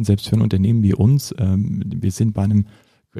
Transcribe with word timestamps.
Und 0.00 0.04
selbst 0.06 0.30
für 0.30 0.36
ein 0.36 0.40
Unternehmen 0.40 0.82
wie 0.82 0.94
uns, 0.94 1.34
ähm, 1.36 1.82
wir 1.84 2.10
sind 2.10 2.32
bei 2.32 2.42
einem 2.42 2.64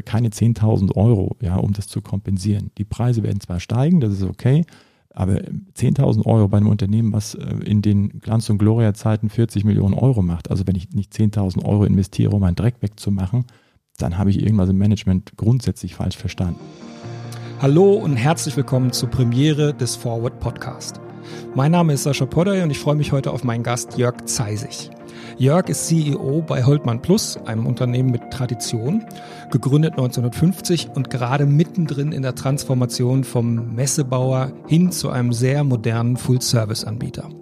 keine 0.06 0.30
10.000 0.30 0.96
Euro, 0.96 1.36
ja, 1.42 1.56
um 1.56 1.74
das 1.74 1.88
zu 1.88 2.00
kompensieren. 2.00 2.70
Die 2.78 2.86
Preise 2.86 3.22
werden 3.22 3.38
zwar 3.38 3.60
steigen, 3.60 4.00
das 4.00 4.14
ist 4.14 4.22
okay, 4.22 4.64
aber 5.12 5.42
10.000 5.76 6.24
Euro 6.24 6.48
bei 6.48 6.56
einem 6.56 6.68
Unternehmen, 6.68 7.12
was 7.12 7.34
äh, 7.34 7.44
in 7.66 7.82
den 7.82 8.20
Glanz- 8.20 8.48
und 8.48 8.56
Gloria-Zeiten 8.56 9.28
40 9.28 9.64
Millionen 9.64 9.92
Euro 9.92 10.22
macht, 10.22 10.50
also 10.50 10.66
wenn 10.66 10.74
ich 10.74 10.88
nicht 10.92 11.12
10.000 11.12 11.66
Euro 11.66 11.84
investiere, 11.84 12.30
um 12.30 12.40
meinen 12.40 12.54
Dreck 12.54 12.76
wegzumachen, 12.80 13.44
dann 13.98 14.16
habe 14.16 14.30
ich 14.30 14.40
irgendwas 14.40 14.70
im 14.70 14.78
Management 14.78 15.36
grundsätzlich 15.36 15.94
falsch 15.94 16.16
verstanden. 16.16 16.60
Hallo 17.60 17.92
und 17.92 18.16
herzlich 18.16 18.56
willkommen 18.56 18.90
zur 18.92 19.10
Premiere 19.10 19.74
des 19.74 19.96
Forward 19.96 20.40
Podcast. 20.40 20.98
Mein 21.54 21.72
Name 21.72 21.92
ist 21.92 22.04
Sascha 22.04 22.24
Podday 22.24 22.62
und 22.62 22.70
ich 22.70 22.78
freue 22.78 22.94
mich 22.94 23.12
heute 23.12 23.32
auf 23.32 23.44
meinen 23.44 23.64
Gast 23.64 23.98
Jörg 23.98 24.24
Zeisig. 24.24 24.90
Jörg 25.40 25.70
ist 25.70 25.86
CEO 25.86 26.42
bei 26.42 26.64
Holtmann 26.64 27.00
Plus, 27.00 27.38
einem 27.46 27.64
Unternehmen 27.64 28.10
mit 28.10 28.30
Tradition, 28.30 29.06
gegründet 29.50 29.92
1950 29.92 30.90
und 30.94 31.08
gerade 31.08 31.46
mittendrin 31.46 32.12
in 32.12 32.20
der 32.20 32.34
Transformation 32.34 33.24
vom 33.24 33.74
Messebauer 33.74 34.52
hin 34.66 34.92
zu 34.92 35.08
einem 35.08 35.32
sehr 35.32 35.64
modernen 35.64 36.18
Full-Service-Anbieter. 36.18 37.39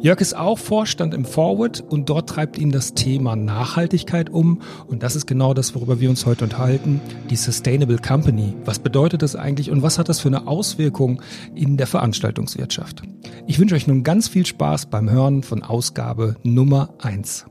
Jörg 0.00 0.20
ist 0.20 0.36
auch 0.36 0.58
Vorstand 0.58 1.12
im 1.12 1.24
Forward 1.24 1.80
und 1.80 2.08
dort 2.08 2.28
treibt 2.28 2.56
ihn 2.56 2.70
das 2.70 2.94
Thema 2.94 3.34
Nachhaltigkeit 3.34 4.30
um. 4.30 4.62
Und 4.86 5.02
das 5.02 5.16
ist 5.16 5.26
genau 5.26 5.54
das, 5.54 5.74
worüber 5.74 5.98
wir 5.98 6.08
uns 6.08 6.24
heute 6.24 6.44
unterhalten, 6.44 7.00
die 7.30 7.36
Sustainable 7.36 7.98
Company. 7.98 8.54
Was 8.64 8.78
bedeutet 8.78 9.22
das 9.22 9.34
eigentlich 9.34 9.72
und 9.72 9.82
was 9.82 9.98
hat 9.98 10.08
das 10.08 10.20
für 10.20 10.28
eine 10.28 10.46
Auswirkung 10.46 11.20
in 11.56 11.76
der 11.76 11.88
Veranstaltungswirtschaft? 11.88 13.02
Ich 13.48 13.58
wünsche 13.58 13.74
euch 13.74 13.88
nun 13.88 14.04
ganz 14.04 14.28
viel 14.28 14.46
Spaß 14.46 14.86
beim 14.86 15.10
Hören 15.10 15.42
von 15.42 15.64
Ausgabe 15.64 16.36
Nummer 16.44 16.94
eins. 17.00 17.46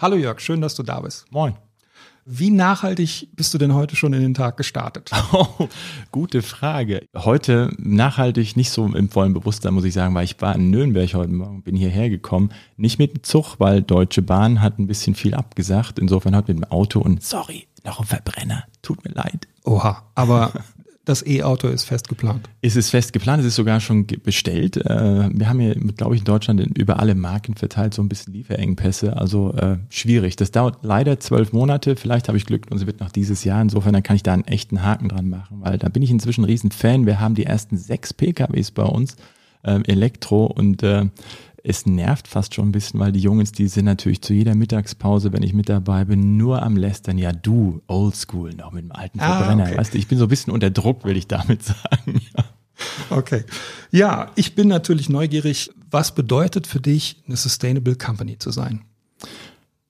Hallo 0.00 0.16
Jörg, 0.16 0.40
schön, 0.40 0.60
dass 0.60 0.74
du 0.74 0.82
da 0.82 1.00
bist. 1.00 1.26
Moin. 1.30 1.54
Wie 2.26 2.50
nachhaltig 2.50 3.28
bist 3.36 3.52
du 3.52 3.58
denn 3.58 3.74
heute 3.74 3.96
schon 3.96 4.14
in 4.14 4.22
den 4.22 4.34
Tag 4.34 4.56
gestartet? 4.56 5.10
Oh, 5.32 5.68
gute 6.12 6.42
Frage. 6.42 7.06
Heute 7.14 7.72
nachhaltig 7.78 8.56
nicht 8.56 8.70
so 8.70 8.86
im 8.86 9.08
vollen 9.08 9.34
Bewusstsein, 9.34 9.74
muss 9.74 9.84
ich 9.84 9.92
sagen, 9.92 10.14
weil 10.14 10.24
ich 10.24 10.40
war 10.40 10.54
in 10.54 10.70
Nürnberg 10.70 11.12
heute 11.12 11.32
Morgen, 11.32 11.62
bin 11.62 11.74
hierher 11.74 12.08
gekommen. 12.08 12.50
Nicht 12.76 12.98
mit 12.98 13.14
dem 13.14 13.22
Zug, 13.24 13.56
weil 13.58 13.82
Deutsche 13.82 14.22
Bahn 14.22 14.60
hat 14.60 14.78
ein 14.78 14.86
bisschen 14.86 15.14
viel 15.14 15.34
abgesagt. 15.34 15.98
Insofern 15.98 16.36
heute 16.36 16.54
mit 16.54 16.62
dem 16.62 16.70
Auto 16.70 17.00
und 17.00 17.22
sorry, 17.22 17.66
noch 17.84 18.00
ein 18.00 18.06
Verbrenner. 18.06 18.64
Tut 18.80 19.04
mir 19.04 19.12
leid. 19.12 19.48
Oha, 19.64 20.04
aber 20.14 20.52
das 21.04 21.26
E-Auto 21.26 21.68
ist 21.68 21.84
fest 21.84 22.08
geplant. 22.08 22.48
Es 22.62 22.76
ist 22.76 22.90
fest 22.90 23.12
geplant, 23.12 23.40
es 23.40 23.46
ist 23.46 23.56
sogar 23.56 23.80
schon 23.80 24.06
bestellt. 24.06 24.76
Äh, 24.76 25.28
wir 25.32 25.48
haben 25.48 25.60
hier, 25.60 25.74
glaube 25.74 26.14
ich, 26.14 26.22
in 26.22 26.24
Deutschland 26.24 26.60
über 26.78 26.98
alle 26.98 27.14
Marken 27.14 27.54
verteilt 27.56 27.94
so 27.94 28.02
ein 28.02 28.08
bisschen 28.08 28.32
Lieferengpässe. 28.32 29.16
Also 29.16 29.52
äh, 29.52 29.76
schwierig. 29.90 30.36
Das 30.36 30.50
dauert 30.50 30.78
leider 30.82 31.20
zwölf 31.20 31.52
Monate. 31.52 31.96
Vielleicht 31.96 32.28
habe 32.28 32.38
ich 32.38 32.46
Glück 32.46 32.66
und 32.70 32.78
es 32.78 32.86
wird 32.86 33.00
noch 33.00 33.10
dieses 33.10 33.44
Jahr. 33.44 33.60
Insofern 33.60 33.92
dann 33.92 34.02
kann 34.02 34.16
ich 34.16 34.22
da 34.22 34.32
einen 34.32 34.44
echten 34.44 34.82
Haken 34.82 35.08
dran 35.08 35.28
machen, 35.28 35.58
weil 35.60 35.78
da 35.78 35.88
bin 35.88 36.02
ich 36.02 36.10
inzwischen 36.10 36.42
ein 36.42 36.46
Riesenfan. 36.46 37.06
Wir 37.06 37.20
haben 37.20 37.34
die 37.34 37.44
ersten 37.44 37.76
sechs 37.76 38.14
PKWs 38.14 38.70
bei 38.70 38.84
uns, 38.84 39.16
äh, 39.62 39.80
Elektro 39.86 40.46
und 40.46 40.82
äh, 40.82 41.06
es 41.66 41.86
nervt 41.86 42.28
fast 42.28 42.54
schon 42.54 42.68
ein 42.68 42.72
bisschen, 42.72 43.00
weil 43.00 43.10
die 43.10 43.20
Jungs, 43.20 43.50
die 43.50 43.68
sind 43.68 43.86
natürlich 43.86 44.20
zu 44.20 44.34
jeder 44.34 44.54
Mittagspause, 44.54 45.32
wenn 45.32 45.42
ich 45.42 45.54
mit 45.54 45.70
dabei 45.70 46.04
bin, 46.04 46.36
nur 46.36 46.62
am 46.62 46.76
Lästern. 46.76 47.16
Ja, 47.16 47.32
du, 47.32 47.80
oldschool, 47.86 48.52
noch 48.54 48.70
mit 48.70 48.84
dem 48.84 48.92
alten 48.92 49.18
ah, 49.18 49.38
Verbrenner. 49.38 49.64
Okay. 49.64 49.78
Weißt 49.78 49.94
du, 49.94 49.98
ich 49.98 50.06
bin 50.06 50.18
so 50.18 50.26
ein 50.26 50.28
bisschen 50.28 50.52
unter 50.52 50.70
Druck, 50.70 51.04
will 51.04 51.16
ich 51.16 51.26
damit 51.26 51.62
sagen. 51.64 52.20
Ja. 52.36 52.44
Okay. 53.08 53.44
Ja, 53.90 54.30
ich 54.34 54.54
bin 54.54 54.68
natürlich 54.68 55.08
neugierig. 55.08 55.70
Was 55.90 56.14
bedeutet 56.14 56.66
für 56.66 56.80
dich, 56.80 57.22
eine 57.26 57.36
Sustainable 57.36 57.96
Company 57.96 58.38
zu 58.38 58.50
sein? 58.50 58.82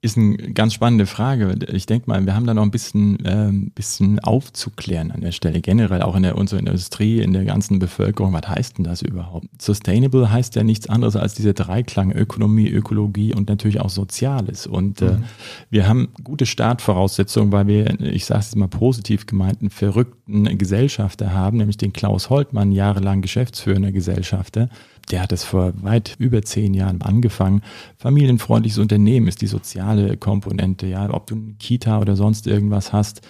Ist 0.04 0.18
eine 0.18 0.36
ganz 0.36 0.74
spannende 0.74 1.06
Frage. 1.06 1.56
Ich 1.72 1.86
denke 1.86 2.10
mal, 2.10 2.26
wir 2.26 2.34
haben 2.34 2.46
da 2.46 2.52
noch 2.52 2.62
ein 2.62 2.70
bisschen, 2.70 3.24
äh, 3.24 3.50
bisschen 3.74 4.18
aufzuklären 4.18 5.10
an 5.10 5.22
der 5.22 5.32
Stelle. 5.32 5.62
Generell 5.62 6.02
auch 6.02 6.14
in 6.14 6.24
der 6.24 6.36
unserer 6.36 6.60
Industrie, 6.60 7.22
in 7.22 7.32
der 7.32 7.46
ganzen 7.46 7.78
Bevölkerung. 7.78 8.34
Was 8.34 8.46
heißt 8.46 8.76
denn 8.76 8.84
das 8.84 9.00
überhaupt? 9.00 9.46
Sustainable 9.62 10.30
heißt 10.30 10.56
ja 10.56 10.62
nichts 10.62 10.90
anderes 10.90 11.16
als 11.16 11.32
diese 11.32 11.54
Dreiklang 11.54 12.12
Ökonomie, 12.12 12.68
Ökologie 12.68 13.34
und 13.34 13.48
natürlich 13.48 13.80
auch 13.80 13.88
Soziales. 13.88 14.66
Und 14.66 15.00
äh, 15.00 15.12
mhm. 15.12 15.24
wir 15.70 15.88
haben 15.88 16.08
gute 16.22 16.44
Startvoraussetzungen, 16.44 17.50
weil 17.50 17.66
wir, 17.66 17.98
ich 18.02 18.26
sage 18.26 18.40
es 18.40 18.54
mal 18.56 18.68
positiv 18.68 19.24
gemeint, 19.24 19.62
einen 19.62 19.70
verrückten 19.70 20.58
Gesellschafter 20.58 21.32
haben, 21.32 21.56
nämlich 21.56 21.78
den 21.78 21.94
Klaus 21.94 22.28
Holtmann, 22.28 22.72
jahrelang 22.72 23.22
geschäftsführender 23.22 23.90
Gesellschafter 23.90 24.68
der 25.10 25.22
hat 25.22 25.32
es 25.32 25.44
vor 25.44 25.72
weit 25.82 26.16
über 26.18 26.42
zehn 26.42 26.74
Jahren 26.74 27.02
angefangen. 27.02 27.62
Familienfreundliches 27.98 28.78
Unternehmen 28.78 29.28
ist 29.28 29.42
die 29.42 29.46
soziale 29.46 30.16
Komponente, 30.16 30.86
ja, 30.86 31.08
ob 31.12 31.26
du 31.26 31.34
eine 31.34 31.54
Kita 31.54 32.00
oder 32.00 32.16
sonst 32.16 32.46
irgendwas 32.46 32.92
hast. 32.92 33.20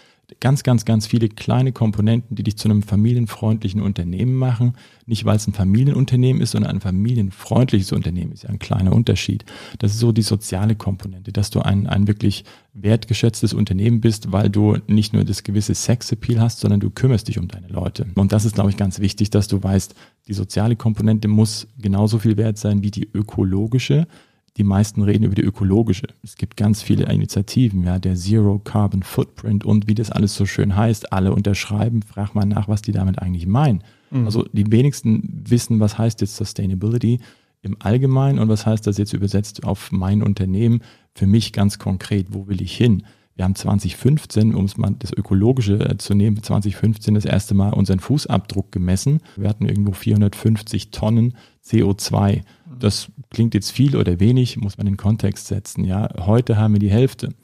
Ganz, 0.40 0.62
ganz, 0.62 0.84
ganz 0.84 1.06
viele 1.06 1.28
kleine 1.28 1.72
Komponenten, 1.72 2.36
die 2.36 2.42
dich 2.42 2.56
zu 2.56 2.68
einem 2.68 2.82
familienfreundlichen 2.82 3.82
Unternehmen 3.82 4.34
machen. 4.34 4.74
Nicht, 5.06 5.24
weil 5.24 5.36
es 5.36 5.46
ein 5.46 5.52
Familienunternehmen 5.52 6.40
ist, 6.40 6.52
sondern 6.52 6.72
ein 6.72 6.80
familienfreundliches 6.80 7.92
Unternehmen 7.92 8.32
ist 8.32 8.44
ja 8.44 8.48
ein 8.48 8.58
kleiner 8.58 8.92
Unterschied. 8.92 9.44
Das 9.78 9.92
ist 9.92 9.98
so 9.98 10.12
die 10.12 10.22
soziale 10.22 10.76
Komponente, 10.76 11.30
dass 11.30 11.50
du 11.50 11.60
ein, 11.60 11.86
ein 11.86 12.08
wirklich 12.08 12.44
wertgeschätztes 12.72 13.52
Unternehmen 13.52 14.00
bist, 14.00 14.32
weil 14.32 14.48
du 14.48 14.78
nicht 14.86 15.12
nur 15.12 15.24
das 15.24 15.42
gewisse 15.42 15.74
Sexappeal 15.74 16.40
hast, 16.40 16.60
sondern 16.60 16.80
du 16.80 16.90
kümmerst 16.90 17.28
dich 17.28 17.38
um 17.38 17.48
deine 17.48 17.68
Leute. 17.68 18.06
Und 18.14 18.32
das 18.32 18.44
ist, 18.44 18.54
glaube 18.54 18.70
ich, 18.70 18.76
ganz 18.76 19.00
wichtig, 19.00 19.30
dass 19.30 19.46
du 19.46 19.62
weißt, 19.62 19.94
die 20.26 20.34
soziale 20.34 20.74
Komponente 20.74 21.28
muss 21.28 21.68
genauso 21.78 22.18
viel 22.18 22.36
wert 22.36 22.56
sein 22.56 22.82
wie 22.82 22.90
die 22.90 23.08
ökologische. 23.12 24.06
Die 24.56 24.64
meisten 24.64 25.02
reden 25.02 25.24
über 25.24 25.34
die 25.34 25.42
ökologische. 25.42 26.06
Es 26.22 26.36
gibt 26.36 26.56
ganz 26.56 26.80
viele 26.80 27.12
Initiativen, 27.12 27.82
ja, 27.82 27.98
der 27.98 28.14
Zero 28.14 28.60
Carbon 28.60 29.02
Footprint 29.02 29.64
und 29.64 29.88
wie 29.88 29.96
das 29.96 30.12
alles 30.12 30.36
so 30.36 30.46
schön 30.46 30.76
heißt. 30.76 31.12
Alle 31.12 31.32
unterschreiben, 31.32 32.02
frag 32.02 32.34
mal 32.34 32.44
nach, 32.44 32.68
was 32.68 32.80
die 32.80 32.92
damit 32.92 33.18
eigentlich 33.18 33.46
meinen. 33.46 33.82
Mhm. 34.10 34.26
Also 34.26 34.44
die 34.52 34.70
wenigsten 34.70 35.42
wissen, 35.48 35.80
was 35.80 35.98
heißt 35.98 36.20
jetzt 36.20 36.36
Sustainability 36.36 37.18
im 37.62 37.76
Allgemeinen 37.80 38.38
und 38.38 38.48
was 38.48 38.64
heißt 38.64 38.86
das 38.86 38.98
jetzt 38.98 39.12
übersetzt 39.12 39.64
auf 39.64 39.90
mein 39.90 40.22
Unternehmen. 40.22 40.82
Für 41.14 41.26
mich 41.26 41.52
ganz 41.52 41.78
konkret, 41.78 42.28
wo 42.30 42.46
will 42.46 42.62
ich 42.62 42.76
hin? 42.76 43.04
Wir 43.36 43.44
haben 43.44 43.56
2015, 43.56 44.54
um 44.54 44.64
es 44.64 44.76
mal 44.76 44.94
das 44.98 45.12
Ökologische 45.12 45.80
äh, 45.80 45.98
zu 45.98 46.14
nehmen, 46.14 46.40
2015 46.40 47.14
das 47.14 47.24
erste 47.24 47.54
Mal 47.54 47.72
unseren 47.72 47.98
Fußabdruck 47.98 48.70
gemessen. 48.70 49.20
Wir 49.36 49.48
hatten 49.48 49.66
irgendwo 49.66 49.92
450 49.92 50.92
Tonnen 50.92 51.34
CO2. 51.66 52.42
Das 52.78 53.10
klingt 53.34 53.54
jetzt 53.54 53.70
viel 53.70 53.96
oder 53.96 54.20
wenig, 54.20 54.56
muss 54.56 54.78
man 54.78 54.86
in 54.86 54.94
den 54.94 54.98
Kontext 54.98 55.48
setzen. 55.48 55.84
Ja, 55.84 56.08
heute 56.24 56.56
haben 56.56 56.72
wir 56.72 56.80
die 56.80 56.90
Hälfte. 56.90 57.34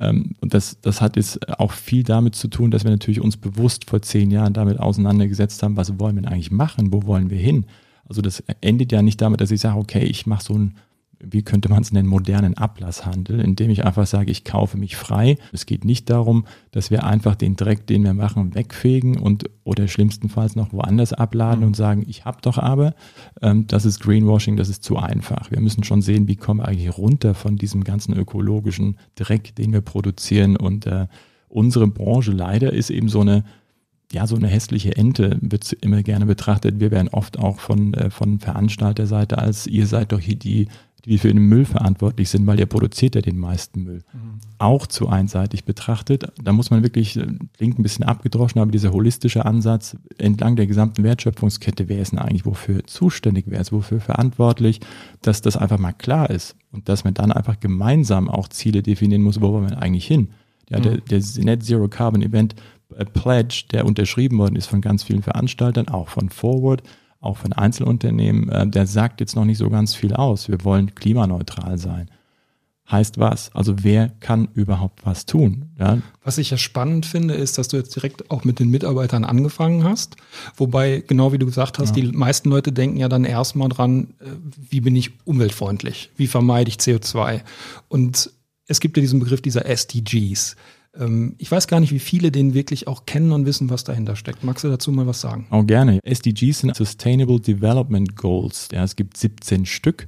Ähm, 0.00 0.34
und 0.40 0.54
das, 0.54 0.80
das 0.80 1.00
hat 1.00 1.16
jetzt 1.16 1.48
auch 1.60 1.72
viel 1.72 2.02
damit 2.02 2.34
zu 2.34 2.48
tun, 2.48 2.70
dass 2.70 2.82
wir 2.82 2.90
natürlich 2.90 3.20
uns 3.20 3.36
bewusst 3.36 3.88
vor 3.88 4.02
zehn 4.02 4.30
Jahren 4.30 4.52
damit 4.52 4.80
auseinandergesetzt 4.80 5.62
haben, 5.62 5.76
was 5.76 6.00
wollen 6.00 6.16
wir 6.16 6.22
denn 6.22 6.32
eigentlich 6.32 6.50
machen, 6.50 6.92
wo 6.92 7.04
wollen 7.04 7.30
wir 7.30 7.38
hin. 7.38 7.66
Also 8.08 8.20
das 8.20 8.42
endet 8.60 8.90
ja 8.90 9.02
nicht 9.02 9.20
damit, 9.20 9.40
dass 9.40 9.50
ich 9.50 9.60
sage, 9.60 9.78
okay, 9.78 10.04
ich 10.04 10.26
mache 10.26 10.44
so 10.44 10.54
ein 10.54 10.74
wie 11.30 11.42
könnte 11.42 11.68
man 11.68 11.82
es 11.82 11.92
nennen, 11.92 12.08
modernen 12.08 12.56
Ablasshandel, 12.56 13.40
indem 13.40 13.70
ich 13.70 13.84
einfach 13.84 14.06
sage, 14.06 14.30
ich 14.30 14.44
kaufe 14.44 14.76
mich 14.76 14.96
frei. 14.96 15.36
Es 15.52 15.66
geht 15.66 15.84
nicht 15.84 16.10
darum, 16.10 16.46
dass 16.70 16.90
wir 16.90 17.04
einfach 17.04 17.34
den 17.34 17.56
Dreck, 17.56 17.86
den 17.86 18.04
wir 18.04 18.14
machen, 18.14 18.54
wegfegen 18.54 19.18
und 19.18 19.50
oder 19.64 19.88
schlimmstenfalls 19.88 20.56
noch 20.56 20.72
woanders 20.72 21.12
abladen 21.12 21.60
mhm. 21.60 21.66
und 21.68 21.76
sagen, 21.76 22.04
ich 22.06 22.24
habe 22.24 22.38
doch 22.42 22.58
aber. 22.58 22.94
Ähm, 23.42 23.66
das 23.66 23.84
ist 23.84 24.00
Greenwashing, 24.00 24.56
das 24.56 24.68
ist 24.68 24.84
zu 24.84 24.96
einfach. 24.96 25.50
Wir 25.50 25.60
müssen 25.60 25.84
schon 25.84 26.02
sehen, 26.02 26.28
wie 26.28 26.36
kommen 26.36 26.60
wir 26.60 26.68
eigentlich 26.68 26.96
runter 26.96 27.34
von 27.34 27.56
diesem 27.56 27.84
ganzen 27.84 28.14
ökologischen 28.14 28.98
Dreck, 29.14 29.54
den 29.56 29.72
wir 29.72 29.80
produzieren. 29.80 30.56
Und 30.56 30.86
äh, 30.86 31.06
unsere 31.48 31.86
Branche 31.86 32.32
leider 32.32 32.72
ist 32.72 32.90
eben 32.90 33.08
so 33.08 33.20
eine 33.20 33.44
ja, 34.12 34.26
so 34.26 34.36
eine 34.36 34.46
hässliche 34.46 34.96
Ente 34.96 35.38
wird 35.40 35.72
immer 35.80 36.02
gerne 36.02 36.26
betrachtet. 36.26 36.78
Wir 36.78 36.90
werden 36.90 37.08
oft 37.08 37.38
auch 37.38 37.58
von, 37.58 37.94
äh, 37.94 38.10
von 38.10 38.38
Veranstalterseite 38.38 39.38
als 39.38 39.66
ihr 39.66 39.86
seid 39.86 40.12
doch 40.12 40.20
hier 40.20 40.36
die 40.36 40.68
die 41.04 41.18
für 41.18 41.28
den 41.28 41.38
Müll 41.38 41.64
verantwortlich 41.64 42.30
sind, 42.30 42.46
weil 42.46 42.58
ihr 42.58 42.66
produziert 42.66 43.14
ja 43.14 43.20
den 43.20 43.38
meisten 43.38 43.82
Müll. 43.82 44.02
Mhm. 44.12 44.40
Auch 44.58 44.86
zu 44.86 45.08
einseitig 45.08 45.64
betrachtet. 45.64 46.32
Da 46.42 46.52
muss 46.52 46.70
man 46.70 46.82
wirklich, 46.82 47.16
äh, 47.16 47.26
klingt 47.56 47.78
ein 47.78 47.82
bisschen 47.82 48.04
abgedroschen, 48.04 48.60
aber 48.60 48.70
dieser 48.70 48.92
holistische 48.92 49.44
Ansatz 49.44 49.96
entlang 50.18 50.56
der 50.56 50.66
gesamten 50.66 51.04
Wertschöpfungskette, 51.04 51.88
wer 51.88 52.00
ist 52.00 52.12
denn 52.12 52.18
eigentlich 52.18 52.46
wofür 52.46 52.86
zuständig, 52.86 53.46
wer 53.48 53.60
ist 53.60 53.72
wofür 53.72 54.00
verantwortlich, 54.00 54.80
dass 55.20 55.42
das 55.42 55.56
einfach 55.56 55.78
mal 55.78 55.92
klar 55.92 56.30
ist 56.30 56.56
und 56.72 56.88
dass 56.88 57.04
man 57.04 57.14
dann 57.14 57.32
einfach 57.32 57.60
gemeinsam 57.60 58.28
auch 58.28 58.48
Ziele 58.48 58.82
definieren 58.82 59.22
muss, 59.22 59.40
wo 59.40 59.52
wollen 59.52 59.70
wir 59.70 59.78
eigentlich 59.78 60.06
hin. 60.06 60.28
Ja, 60.70 60.80
der, 60.80 60.92
mhm. 60.92 61.04
der 61.10 61.22
Net 61.44 61.62
Zero 61.62 61.88
Carbon 61.88 62.22
Event 62.22 62.54
äh, 62.96 63.04
Pledge, 63.04 63.64
der 63.70 63.84
unterschrieben 63.84 64.38
worden 64.38 64.56
ist 64.56 64.66
von 64.66 64.80
ganz 64.80 65.02
vielen 65.02 65.22
Veranstaltern, 65.22 65.88
auch 65.88 66.08
von 66.08 66.30
Forward, 66.30 66.82
auch 67.24 67.36
von 67.36 67.52
Einzelunternehmen, 67.52 68.48
äh, 68.48 68.66
der 68.66 68.86
sagt 68.86 69.20
jetzt 69.20 69.36
noch 69.36 69.44
nicht 69.44 69.58
so 69.58 69.70
ganz 69.70 69.94
viel 69.94 70.14
aus. 70.14 70.48
Wir 70.48 70.64
wollen 70.64 70.94
klimaneutral 70.94 71.78
sein. 71.78 72.10
Heißt 72.90 73.18
was? 73.18 73.50
Also 73.54 73.76
wer 73.82 74.10
kann 74.20 74.48
überhaupt 74.52 75.06
was 75.06 75.24
tun? 75.24 75.70
Ja? 75.78 76.02
Was 76.22 76.36
ich 76.36 76.50
ja 76.50 76.58
spannend 76.58 77.06
finde, 77.06 77.32
ist, 77.32 77.56
dass 77.56 77.68
du 77.68 77.78
jetzt 77.78 77.96
direkt 77.96 78.30
auch 78.30 78.44
mit 78.44 78.58
den 78.58 78.68
Mitarbeitern 78.68 79.24
angefangen 79.24 79.84
hast. 79.84 80.16
Wobei, 80.56 81.02
genau 81.06 81.32
wie 81.32 81.38
du 81.38 81.46
gesagt 81.46 81.78
hast, 81.78 81.96
ja. 81.96 82.02
die 82.02 82.12
meisten 82.12 82.50
Leute 82.50 82.72
denken 82.72 82.98
ja 82.98 83.08
dann 83.08 83.24
erstmal 83.24 83.70
dran, 83.70 84.14
äh, 84.20 84.26
wie 84.68 84.82
bin 84.82 84.94
ich 84.96 85.12
umweltfreundlich? 85.24 86.10
Wie 86.16 86.26
vermeide 86.26 86.68
ich 86.68 86.76
CO2? 86.76 87.40
Und 87.88 88.30
es 88.66 88.80
gibt 88.80 88.98
ja 88.98 89.00
diesen 89.00 89.20
Begriff 89.20 89.40
dieser 89.40 89.64
SDGs. 89.64 90.56
Ähm, 90.98 91.34
ich 91.38 91.50
weiß 91.50 91.66
gar 91.66 91.80
nicht, 91.80 91.92
wie 91.92 91.98
viele 91.98 92.30
den 92.30 92.54
wirklich 92.54 92.86
auch 92.88 93.06
kennen 93.06 93.32
und 93.32 93.46
wissen, 93.46 93.70
was 93.70 93.84
dahinter 93.84 94.16
steckt. 94.16 94.44
Magst 94.44 94.64
du 94.64 94.68
dazu 94.68 94.92
mal 94.92 95.06
was 95.06 95.20
sagen? 95.20 95.46
Auch 95.50 95.66
gerne. 95.66 96.00
SDGs 96.04 96.60
sind 96.60 96.76
Sustainable 96.76 97.40
Development 97.40 98.16
Goals. 98.16 98.68
Ja, 98.72 98.84
es 98.84 98.96
gibt 98.96 99.16
17 99.16 99.66
Stück. 99.66 100.06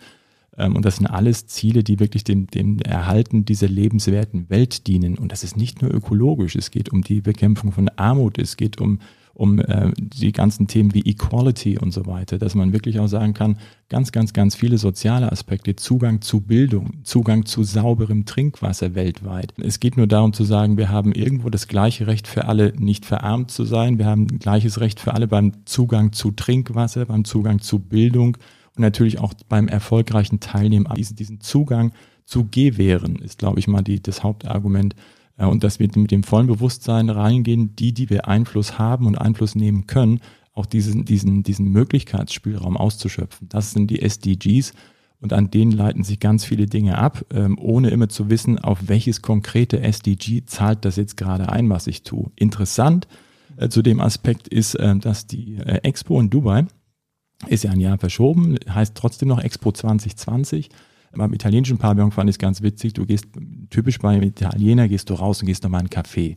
Ähm, 0.58 0.76
und 0.76 0.84
das 0.84 0.96
sind 0.96 1.06
alles 1.06 1.46
Ziele, 1.46 1.84
die 1.84 2.00
wirklich 2.00 2.24
dem, 2.24 2.46
dem 2.46 2.78
Erhalten 2.80 3.44
dieser 3.44 3.68
lebenswerten 3.68 4.48
Welt 4.50 4.86
dienen. 4.86 5.18
Und 5.18 5.32
das 5.32 5.44
ist 5.44 5.56
nicht 5.56 5.82
nur 5.82 5.92
ökologisch. 5.92 6.56
Es 6.56 6.70
geht 6.70 6.90
um 6.90 7.02
die 7.02 7.20
Bekämpfung 7.20 7.72
von 7.72 7.88
Armut. 7.90 8.38
Es 8.38 8.56
geht 8.56 8.80
um 8.80 9.00
um 9.36 9.60
äh, 9.60 9.92
die 9.98 10.32
ganzen 10.32 10.66
Themen 10.66 10.94
wie 10.94 11.02
Equality 11.02 11.78
und 11.78 11.92
so 11.92 12.06
weiter, 12.06 12.38
dass 12.38 12.54
man 12.54 12.72
wirklich 12.72 12.98
auch 12.98 13.06
sagen 13.06 13.34
kann, 13.34 13.58
ganz, 13.90 14.10
ganz, 14.10 14.32
ganz 14.32 14.56
viele 14.56 14.78
soziale 14.78 15.30
Aspekte, 15.30 15.76
Zugang 15.76 16.22
zu 16.22 16.40
Bildung, 16.40 17.04
Zugang 17.04 17.44
zu 17.44 17.62
sauberem 17.62 18.24
Trinkwasser 18.24 18.94
weltweit. 18.94 19.52
Es 19.62 19.78
geht 19.78 19.98
nur 19.98 20.06
darum 20.06 20.32
zu 20.32 20.44
sagen, 20.44 20.78
wir 20.78 20.88
haben 20.88 21.12
irgendwo 21.12 21.50
das 21.50 21.68
gleiche 21.68 22.06
Recht 22.06 22.26
für 22.26 22.46
alle, 22.46 22.72
nicht 22.78 23.04
verarmt 23.04 23.50
zu 23.50 23.64
sein. 23.64 23.98
Wir 23.98 24.06
haben 24.06 24.26
gleiches 24.26 24.80
Recht 24.80 25.00
für 25.00 25.12
alle 25.12 25.28
beim 25.28 25.52
Zugang 25.66 26.12
zu 26.12 26.30
Trinkwasser, 26.30 27.04
beim 27.04 27.24
Zugang 27.24 27.60
zu 27.60 27.78
Bildung 27.78 28.38
und 28.74 28.82
natürlich 28.82 29.18
auch 29.18 29.34
beim 29.50 29.68
erfolgreichen 29.68 30.40
Teilnehmen. 30.40 30.86
Diesen, 30.96 31.16
diesen 31.16 31.40
Zugang 31.42 31.92
zu 32.24 32.48
gewähren 32.50 33.16
ist, 33.16 33.38
glaube 33.38 33.58
ich 33.58 33.68
mal, 33.68 33.82
die, 33.82 34.02
das 34.02 34.22
Hauptargument 34.22 34.96
und 35.44 35.64
dass 35.64 35.78
wir 35.78 35.88
mit 35.96 36.10
dem 36.10 36.22
vollen 36.22 36.46
Bewusstsein 36.46 37.10
reingehen, 37.10 37.76
die, 37.76 37.92
die 37.92 38.08
wir 38.08 38.26
Einfluss 38.26 38.78
haben 38.78 39.06
und 39.06 39.16
Einfluss 39.16 39.54
nehmen 39.54 39.86
können, 39.86 40.20
auch 40.54 40.66
diesen, 40.66 41.04
diesen, 41.04 41.42
diesen 41.42 41.70
Möglichkeitsspielraum 41.70 42.76
auszuschöpfen. 42.76 43.48
Das 43.50 43.72
sind 43.72 43.90
die 43.90 44.00
SDGs 44.00 44.72
und 45.20 45.34
an 45.34 45.50
denen 45.50 45.72
leiten 45.72 46.02
sich 46.02 46.18
ganz 46.20 46.44
viele 46.44 46.66
Dinge 46.66 46.96
ab, 46.96 47.24
ähm, 47.32 47.58
ohne 47.60 47.90
immer 47.90 48.08
zu 48.08 48.30
wissen, 48.30 48.58
auf 48.58 48.88
welches 48.88 49.20
konkrete 49.20 49.80
SDG 49.80 50.44
zahlt 50.46 50.84
das 50.86 50.96
jetzt 50.96 51.16
gerade 51.16 51.50
ein, 51.50 51.68
was 51.68 51.86
ich 51.86 52.02
tue. 52.02 52.30
Interessant 52.36 53.06
äh, 53.58 53.68
zu 53.68 53.82
dem 53.82 54.00
Aspekt 54.00 54.48
ist, 54.48 54.74
äh, 54.76 54.96
dass 54.96 55.26
die 55.26 55.58
Expo 55.58 56.18
in 56.20 56.30
Dubai 56.30 56.66
ist 57.48 57.64
ja 57.64 57.70
ein 57.70 57.80
Jahr 57.80 57.98
verschoben, 57.98 58.56
heißt 58.66 58.94
trotzdem 58.94 59.28
noch 59.28 59.40
Expo 59.40 59.72
2020 59.72 60.70
beim 61.12 61.32
italienischen 61.32 61.78
Pavillon 61.78 62.12
fand 62.12 62.28
ich 62.28 62.34
es 62.34 62.38
ganz 62.38 62.62
witzig. 62.62 62.92
Du 62.92 63.06
gehst, 63.06 63.26
typisch 63.70 63.98
beim 63.98 64.22
Italiener, 64.22 64.88
gehst 64.88 65.10
du 65.10 65.14
raus 65.14 65.40
und 65.40 65.46
gehst 65.46 65.62
nochmal 65.62 65.80
in 65.80 65.90
einen 65.90 66.04
Café. 66.04 66.36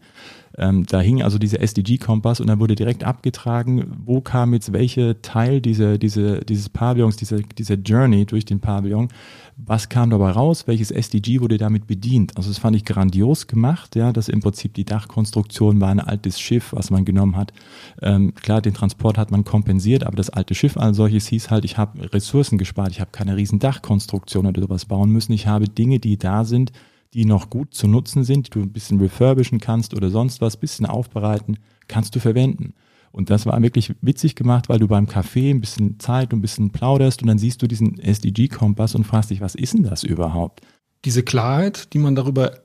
Ähm, 0.60 0.86
da 0.86 1.00
hing 1.00 1.24
also 1.24 1.38
dieser 1.38 1.62
SDG-Kompass 1.62 2.42
und 2.42 2.48
dann 2.48 2.60
wurde 2.60 2.76
direkt 2.76 3.04
abgetragen, 3.04 3.98
wo 4.06 4.22
kam 4.22 4.54
jetzt 4.54 4.74
welche 4.74 5.22
Teil 5.22 5.62
dieser, 5.62 5.98
diese, 5.98 6.42
dieses 6.42 6.70
Pavillons, 6.70 7.16
dieser, 7.16 7.40
dieser 7.40 7.76
Journey 7.76 8.26
durch 8.26 8.46
den 8.46 8.60
Pavillon, 8.60 9.08
was 9.56 9.90
kam 9.90 10.10
dabei 10.10 10.32
raus, 10.32 10.68
welches 10.68 10.92
SDG 10.92 11.42
wurde 11.42 11.58
damit 11.58 11.88
bedient. 11.88 12.36
Also 12.38 12.50
das 12.50 12.60
fand 12.60 12.76
ich 12.76 12.86
grandios 12.86 13.48
gemacht, 13.48 13.96
ja, 13.96 14.12
dass 14.12 14.30
im 14.30 14.42
Prinzip 14.42 14.74
die 14.74 14.86
Dachkonstruktion 14.86 15.80
war 15.82 15.90
ein 15.90 16.00
altes 16.00 16.40
Schiff, 16.40 16.74
was 16.74 16.92
man 16.92 17.06
genommen 17.06 17.36
hat. 17.38 17.54
Ähm, 18.02 18.34
klar, 18.36 18.62
den 18.62 18.74
Transport 18.74 19.18
hat 19.18 19.32
man 19.32 19.44
kompensiert, 19.46 20.06
aber 20.06 20.16
das 20.16 20.30
alte 20.30 20.56
Schiff 20.56 20.78
als 20.78 20.98
solches 20.98 21.28
hieß 21.28 21.50
halt, 21.52 21.66
ich 21.66 21.78
habe 21.78 22.12
Ressourcen 22.14 22.58
gespart, 22.58 22.92
ich 22.92 23.00
habe 23.00 23.12
keine 23.12 23.36
riesen 23.36 23.60
Dachkonstruktion 23.60 24.46
oder 24.46 24.62
sowas 24.62 24.86
bauen 24.86 25.12
müssen, 25.12 25.34
ich 25.34 25.48
habe 25.48 25.70
Dinge, 25.70 26.00
die 26.00 26.18
da 26.18 26.44
sind, 26.44 26.72
die 27.14 27.26
noch 27.26 27.50
gut 27.50 27.74
zu 27.74 27.88
nutzen 27.88 28.24
sind, 28.24 28.48
die 28.48 28.52
du 28.52 28.62
ein 28.62 28.72
bisschen 28.72 29.00
refurbischen 29.00 29.60
kannst 29.60 29.94
oder 29.94 30.10
sonst 30.10 30.42
was, 30.42 30.58
bisschen 30.58 30.86
aufbereiten, 30.86 31.58
kannst 31.88 32.16
du 32.16 32.20
verwenden. 32.20 32.74
Und 33.12 33.30
das 33.30 33.46
war 33.46 33.60
wirklich 33.62 33.94
witzig 34.02 34.36
gemacht, 34.36 34.70
weil 34.70 34.80
du 34.80 34.88
beim 34.88 35.08
Café 35.08 35.50
ein 35.50 35.62
bisschen 35.62 36.00
Zeit 36.00 36.32
und 36.32 36.40
ein 36.40 36.42
bisschen 36.42 36.72
plauderst 36.72 37.22
und 37.22 37.28
dann 37.28 37.40
siehst 37.40 37.62
du 37.62 37.68
diesen 37.68 38.00
SDG-Kompass 38.00 38.94
und 38.94 39.06
fragst 39.06 39.32
dich, 39.32 39.42
was 39.42 39.56
ist 39.56 39.74
denn 39.74 39.84
das 39.84 40.04
überhaupt? 40.04 40.62
Diese 41.06 41.24
Klarheit, 41.24 41.94
die 41.94 41.98
man 41.98 42.16
darüber 42.16 42.60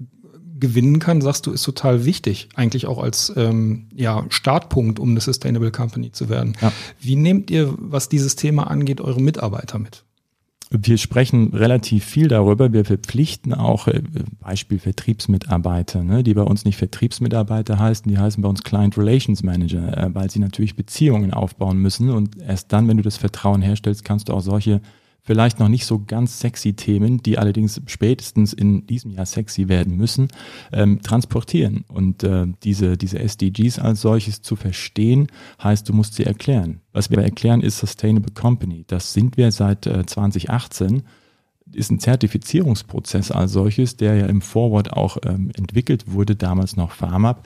gewinnen 0.56 0.98
kann, 0.98 1.20
sagst 1.20 1.46
du, 1.46 1.52
ist 1.52 1.62
total 1.62 2.04
wichtig, 2.04 2.48
eigentlich 2.54 2.86
auch 2.86 3.02
als 3.02 3.32
ähm, 3.36 3.88
ja, 3.94 4.24
Startpunkt, 4.28 4.98
um 4.98 5.10
eine 5.10 5.20
Sustainable 5.20 5.70
Company 5.70 6.12
zu 6.12 6.28
werden. 6.28 6.56
Ja. 6.60 6.72
Wie 7.00 7.16
nehmt 7.16 7.50
ihr, 7.50 7.74
was 7.78 8.08
dieses 8.08 8.36
Thema 8.36 8.70
angeht, 8.70 9.00
eure 9.00 9.20
Mitarbeiter 9.20 9.78
mit? 9.78 10.04
Wir 10.76 10.98
sprechen 10.98 11.54
relativ 11.54 12.04
viel 12.04 12.28
darüber. 12.28 12.72
Wir 12.72 12.84
verpflichten 12.84 13.54
auch 13.54 13.86
äh, 13.86 14.02
Beispiel 14.40 14.78
Vertriebsmitarbeiter, 14.78 16.02
ne, 16.02 16.22
die 16.22 16.34
bei 16.34 16.42
uns 16.42 16.64
nicht 16.64 16.76
Vertriebsmitarbeiter 16.76 17.78
heißen, 17.78 18.10
die 18.10 18.18
heißen 18.18 18.42
bei 18.42 18.48
uns 18.48 18.64
Client 18.64 18.98
Relations 18.98 19.42
Manager, 19.42 19.96
äh, 19.96 20.14
weil 20.14 20.30
sie 20.30 20.40
natürlich 20.40 20.74
Beziehungen 20.74 21.32
aufbauen 21.32 21.78
müssen. 21.78 22.10
Und 22.10 22.40
erst 22.40 22.72
dann, 22.72 22.88
wenn 22.88 22.96
du 22.96 23.02
das 23.02 23.16
Vertrauen 23.16 23.62
herstellst, 23.62 24.04
kannst 24.04 24.28
du 24.28 24.32
auch 24.32 24.40
solche 24.40 24.80
vielleicht 25.24 25.58
noch 25.58 25.68
nicht 25.68 25.86
so 25.86 26.02
ganz 26.06 26.38
sexy 26.38 26.74
Themen, 26.74 27.22
die 27.22 27.38
allerdings 27.38 27.80
spätestens 27.86 28.52
in 28.52 28.86
diesem 28.86 29.10
Jahr 29.10 29.26
sexy 29.26 29.68
werden 29.68 29.96
müssen, 29.96 30.28
ähm, 30.72 31.00
transportieren. 31.02 31.84
Und 31.88 32.22
äh, 32.22 32.46
diese, 32.62 32.96
diese 32.96 33.18
SDGs 33.18 33.78
als 33.78 34.02
solches 34.02 34.42
zu 34.42 34.54
verstehen, 34.54 35.28
heißt, 35.62 35.88
du 35.88 35.94
musst 35.94 36.14
sie 36.14 36.24
erklären. 36.24 36.80
Was 36.92 37.10
wir 37.10 37.18
erklären, 37.18 37.62
ist 37.62 37.78
Sustainable 37.78 38.34
Company. 38.34 38.84
Das 38.86 39.14
sind 39.14 39.36
wir 39.36 39.50
seit 39.50 39.86
äh, 39.86 40.04
2018 40.04 41.02
ist 41.72 41.90
ein 41.90 41.98
Zertifizierungsprozess 41.98 43.30
als 43.30 43.52
solches, 43.52 43.96
der 43.96 44.14
ja 44.14 44.26
im 44.26 44.42
Forward 44.42 44.92
auch 44.92 45.16
ähm, 45.24 45.50
entwickelt 45.56 46.12
wurde, 46.12 46.36
damals 46.36 46.76
noch 46.76 46.92
FarmUp 46.92 47.42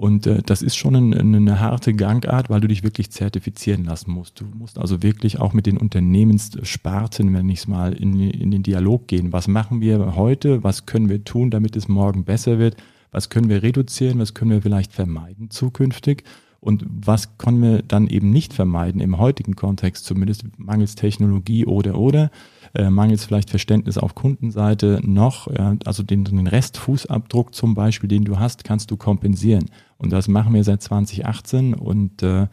und 0.00 0.26
äh, 0.26 0.40
das 0.42 0.62
ist 0.62 0.76
schon 0.76 0.96
ein, 0.96 1.34
eine 1.34 1.60
harte 1.60 1.92
Gangart, 1.92 2.48
weil 2.48 2.62
du 2.62 2.68
dich 2.68 2.82
wirklich 2.82 3.10
zertifizieren 3.10 3.84
lassen 3.84 4.12
musst. 4.12 4.40
Du 4.40 4.46
musst 4.46 4.78
also 4.78 5.02
wirklich 5.02 5.38
auch 5.38 5.52
mit 5.52 5.66
den 5.66 5.76
Unternehmenssparten, 5.76 7.34
wenn 7.34 7.50
ich 7.50 7.58
es 7.58 7.68
mal 7.68 7.92
in, 7.92 8.18
in 8.18 8.50
den 8.50 8.62
Dialog 8.62 9.08
gehen. 9.08 9.34
Was 9.34 9.46
machen 9.46 9.82
wir 9.82 10.16
heute? 10.16 10.64
Was 10.64 10.86
können 10.86 11.10
wir 11.10 11.22
tun, 11.24 11.50
damit 11.50 11.76
es 11.76 11.86
morgen 11.86 12.24
besser 12.24 12.58
wird? 12.58 12.78
Was 13.12 13.28
können 13.28 13.50
wir 13.50 13.62
reduzieren? 13.62 14.18
Was 14.20 14.32
können 14.32 14.52
wir 14.52 14.62
vielleicht 14.62 14.94
vermeiden 14.94 15.50
zukünftig? 15.50 16.24
Und 16.60 16.86
was 16.88 17.36
können 17.36 17.60
wir 17.60 17.82
dann 17.82 18.06
eben 18.06 18.30
nicht 18.30 18.54
vermeiden 18.54 19.02
im 19.02 19.18
heutigen 19.18 19.54
Kontext, 19.54 20.06
zumindest 20.06 20.44
mangels 20.56 20.94
Technologie 20.94 21.66
oder 21.66 21.98
oder? 21.98 22.30
Äh, 22.74 22.90
mangels 22.90 23.24
vielleicht 23.24 23.50
Verständnis 23.50 23.98
auf 23.98 24.14
Kundenseite 24.14 25.00
noch, 25.02 25.50
ja, 25.52 25.76
also 25.84 26.02
den, 26.02 26.24
den 26.24 26.46
Restfußabdruck 26.46 27.54
zum 27.54 27.74
Beispiel, 27.74 28.08
den 28.08 28.24
du 28.24 28.38
hast, 28.38 28.64
kannst 28.64 28.90
du 28.90 28.96
kompensieren. 28.96 29.66
Und 29.98 30.12
das 30.12 30.28
machen 30.28 30.54
wir 30.54 30.64
seit 30.64 30.82
2018 30.82 31.74
und 31.74 32.22
äh, 32.22 32.46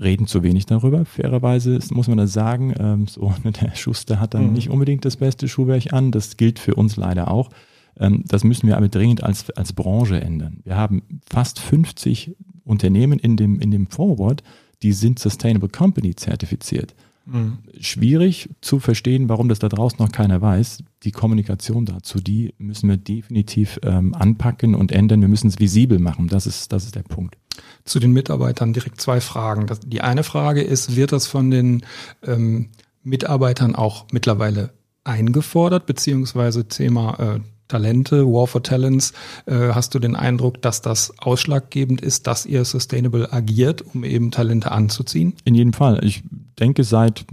reden 0.00 0.26
zu 0.26 0.42
wenig 0.42 0.66
darüber. 0.66 1.04
Fairerweise 1.04 1.78
muss 1.90 2.08
man 2.08 2.18
das 2.18 2.32
sagen. 2.32 2.74
Ähm, 2.78 3.06
so, 3.06 3.32
der 3.44 3.74
Schuster 3.74 4.18
hat 4.18 4.34
dann 4.34 4.48
mhm. 4.48 4.52
nicht 4.54 4.70
unbedingt 4.70 5.04
das 5.04 5.16
beste 5.16 5.48
Schuhwerk 5.48 5.92
an. 5.92 6.10
Das 6.10 6.36
gilt 6.36 6.58
für 6.58 6.74
uns 6.74 6.96
leider 6.96 7.30
auch. 7.30 7.50
Ähm, 7.98 8.24
das 8.26 8.44
müssen 8.44 8.66
wir 8.66 8.76
aber 8.76 8.88
dringend 8.88 9.22
als, 9.22 9.50
als 9.50 9.72
Branche 9.72 10.20
ändern. 10.20 10.60
Wir 10.64 10.76
haben 10.76 11.02
fast 11.28 11.58
50 11.58 12.36
Unternehmen 12.64 13.18
in 13.18 13.36
dem, 13.36 13.60
in 13.60 13.70
dem 13.70 13.86
Forward, 13.88 14.42
die 14.82 14.92
sind 14.92 15.18
Sustainable 15.18 15.68
Company 15.68 16.14
zertifiziert. 16.14 16.94
Mhm. 17.30 17.58
Schwierig 17.80 18.50
zu 18.60 18.80
verstehen, 18.80 19.28
warum 19.28 19.48
das 19.48 19.60
da 19.60 19.68
draußen 19.68 19.98
noch 19.98 20.10
keiner 20.10 20.40
weiß. 20.40 20.82
Die 21.04 21.12
Kommunikation 21.12 21.84
dazu, 21.84 22.18
die 22.18 22.54
müssen 22.58 22.88
wir 22.88 22.96
definitiv 22.96 23.78
ähm, 23.82 24.14
anpacken 24.14 24.74
und 24.74 24.90
ändern. 24.90 25.20
Wir 25.20 25.28
müssen 25.28 25.48
es 25.48 25.58
visibel 25.58 25.98
machen. 25.98 26.28
Das 26.28 26.46
ist, 26.46 26.72
das 26.72 26.84
ist 26.84 26.96
der 26.96 27.02
Punkt. 27.02 27.36
Zu 27.84 28.00
den 28.00 28.12
Mitarbeitern 28.12 28.72
direkt 28.72 29.00
zwei 29.00 29.20
Fragen. 29.20 29.66
Das, 29.66 29.80
die 29.80 30.00
eine 30.00 30.24
Frage 30.24 30.62
ist, 30.62 30.96
wird 30.96 31.12
das 31.12 31.26
von 31.26 31.50
den 31.50 31.84
ähm, 32.26 32.70
Mitarbeitern 33.02 33.74
auch 33.74 34.06
mittlerweile 34.12 34.70
eingefordert, 35.04 35.86
beziehungsweise 35.86 36.68
Thema 36.68 37.18
äh, 37.36 37.40
Talente, 37.70 38.26
War 38.26 38.46
for 38.46 38.62
Talents, 38.62 39.12
äh, 39.46 39.70
hast 39.72 39.94
du 39.94 39.98
den 39.98 40.16
Eindruck, 40.16 40.60
dass 40.60 40.82
das 40.82 41.14
ausschlaggebend 41.18 42.00
ist, 42.02 42.26
dass 42.26 42.44
ihr 42.44 42.64
sustainable 42.64 43.32
agiert, 43.32 43.82
um 43.94 44.04
eben 44.04 44.30
Talente 44.30 44.70
anzuziehen? 44.70 45.34
In 45.44 45.54
jedem 45.54 45.72
Fall. 45.72 46.04
Ich 46.04 46.22
denke, 46.58 46.84
seit 46.84 47.24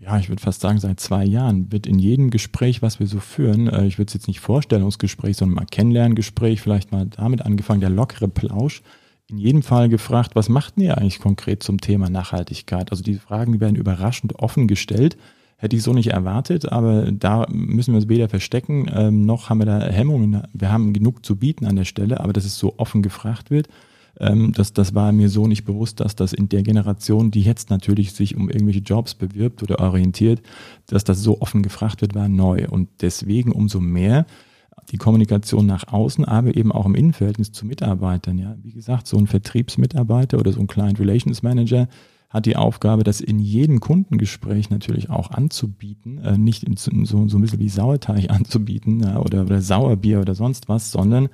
ja, 0.00 0.18
ich 0.18 0.30
würde 0.30 0.40
fast 0.40 0.62
sagen, 0.62 0.78
seit 0.78 1.00
zwei 1.00 1.22
Jahren 1.22 1.70
wird 1.70 1.86
in 1.86 1.98
jedem 1.98 2.30
Gespräch, 2.30 2.80
was 2.80 2.98
wir 2.98 3.06
so 3.06 3.20
führen, 3.20 3.68
äh, 3.68 3.84
ich 3.84 3.98
würde 3.98 4.08
es 4.08 4.14
jetzt 4.14 4.26
nicht 4.26 4.40
Vorstellungsgespräch, 4.40 5.36
sondern 5.36 5.56
mal 5.56 5.66
Kennenlerngespräch, 5.66 6.62
vielleicht 6.62 6.92
mal 6.92 7.06
damit 7.06 7.44
angefangen, 7.44 7.80
der 7.80 7.90
lockere 7.90 8.28
Plausch, 8.28 8.82
in 9.30 9.36
jedem 9.36 9.62
Fall 9.62 9.90
gefragt, 9.90 10.30
was 10.34 10.48
macht 10.48 10.78
ihr 10.78 10.96
eigentlich 10.96 11.18
konkret 11.18 11.62
zum 11.62 11.78
Thema 11.78 12.08
Nachhaltigkeit? 12.08 12.90
Also 12.90 13.02
diese 13.02 13.20
Fragen 13.20 13.60
werden 13.60 13.76
überraschend 13.76 14.36
offen 14.36 14.66
gestellt 14.66 15.18
Hätte 15.60 15.74
ich 15.74 15.82
so 15.82 15.92
nicht 15.92 16.10
erwartet, 16.10 16.70
aber 16.70 17.10
da 17.10 17.44
müssen 17.50 17.92
wir 17.92 17.98
uns 17.98 18.08
weder 18.08 18.28
verstecken, 18.28 18.88
ähm, 18.94 19.26
noch 19.26 19.50
haben 19.50 19.58
wir 19.58 19.66
da 19.66 19.80
Hemmungen. 19.80 20.42
Wir 20.52 20.70
haben 20.70 20.92
genug 20.92 21.26
zu 21.26 21.34
bieten 21.34 21.66
an 21.66 21.74
der 21.74 21.84
Stelle, 21.84 22.20
aber 22.20 22.32
dass 22.32 22.44
es 22.44 22.56
so 22.56 22.74
offen 22.78 23.02
gefragt 23.02 23.50
wird, 23.50 23.68
ähm, 24.20 24.52
das, 24.52 24.72
das 24.72 24.94
war 24.94 25.12
mir 25.12 25.28
so 25.28 25.46
nicht 25.46 25.64
bewusst, 25.64 26.00
dass 26.00 26.16
das 26.16 26.32
in 26.32 26.48
der 26.48 26.62
Generation, 26.62 27.30
die 27.30 27.42
jetzt 27.42 27.70
natürlich 27.70 28.12
sich 28.12 28.36
um 28.36 28.48
irgendwelche 28.48 28.80
Jobs 28.80 29.14
bewirbt 29.14 29.62
oder 29.62 29.80
orientiert, 29.80 30.42
dass 30.86 31.04
das 31.04 31.22
so 31.22 31.40
offen 31.40 31.62
gefragt 31.62 32.02
wird, 32.02 32.14
war 32.14 32.28
neu. 32.28 32.66
Und 32.68 32.88
deswegen 33.00 33.52
umso 33.52 33.80
mehr 33.80 34.26
die 34.90 34.96
Kommunikation 34.96 35.66
nach 35.66 35.88
außen, 35.88 36.24
aber 36.24 36.56
eben 36.56 36.72
auch 36.72 36.86
im 36.86 36.94
Innenverhältnis 36.94 37.52
zu 37.52 37.66
Mitarbeitern. 37.66 38.38
Ja, 38.38 38.56
wie 38.62 38.72
gesagt, 38.72 39.06
so 39.06 39.18
ein 39.18 39.26
Vertriebsmitarbeiter 39.26 40.38
oder 40.38 40.52
so 40.52 40.60
ein 40.60 40.66
Client 40.66 40.98
Relations 40.98 41.42
Manager, 41.42 41.88
hat 42.28 42.46
die 42.46 42.56
Aufgabe, 42.56 43.04
das 43.04 43.20
in 43.20 43.38
jedem 43.38 43.80
Kundengespräch 43.80 44.68
natürlich 44.70 45.08
auch 45.08 45.30
anzubieten, 45.30 46.18
äh, 46.18 46.36
nicht 46.36 46.64
in, 46.64 46.76
so, 46.76 47.26
so 47.28 47.38
ein 47.38 47.40
bisschen 47.40 47.58
wie 47.58 47.68
Sauerteig 47.68 48.28
anzubieten 48.30 49.00
ja, 49.00 49.18
oder, 49.18 49.42
oder 49.42 49.60
Sauerbier 49.60 50.20
oder 50.20 50.34
sonst 50.34 50.68
was, 50.68 50.90
sondern 50.90 51.28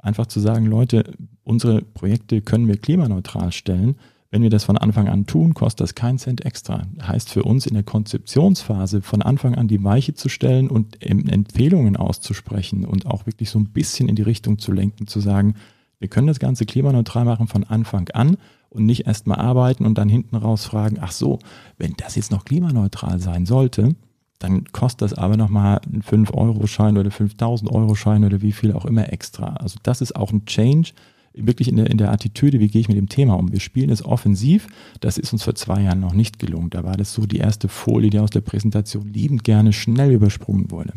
einfach 0.00 0.26
zu 0.26 0.40
sagen, 0.40 0.66
Leute, 0.66 1.04
unsere 1.44 1.82
Projekte 1.82 2.40
können 2.40 2.66
wir 2.66 2.78
klimaneutral 2.78 3.52
stellen. 3.52 3.96
Wenn 4.32 4.42
wir 4.42 4.50
das 4.50 4.64
von 4.64 4.78
Anfang 4.78 5.08
an 5.08 5.26
tun, 5.26 5.54
kostet 5.54 5.80
das 5.80 5.96
keinen 5.96 6.18
Cent 6.18 6.44
extra. 6.44 6.86
Heißt 7.02 7.30
für 7.30 7.42
uns 7.42 7.66
in 7.66 7.74
der 7.74 7.82
Konzeptionsphase 7.82 9.02
von 9.02 9.22
Anfang 9.22 9.56
an 9.56 9.66
die 9.66 9.82
Weiche 9.82 10.14
zu 10.14 10.28
stellen 10.28 10.68
und 10.68 11.04
Empfehlungen 11.04 11.96
auszusprechen 11.96 12.84
und 12.84 13.06
auch 13.06 13.26
wirklich 13.26 13.50
so 13.50 13.58
ein 13.58 13.70
bisschen 13.70 14.08
in 14.08 14.14
die 14.14 14.22
Richtung 14.22 14.58
zu 14.58 14.70
lenken, 14.70 15.08
zu 15.08 15.18
sagen, 15.18 15.54
wir 16.00 16.08
können 16.08 16.26
das 16.26 16.40
Ganze 16.40 16.66
klimaneutral 16.66 17.24
machen 17.24 17.46
von 17.46 17.62
Anfang 17.64 18.08
an 18.08 18.36
und 18.70 18.86
nicht 18.86 19.06
erst 19.06 19.26
mal 19.26 19.36
arbeiten 19.36 19.86
und 19.86 19.98
dann 19.98 20.08
hinten 20.08 20.34
raus 20.34 20.64
fragen, 20.64 20.96
ach 21.00 21.12
so, 21.12 21.38
wenn 21.78 21.94
das 21.96 22.16
jetzt 22.16 22.32
noch 22.32 22.44
klimaneutral 22.44 23.20
sein 23.20 23.46
sollte, 23.46 23.94
dann 24.38 24.64
kostet 24.72 25.02
das 25.02 25.14
aber 25.14 25.36
nochmal 25.36 25.80
einen 25.86 26.02
5-Euro-Schein 26.02 26.96
oder 26.96 27.10
5000-Euro-Schein 27.10 28.24
oder 28.24 28.40
wie 28.40 28.52
viel 28.52 28.72
auch 28.72 28.86
immer 28.86 29.12
extra. 29.12 29.54
Also 29.56 29.78
das 29.82 30.00
ist 30.00 30.16
auch 30.16 30.32
ein 30.32 30.46
Change, 30.46 30.92
wirklich 31.34 31.68
in 31.68 31.76
der, 31.76 31.90
in 31.90 31.98
der 31.98 32.10
Attitüde, 32.10 32.58
wie 32.58 32.68
gehe 32.68 32.80
ich 32.80 32.88
mit 32.88 32.96
dem 32.96 33.08
Thema 33.08 33.34
um. 33.34 33.52
Wir 33.52 33.60
spielen 33.60 33.90
es 33.90 34.04
offensiv, 34.04 34.66
das 35.00 35.18
ist 35.18 35.32
uns 35.32 35.44
vor 35.44 35.54
zwei 35.54 35.82
Jahren 35.82 36.00
noch 36.00 36.14
nicht 36.14 36.38
gelungen. 36.38 36.70
Da 36.70 36.82
war 36.82 36.96
das 36.96 37.12
so 37.12 37.26
die 37.26 37.36
erste 37.36 37.68
Folie, 37.68 38.10
die 38.10 38.18
aus 38.18 38.30
der 38.30 38.40
Präsentation 38.40 39.12
liebend 39.12 39.44
gerne 39.44 39.74
schnell 39.74 40.12
übersprungen 40.12 40.70
wurde. 40.70 40.94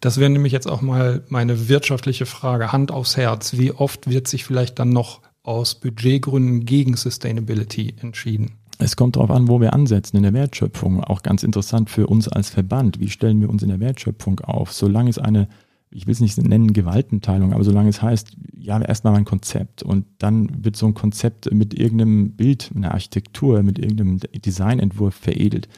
Das 0.00 0.18
wäre 0.18 0.30
nämlich 0.30 0.52
jetzt 0.52 0.68
auch 0.68 0.82
mal 0.82 1.24
meine 1.28 1.68
wirtschaftliche 1.68 2.26
Frage, 2.26 2.72
Hand 2.72 2.90
aufs 2.90 3.16
Herz. 3.16 3.56
Wie 3.56 3.72
oft 3.72 4.08
wird 4.08 4.28
sich 4.28 4.44
vielleicht 4.44 4.78
dann 4.78 4.90
noch 4.90 5.20
aus 5.42 5.74
Budgetgründen 5.74 6.64
gegen 6.64 6.96
Sustainability 6.96 7.94
entschieden? 8.00 8.52
Es 8.78 8.96
kommt 8.96 9.16
darauf 9.16 9.30
an, 9.30 9.48
wo 9.48 9.60
wir 9.60 9.74
ansetzen 9.74 10.16
in 10.16 10.22
der 10.22 10.32
Wertschöpfung. 10.32 11.04
Auch 11.04 11.22
ganz 11.22 11.42
interessant 11.42 11.90
für 11.90 12.06
uns 12.06 12.28
als 12.28 12.48
Verband. 12.48 12.98
Wie 12.98 13.10
stellen 13.10 13.40
wir 13.40 13.50
uns 13.50 13.62
in 13.62 13.68
der 13.68 13.80
Wertschöpfung 13.80 14.40
auf? 14.40 14.72
Solange 14.72 15.10
es 15.10 15.18
eine, 15.18 15.48
ich 15.90 16.06
will 16.06 16.12
es 16.12 16.20
nicht 16.20 16.38
nennen, 16.38 16.72
Gewaltenteilung, 16.72 17.52
aber 17.52 17.62
solange 17.62 17.90
es 17.90 18.00
heißt, 18.00 18.36
ja, 18.56 18.80
erstmal 18.80 19.16
ein 19.16 19.26
Konzept 19.26 19.82
und 19.82 20.06
dann 20.18 20.64
wird 20.64 20.76
so 20.76 20.86
ein 20.86 20.94
Konzept 20.94 21.52
mit 21.52 21.74
irgendeinem 21.74 22.32
Bild, 22.32 22.70
einer 22.74 22.92
Architektur, 22.92 23.62
mit 23.62 23.78
irgendeinem 23.78 24.18
Designentwurf 24.18 25.14
veredelt. 25.14 25.68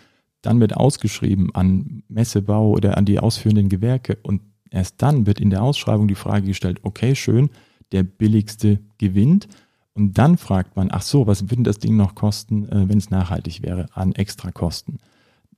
Dann 0.42 0.60
wird 0.60 0.76
ausgeschrieben 0.76 1.54
an 1.54 2.02
Messebau 2.08 2.70
oder 2.70 2.96
an 2.96 3.04
die 3.04 3.18
ausführenden 3.18 3.68
Gewerke 3.68 4.18
und 4.22 4.42
erst 4.70 5.00
dann 5.00 5.26
wird 5.26 5.40
in 5.40 5.50
der 5.50 5.62
Ausschreibung 5.62 6.08
die 6.08 6.14
Frage 6.14 6.46
gestellt, 6.46 6.80
okay, 6.82 7.14
schön, 7.14 7.50
der 7.92 8.02
billigste 8.02 8.80
gewinnt 8.98 9.48
und 9.94 10.16
dann 10.18 10.38
fragt 10.38 10.76
man, 10.76 10.88
ach 10.90 11.02
so, 11.02 11.26
was 11.26 11.50
würde 11.50 11.64
das 11.64 11.78
Ding 11.78 11.96
noch 11.96 12.14
kosten, 12.14 12.68
äh, 12.68 12.88
wenn 12.88 12.98
es 12.98 13.10
nachhaltig 13.10 13.62
wäre, 13.62 13.86
an 13.94 14.12
Extrakosten? 14.12 14.98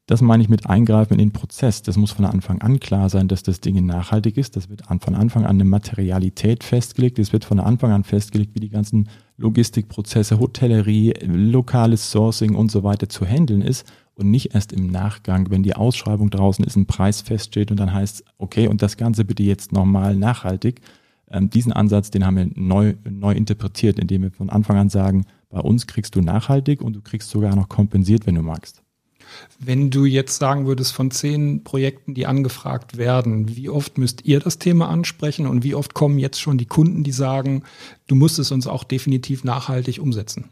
Das 0.07 0.21
meine 0.21 0.43
ich 0.43 0.50
mit 0.50 0.67
Eingreifen 0.67 1.14
in 1.14 1.19
den 1.19 1.33
Prozess. 1.33 1.81
Das 1.81 1.97
muss 1.97 2.12
von 2.12 2.26
Anfang 2.26 2.61
an 2.61 2.79
klar 2.79 3.09
sein, 3.09 3.26
dass 3.26 3.43
das 3.43 3.61
Ding 3.61 3.87
nachhaltig 3.87 4.37
ist. 4.37 4.55
Das 4.55 4.69
wird 4.69 4.83
von 5.00 5.14
Anfang 5.14 5.45
an 5.45 5.57
eine 5.57 5.64
Materialität 5.64 6.62
festgelegt. 6.62 7.19
Es 7.19 7.33
wird 7.33 7.47
von 7.47 7.59
Anfang 7.59 7.91
an 7.91 8.05
festgelegt, 8.05 8.55
wie 8.55 8.61
die 8.61 8.69
ganzen 8.69 9.09
Logistikprozesse, 9.38 10.38
Hotellerie, 10.38 11.14
lokales 11.23 12.11
Sourcing 12.11 12.55
und 12.55 12.71
so 12.71 12.83
weiter 12.83 13.09
zu 13.09 13.25
handeln 13.25 13.62
ist 13.62 13.87
und 14.14 14.30
nicht 14.30 14.54
erst 14.54 14.73
im 14.73 14.87
Nachgang, 14.87 15.50
wenn 15.50 15.62
die 15.62 15.75
Ausschreibung 15.75 16.30
draußen 16.30 16.64
ist, 16.64 16.76
ein 16.76 16.87
Preis 16.87 17.21
feststeht 17.21 17.71
und 17.71 17.78
dann 17.78 17.92
heißt, 17.92 18.25
okay, 18.38 18.68
und 18.68 18.83
das 18.83 18.97
Ganze 18.97 19.25
bitte 19.25 19.42
jetzt 19.42 19.73
nochmal 19.73 20.16
nachhaltig, 20.16 20.80
ähm, 21.30 21.50
diesen 21.50 21.73
Ansatz, 21.73 22.11
den 22.11 22.25
haben 22.25 22.37
wir 22.37 22.49
neu, 22.54 22.94
neu 23.09 23.33
interpretiert, 23.33 23.99
indem 23.99 24.23
wir 24.23 24.30
von 24.30 24.50
Anfang 24.50 24.76
an 24.76 24.88
sagen, 24.88 25.26
bei 25.50 25.61
uns 25.61 25.87
kriegst 25.87 26.14
du 26.14 26.21
nachhaltig 26.21 26.83
und 26.83 26.94
du 26.94 27.00
kriegst 27.00 27.30
sogar 27.30 27.54
noch 27.56 27.68
kompensiert, 27.68 28.26
wenn 28.26 28.35
du 28.35 28.42
magst. 28.42 28.83
Wenn 29.59 29.90
du 29.90 30.04
jetzt 30.04 30.38
sagen 30.38 30.66
würdest, 30.66 30.92
von 30.92 31.11
zehn 31.11 31.64
Projekten, 31.64 32.14
die 32.14 32.26
angefragt 32.26 32.99
werden, 32.99 33.56
wie 33.56 33.68
oft 33.68 33.99
müsst 33.99 34.25
ihr 34.25 34.38
das 34.38 34.59
Thema 34.59 34.88
ansprechen 34.88 35.47
und 35.47 35.64
wie 35.64 35.75
oft 35.75 35.94
kommen 35.94 36.18
jetzt 36.18 36.40
schon 36.40 36.59
die 36.59 36.66
Kunden, 36.66 37.04
die 37.04 37.12
sagen, 37.12 37.62
du 38.06 38.14
musst 38.14 38.38
es 38.38 38.52
uns 38.52 38.66
auch 38.66 38.85
definitiv 38.85 39.42
nachhaltig 39.44 40.00
umsetzen? 40.00 40.50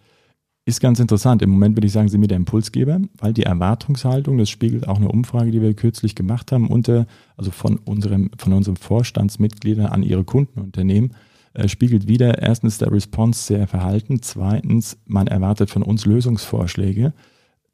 Ist 0.64 0.80
ganz 0.80 1.00
interessant. 1.00 1.42
Im 1.42 1.50
Moment 1.50 1.76
würde 1.76 1.88
ich 1.88 1.92
sagen, 1.92 2.08
sind 2.08 2.20
wir 2.20 2.28
der 2.28 2.36
Impulsgeber, 2.36 3.00
weil 3.18 3.32
die 3.32 3.42
Erwartungshaltung, 3.42 4.38
das 4.38 4.48
spiegelt 4.48 4.86
auch 4.86 4.98
eine 4.98 5.08
Umfrage, 5.08 5.50
die 5.50 5.60
wir 5.60 5.74
kürzlich 5.74 6.14
gemacht 6.14 6.52
haben, 6.52 6.68
unter, 6.68 7.06
also 7.36 7.50
von 7.50 7.78
unserem, 7.78 8.30
von 8.38 8.52
unserem 8.52 8.76
Vorstandsmitgliedern 8.76 9.86
an 9.86 10.04
ihre 10.04 10.22
Kundenunternehmen, 10.22 11.14
äh, 11.54 11.66
spiegelt 11.66 12.06
wieder 12.06 12.40
erstens 12.40 12.78
der 12.78 12.92
Response 12.92 13.42
sehr 13.42 13.66
verhalten, 13.66 14.22
zweitens, 14.22 14.98
man 15.04 15.26
erwartet 15.26 15.68
von 15.68 15.82
uns 15.82 16.06
Lösungsvorschläge, 16.06 17.12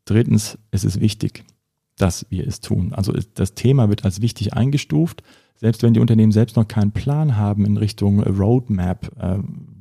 drittens, 0.06 0.58
es 0.70 0.84
ist 0.84 0.98
wichtig, 0.98 1.44
dass 1.98 2.24
wir 2.30 2.46
es 2.46 2.60
tun. 2.60 2.94
Also 2.94 3.12
das 3.34 3.54
Thema 3.54 3.90
wird 3.90 4.06
als 4.06 4.22
wichtig 4.22 4.54
eingestuft 4.54 5.22
selbst 5.58 5.82
wenn 5.82 5.92
die 5.92 6.00
Unternehmen 6.00 6.32
selbst 6.32 6.56
noch 6.56 6.68
keinen 6.68 6.92
Plan 6.92 7.36
haben 7.36 7.66
in 7.66 7.76
Richtung 7.76 8.22
Roadmap, 8.22 9.10
äh, 9.20 9.38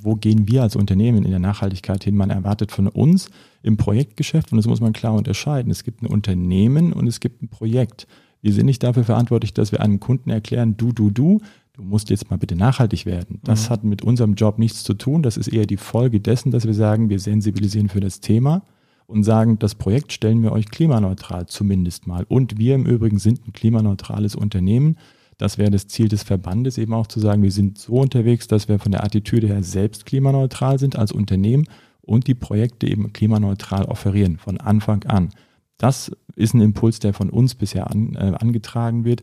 wo 0.07 0.15
gehen 0.15 0.47
wir 0.47 0.63
als 0.63 0.77
Unternehmen 0.77 1.25
in 1.25 1.31
der 1.31 1.39
Nachhaltigkeit 1.39 2.01
hin? 2.01 2.15
Man 2.15 2.29
erwartet 2.29 2.71
von 2.71 2.87
uns 2.87 3.29
im 3.61 3.75
Projektgeschäft, 3.75 4.53
und 4.53 4.57
das 4.57 4.65
muss 4.65 4.79
man 4.79 4.93
klar 4.93 5.13
unterscheiden, 5.13 5.69
es 5.69 5.83
gibt 5.83 6.01
ein 6.01 6.07
Unternehmen 6.07 6.93
und 6.93 7.07
es 7.07 7.19
gibt 7.19 7.43
ein 7.43 7.49
Projekt. 7.49 8.07
Wir 8.41 8.53
sind 8.53 8.67
nicht 8.67 8.83
dafür 8.83 9.03
verantwortlich, 9.03 9.53
dass 9.53 9.73
wir 9.73 9.81
einem 9.81 9.99
Kunden 9.99 10.29
erklären, 10.29 10.77
du, 10.77 10.93
du, 10.93 11.09
du, 11.09 11.41
du 11.73 11.83
musst 11.83 12.09
jetzt 12.09 12.31
mal 12.31 12.37
bitte 12.37 12.55
nachhaltig 12.55 13.05
werden. 13.05 13.41
Das 13.43 13.67
mhm. 13.67 13.73
hat 13.73 13.83
mit 13.83 14.01
unserem 14.01 14.35
Job 14.35 14.59
nichts 14.59 14.85
zu 14.85 14.93
tun. 14.93 15.23
Das 15.23 15.35
ist 15.35 15.49
eher 15.49 15.65
die 15.65 15.75
Folge 15.75 16.21
dessen, 16.21 16.51
dass 16.51 16.65
wir 16.65 16.73
sagen, 16.73 17.09
wir 17.09 17.19
sensibilisieren 17.19 17.89
für 17.89 17.99
das 17.99 18.21
Thema 18.21 18.63
und 19.07 19.23
sagen, 19.23 19.59
das 19.59 19.75
Projekt 19.75 20.13
stellen 20.13 20.41
wir 20.41 20.53
euch 20.53 20.67
klimaneutral 20.71 21.47
zumindest 21.47 22.07
mal. 22.07 22.25
Und 22.29 22.57
wir 22.57 22.75
im 22.75 22.85
Übrigen 22.85 23.19
sind 23.19 23.45
ein 23.45 23.51
klimaneutrales 23.51 24.35
Unternehmen. 24.35 24.95
Das 25.37 25.57
wäre 25.57 25.69
das 25.69 25.87
Ziel 25.87 26.07
des 26.07 26.23
Verbandes, 26.23 26.77
eben 26.77 26.93
auch 26.93 27.07
zu 27.07 27.19
sagen, 27.19 27.43
wir 27.43 27.51
sind 27.51 27.77
so 27.77 27.93
unterwegs, 27.93 28.47
dass 28.47 28.67
wir 28.67 28.79
von 28.79 28.91
der 28.91 29.03
Attitüde 29.03 29.47
her 29.47 29.63
selbst 29.63 30.05
klimaneutral 30.05 30.79
sind 30.79 30.95
als 30.95 31.11
Unternehmen 31.11 31.65
und 32.01 32.27
die 32.27 32.33
Projekte 32.33 32.87
eben 32.87 33.13
klimaneutral 33.13 33.85
offerieren 33.85 34.37
von 34.37 34.59
Anfang 34.59 35.03
an. 35.03 35.29
Das 35.77 36.11
ist 36.35 36.55
ein 36.55 36.61
Impuls, 36.61 36.99
der 36.99 37.13
von 37.13 37.29
uns 37.29 37.53
bisher 37.53 37.91
an, 37.91 38.15
äh, 38.15 38.33
angetragen 38.39 39.05
wird. 39.05 39.21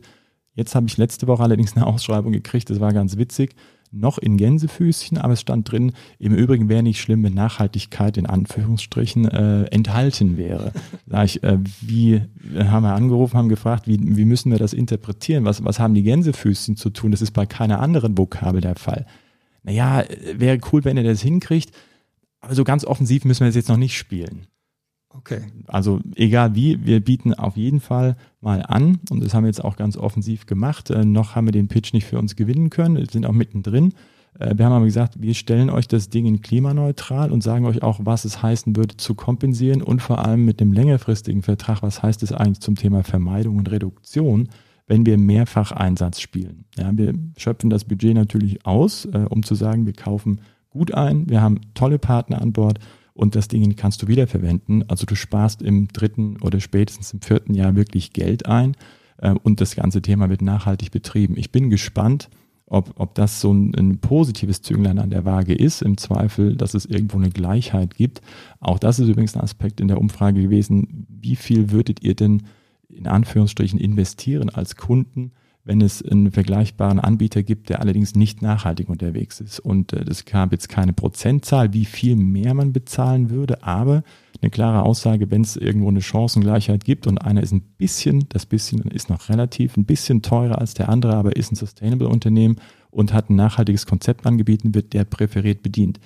Jetzt 0.53 0.73
habe 0.73 0.87
ich 0.87 0.95
letzte 0.95 1.27
Woche 1.27 1.43
allerdings 1.43 1.75
eine 1.75 1.85
Ausschreibung 1.85 2.31
gekriegt, 2.31 2.69
das 2.69 2.79
war 2.79 2.93
ganz 2.93 3.17
witzig 3.17 3.55
noch 3.95 4.17
in 4.17 4.37
Gänsefüßchen, 4.37 5.17
aber 5.17 5.33
es 5.33 5.41
stand 5.41 5.71
drin, 5.71 5.93
im 6.19 6.33
Übrigen 6.33 6.69
wäre 6.69 6.83
nicht 6.83 7.01
schlimm, 7.01 7.23
wenn 7.23 7.33
Nachhaltigkeit 7.33 8.17
in 8.17 8.25
Anführungsstrichen 8.25 9.25
äh, 9.25 9.63
enthalten 9.65 10.37
wäre. 10.37 10.71
Da 11.07 11.23
ich, 11.23 11.43
äh, 11.43 11.59
wie 11.81 12.21
haben 12.57 12.83
wir 12.83 12.95
angerufen, 12.95 13.37
haben 13.37 13.47
gefragt, 13.47 13.87
wie, 13.87 13.99
wie 14.01 14.25
müssen 14.25 14.51
wir 14.51 14.57
das 14.57 14.73
interpretieren? 14.73 15.45
Was, 15.45 15.63
was 15.63 15.79
haben 15.79 15.93
die 15.93 16.03
Gänsefüßchen 16.03 16.77
zu 16.77 16.89
tun? 16.89 17.11
Das 17.11 17.21
ist 17.21 17.31
bei 17.31 17.45
keiner 17.45 17.79
anderen 17.79 18.17
Vokabel 18.17 18.59
der 18.59 18.75
Fall. 18.75 19.05
Naja, 19.63 20.03
wäre 20.33 20.59
cool, 20.71 20.83
wenn 20.83 20.97
ihr 20.97 21.03
das 21.03 21.21
hinkriegt, 21.21 21.71
aber 22.41 22.55
so 22.55 22.63
ganz 22.63 22.85
offensiv 22.85 23.23
müssen 23.25 23.41
wir 23.41 23.49
es 23.49 23.55
jetzt 23.55 23.69
noch 23.69 23.77
nicht 23.77 23.97
spielen. 23.97 24.47
Okay. 25.17 25.41
Also 25.67 25.99
egal 26.15 26.55
wie, 26.55 26.85
wir 26.85 26.99
bieten 26.99 27.33
auf 27.33 27.57
jeden 27.57 27.79
Fall 27.79 28.15
mal 28.41 28.61
an 28.61 28.99
und 29.09 29.23
das 29.23 29.33
haben 29.33 29.43
wir 29.43 29.49
jetzt 29.49 29.63
auch 29.63 29.75
ganz 29.75 29.97
offensiv 29.97 30.45
gemacht. 30.45 30.89
Äh, 30.89 31.05
noch 31.05 31.35
haben 31.35 31.47
wir 31.47 31.51
den 31.51 31.67
Pitch 31.67 31.93
nicht 31.93 32.05
für 32.05 32.19
uns 32.19 32.35
gewinnen 32.35 32.69
können, 32.69 32.97
wir 32.97 33.05
sind 33.05 33.25
auch 33.25 33.31
mittendrin. 33.31 33.93
Äh, 34.39 34.57
wir 34.57 34.65
haben 34.65 34.73
aber 34.73 34.85
gesagt, 34.85 35.21
wir 35.21 35.33
stellen 35.33 35.69
euch 35.69 35.87
das 35.87 36.09
Ding 36.09 36.25
in 36.25 36.41
klimaneutral 36.41 37.31
und 37.31 37.41
sagen 37.41 37.65
euch 37.65 37.83
auch, 37.83 37.99
was 38.03 38.25
es 38.25 38.41
heißen 38.41 38.75
würde 38.75 38.97
zu 38.97 39.15
kompensieren 39.15 39.81
und 39.81 40.01
vor 40.01 40.25
allem 40.25 40.45
mit 40.45 40.59
dem 40.59 40.73
längerfristigen 40.73 41.41
Vertrag, 41.41 41.81
was 41.81 42.03
heißt 42.03 42.23
es 42.23 42.31
eigentlich 42.31 42.59
zum 42.59 42.75
Thema 42.75 43.03
Vermeidung 43.03 43.57
und 43.57 43.71
Reduktion, 43.71 44.49
wenn 44.87 45.05
wir 45.05 45.17
mehrfach 45.17 45.71
Einsatz 45.71 46.19
spielen. 46.19 46.65
Ja, 46.77 46.95
wir 46.95 47.13
schöpfen 47.37 47.69
das 47.69 47.85
Budget 47.85 48.13
natürlich 48.13 48.65
aus, 48.65 49.05
äh, 49.05 49.25
um 49.29 49.43
zu 49.43 49.55
sagen, 49.55 49.85
wir 49.85 49.93
kaufen 49.93 50.41
gut 50.69 50.93
ein, 50.93 51.29
wir 51.29 51.41
haben 51.41 51.61
tolle 51.73 51.99
Partner 51.99 52.41
an 52.41 52.51
Bord 52.51 52.79
und 53.15 53.35
das 53.35 53.47
Ding 53.47 53.75
kannst 53.75 54.03
du 54.03 54.07
wiederverwenden. 54.07 54.87
Also 54.89 55.05
du 55.05 55.15
sparst 55.15 55.61
im 55.61 55.87
dritten 55.87 56.37
oder 56.41 56.59
spätestens 56.59 57.13
im 57.13 57.21
vierten 57.21 57.53
Jahr 57.53 57.75
wirklich 57.75 58.13
Geld 58.13 58.45
ein 58.45 58.75
äh, 59.17 59.31
und 59.31 59.61
das 59.61 59.75
ganze 59.75 60.01
Thema 60.01 60.29
wird 60.29 60.41
nachhaltig 60.41 60.91
betrieben. 60.91 61.35
Ich 61.37 61.51
bin 61.51 61.69
gespannt, 61.69 62.29
ob, 62.67 62.93
ob 62.99 63.15
das 63.15 63.39
so 63.39 63.53
ein, 63.53 63.73
ein 63.75 63.99
positives 63.99 64.61
Zünglein 64.61 64.99
an 64.99 65.11
der 65.11 65.23
Waage 65.23 65.53
ist, 65.53 65.81
im 65.81 65.97
Zweifel, 65.97 66.55
dass 66.55 66.73
es 66.73 66.85
irgendwo 66.85 67.17
eine 67.17 67.29
Gleichheit 67.29 67.95
gibt. 67.95 68.21
Auch 68.59 68.79
das 68.79 68.99
ist 68.99 69.07
übrigens 69.07 69.35
ein 69.35 69.41
Aspekt 69.41 69.79
in 69.79 69.87
der 69.87 69.99
Umfrage 69.99 70.41
gewesen. 70.41 71.07
Wie 71.09 71.37
viel 71.37 71.71
würdet 71.71 72.03
ihr 72.03 72.15
denn 72.15 72.43
in 72.89 73.07
Anführungsstrichen 73.07 73.79
investieren 73.79 74.49
als 74.49 74.75
Kunden, 74.75 75.31
wenn 75.65 75.81
es 75.81 76.03
einen 76.03 76.31
vergleichbaren 76.31 76.99
Anbieter 76.99 77.43
gibt, 77.43 77.69
der 77.69 77.81
allerdings 77.81 78.15
nicht 78.15 78.41
nachhaltig 78.41 78.87
unterwegs 78.87 79.41
ist. 79.41 79.59
Und 79.59 79.93
äh, 79.93 80.05
es 80.07 80.23
gab 80.23 80.51
jetzt 80.51 80.69
keine 80.69 80.93
Prozentzahl, 80.93 81.73
wie 81.73 81.85
viel 81.85 82.15
mehr 82.15 82.53
man 82.53 82.71
bezahlen 82.71 83.31
würde, 83.31 83.63
aber 83.63 84.03
eine 84.41 84.51
klare 84.51 84.83
Aussage, 84.83 85.31
wenn 85.31 85.41
es 85.41 85.55
irgendwo 85.55 85.89
eine 85.89 86.03
Chancengleichheit 86.03 86.85
gibt 86.85 87.07
und 87.07 87.17
einer 87.17 87.41
ist 87.41 87.51
ein 87.51 87.61
bisschen, 87.61 88.25
das 88.29 88.45
bisschen 88.45 88.81
ist 88.91 89.09
noch 89.09 89.29
relativ, 89.29 89.75
ein 89.75 89.85
bisschen 89.85 90.21
teurer 90.21 90.59
als 90.59 90.75
der 90.75 90.87
andere, 90.87 91.15
aber 91.15 91.35
ist 91.35 91.51
ein 91.51 91.55
Sustainable 91.55 92.09
Unternehmen 92.09 92.57
und 92.91 93.11
hat 93.11 93.29
ein 93.29 93.35
nachhaltiges 93.35 93.87
Konzept 93.87 94.25
angeboten, 94.25 94.75
wird 94.75 94.93
der 94.93 95.03
präferiert 95.03 95.63
bedient. 95.63 95.99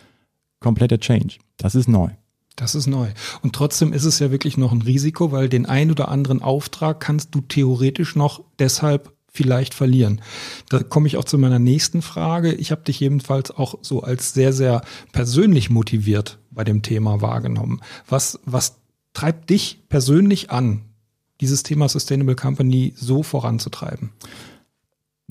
Kompletter 0.61 0.99
Change. 0.99 1.37
Das 1.57 1.75
ist 1.75 1.89
neu. 1.89 2.09
Das 2.55 2.75
ist 2.75 2.87
neu. 2.87 3.07
Und 3.41 3.53
trotzdem 3.53 3.93
ist 3.93 4.05
es 4.05 4.19
ja 4.19 4.31
wirklich 4.31 4.57
noch 4.57 4.71
ein 4.71 4.81
Risiko, 4.81 5.31
weil 5.31 5.49
den 5.49 5.65
ein 5.65 5.91
oder 5.91 6.09
anderen 6.09 6.41
Auftrag 6.41 6.99
kannst 6.99 7.35
du 7.35 7.41
theoretisch 7.41 8.15
noch 8.15 8.43
deshalb 8.57 9.13
vielleicht 9.31 9.73
verlieren. 9.73 10.21
Da 10.69 10.83
komme 10.83 11.07
ich 11.07 11.17
auch 11.17 11.25
zu 11.25 11.37
meiner 11.37 11.59
nächsten 11.59 12.01
Frage. 12.01 12.53
Ich 12.53 12.71
habe 12.71 12.83
dich 12.83 12.99
jedenfalls 12.99 13.51
auch 13.51 13.75
so 13.81 14.01
als 14.01 14.33
sehr, 14.33 14.53
sehr 14.53 14.81
persönlich 15.11 15.69
motiviert 15.69 16.39
bei 16.51 16.63
dem 16.63 16.81
Thema 16.81 17.21
wahrgenommen. 17.21 17.81
Was, 18.07 18.39
was 18.45 18.77
treibt 19.13 19.49
dich 19.49 19.83
persönlich 19.89 20.51
an, 20.51 20.81
dieses 21.41 21.63
Thema 21.63 21.87
Sustainable 21.87 22.35
Company 22.35 22.93
so 22.95 23.23
voranzutreiben? 23.23 24.11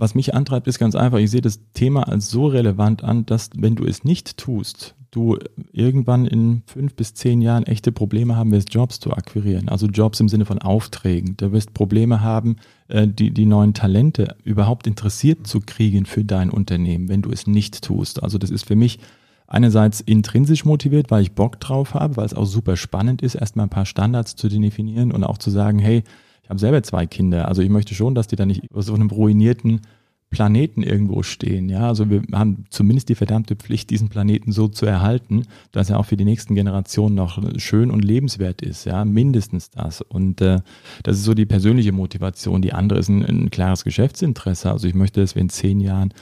Was 0.01 0.15
mich 0.15 0.33
antreibt, 0.33 0.69
ist 0.69 0.79
ganz 0.79 0.95
einfach, 0.95 1.19
ich 1.19 1.31
sehe 1.31 1.41
das 1.41 1.61
Thema 1.75 2.09
als 2.09 2.31
so 2.31 2.47
relevant 2.47 3.03
an, 3.03 3.27
dass 3.27 3.51
wenn 3.57 3.75
du 3.75 3.85
es 3.85 4.05
nicht 4.05 4.37
tust, 4.37 4.95
du 5.11 5.39
irgendwann 5.73 6.25
in 6.25 6.63
fünf 6.67 6.95
bis 6.95 7.15
zehn 7.15 7.41
Jahren 7.41 7.65
echte 7.65 7.91
Probleme 7.91 8.37
haben 8.37 8.53
wirst, 8.53 8.73
Jobs 8.73 9.01
zu 9.01 9.13
akquirieren. 9.13 9.69
Also 9.69 9.87
Jobs 9.87 10.21
im 10.21 10.29
Sinne 10.29 10.45
von 10.45 10.61
Aufträgen. 10.61 11.37
Du 11.37 11.51
wirst 11.51 11.75
Probleme 11.75 12.21
haben, 12.21 12.57
äh, 12.87 13.09
die, 13.09 13.33
die 13.33 13.47
neuen 13.47 13.75
Talente 13.75 14.37
überhaupt 14.45 14.87
interessiert 14.87 15.49
zu 15.49 15.61
kriegen 15.61 16.07
für 16.07 16.25
dein 16.25 16.51
Unternehmen, 16.51 17.09
wenn 17.09 17.23
du 17.23 17.31
es 17.31 17.49
nicht 17.49 17.83
tust. 17.83 18.23
Also 18.23 18.39
das 18.39 18.51
ist 18.51 18.69
für 18.69 18.77
mich 18.77 19.01
einerseits 19.49 20.01
intrinsisch 20.01 20.65
motiviert, 20.65 21.11
weil 21.11 21.23
ich 21.23 21.33
Bock 21.33 21.59
drauf 21.59 21.95
habe, 21.95 22.17
weil 22.17 22.27
es 22.27 22.35
auch 22.35 22.47
super 22.47 22.77
spannend 22.77 23.21
ist, 23.23 23.35
erstmal 23.35 23.67
ein 23.67 23.71
paar 23.71 23.87
Standards 23.87 24.37
zu 24.37 24.49
definieren 24.49 25.11
und 25.11 25.25
auch 25.25 25.39
zu 25.39 25.51
sagen, 25.51 25.81
hey, 25.81 26.05
ich 26.49 26.51
habe 26.51 26.61
selber 26.61 26.83
zwei 26.83 27.05
Kinder, 27.05 27.47
also 27.47 27.61
ich 27.61 27.69
möchte 27.69 27.95
schon, 27.95 28.15
dass 28.15 28.27
die 28.27 28.37
da 28.37 28.47
nicht 28.47 28.73
auf 28.73 28.83
so 28.83 28.95
einem 28.95 29.11
ruinierten 29.11 29.83
Planeten 30.31 30.83
irgendwo 30.83 31.23
stehen. 31.23 31.69
Ja, 31.69 31.89
also 31.89 32.09
wir 32.09 32.23
haben 32.33 32.65
zumindest 32.71 33.11
die 33.11 33.15
verdammte 33.15 33.55
Pflicht, 33.55 33.91
diesen 33.91 34.09
Planeten 34.09 34.51
so 34.51 34.67
zu 34.67 34.87
erhalten, 34.87 35.43
dass 35.73 35.91
er 35.91 35.99
auch 35.99 36.07
für 36.07 36.17
die 36.17 36.25
nächsten 36.25 36.55
Generationen 36.55 37.15
noch 37.15 37.39
schön 37.59 37.91
und 37.91 38.03
lebenswert 38.03 38.63
ist. 38.63 38.87
Ja, 38.87 39.05
mindestens 39.05 39.69
das. 39.69 40.01
Und 40.01 40.41
äh, 40.41 40.61
das 41.03 41.19
ist 41.19 41.25
so 41.25 41.35
die 41.35 41.45
persönliche 41.45 41.93
Motivation. 41.93 42.63
Die 42.63 42.73
andere 42.73 42.99
ist 42.99 43.11
ein, 43.11 43.23
ein 43.27 43.51
klares 43.51 43.85
Geschäftsinteresse. 43.85 44.73
Also 44.73 44.89
ich 44.89 44.95
möchte, 44.95 45.21
dass 45.21 45.35
wir 45.35 45.43
in 45.43 45.51
zehn 45.51 45.81
Jahren 45.81 46.15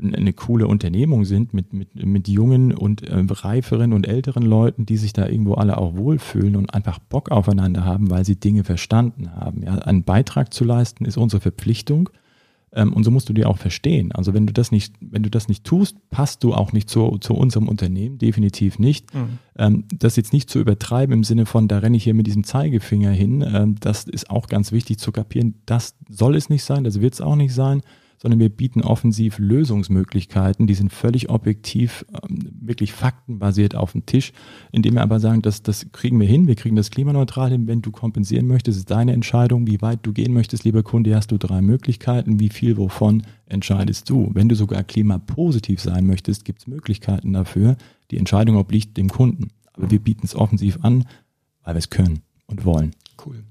eine 0.00 0.32
coole 0.32 0.66
Unternehmung 0.66 1.24
sind 1.24 1.54
mit, 1.54 1.72
mit, 1.72 1.94
mit 1.94 2.28
jungen 2.28 2.72
und 2.72 3.02
äh, 3.02 3.24
reiferen 3.28 3.92
und 3.92 4.08
älteren 4.08 4.42
Leuten, 4.42 4.86
die 4.86 4.96
sich 4.96 5.12
da 5.12 5.28
irgendwo 5.28 5.54
alle 5.54 5.78
auch 5.78 5.96
wohlfühlen 5.96 6.56
und 6.56 6.74
einfach 6.74 6.98
Bock 6.98 7.30
aufeinander 7.30 7.84
haben, 7.84 8.10
weil 8.10 8.24
sie 8.24 8.36
Dinge 8.36 8.64
verstanden 8.64 9.30
haben. 9.32 9.62
Ja, 9.62 9.76
einen 9.76 10.02
Beitrag 10.02 10.52
zu 10.52 10.64
leisten 10.64 11.04
ist 11.04 11.16
unsere 11.16 11.40
Verpflichtung. 11.40 12.10
Ähm, 12.72 12.92
und 12.92 13.04
so 13.04 13.12
musst 13.12 13.28
du 13.28 13.32
die 13.32 13.44
auch 13.44 13.58
verstehen. 13.58 14.10
Also 14.10 14.34
wenn 14.34 14.48
du 14.48 14.52
das 14.52 14.72
nicht, 14.72 14.96
wenn 15.00 15.22
du 15.22 15.30
das 15.30 15.46
nicht 15.46 15.62
tust, 15.62 15.96
passt 16.10 16.42
du 16.42 16.54
auch 16.54 16.72
nicht 16.72 16.90
zu, 16.90 17.18
zu 17.18 17.34
unserem 17.34 17.68
Unternehmen, 17.68 18.18
definitiv 18.18 18.80
nicht. 18.80 19.14
Mhm. 19.14 19.38
Ähm, 19.56 19.84
das 19.96 20.16
jetzt 20.16 20.32
nicht 20.32 20.50
zu 20.50 20.58
übertreiben 20.58 21.12
im 21.12 21.22
Sinne 21.22 21.46
von, 21.46 21.68
da 21.68 21.78
renne 21.78 21.96
ich 21.96 22.02
hier 22.02 22.14
mit 22.14 22.26
diesem 22.26 22.42
Zeigefinger 22.42 23.12
hin, 23.12 23.44
ähm, 23.46 23.76
das 23.78 24.04
ist 24.04 24.28
auch 24.28 24.48
ganz 24.48 24.72
wichtig 24.72 24.98
zu 24.98 25.12
kapieren. 25.12 25.54
Das 25.66 25.94
soll 26.08 26.34
es 26.34 26.50
nicht 26.50 26.64
sein, 26.64 26.82
das 26.82 27.00
wird 27.00 27.14
es 27.14 27.20
auch 27.20 27.36
nicht 27.36 27.54
sein 27.54 27.82
sondern 28.24 28.40
wir 28.40 28.48
bieten 28.48 28.80
offensiv 28.80 29.38
Lösungsmöglichkeiten, 29.38 30.66
die 30.66 30.72
sind 30.72 30.90
völlig 30.90 31.28
objektiv, 31.28 32.06
ähm, 32.22 32.38
wirklich 32.58 32.94
faktenbasiert 32.94 33.74
auf 33.74 33.92
dem 33.92 34.06
Tisch, 34.06 34.32
indem 34.72 34.94
wir 34.94 35.02
aber 35.02 35.20
sagen, 35.20 35.42
das, 35.42 35.62
das 35.62 35.92
kriegen 35.92 36.18
wir 36.18 36.26
hin, 36.26 36.46
wir 36.46 36.54
kriegen 36.54 36.74
das 36.74 36.90
klimaneutral 36.90 37.50
hin, 37.50 37.66
wenn 37.66 37.82
du 37.82 37.90
kompensieren 37.90 38.46
möchtest, 38.46 38.78
ist 38.78 38.90
deine 38.90 39.12
Entscheidung, 39.12 39.66
wie 39.66 39.82
weit 39.82 39.98
du 40.04 40.14
gehen 40.14 40.32
möchtest, 40.32 40.64
lieber 40.64 40.82
Kunde, 40.82 41.14
hast 41.14 41.32
du 41.32 41.36
drei 41.36 41.60
Möglichkeiten, 41.60 42.40
wie 42.40 42.48
viel 42.48 42.78
wovon 42.78 43.24
entscheidest 43.44 44.08
du. 44.08 44.30
Wenn 44.32 44.48
du 44.48 44.54
sogar 44.54 44.84
klimapositiv 44.84 45.82
sein 45.82 46.06
möchtest, 46.06 46.46
gibt 46.46 46.60
es 46.60 46.66
Möglichkeiten 46.66 47.34
dafür, 47.34 47.76
die 48.10 48.16
Entscheidung 48.16 48.56
obliegt 48.56 48.96
dem 48.96 49.10
Kunden. 49.10 49.48
Aber 49.74 49.90
wir 49.90 49.98
bieten 49.98 50.24
es 50.24 50.34
offensiv 50.34 50.78
an, 50.80 51.04
weil 51.62 51.74
wir 51.74 51.78
es 51.78 51.90
können 51.90 52.20
und 52.46 52.64
wollen. 52.64 52.92
Cool. 53.22 53.44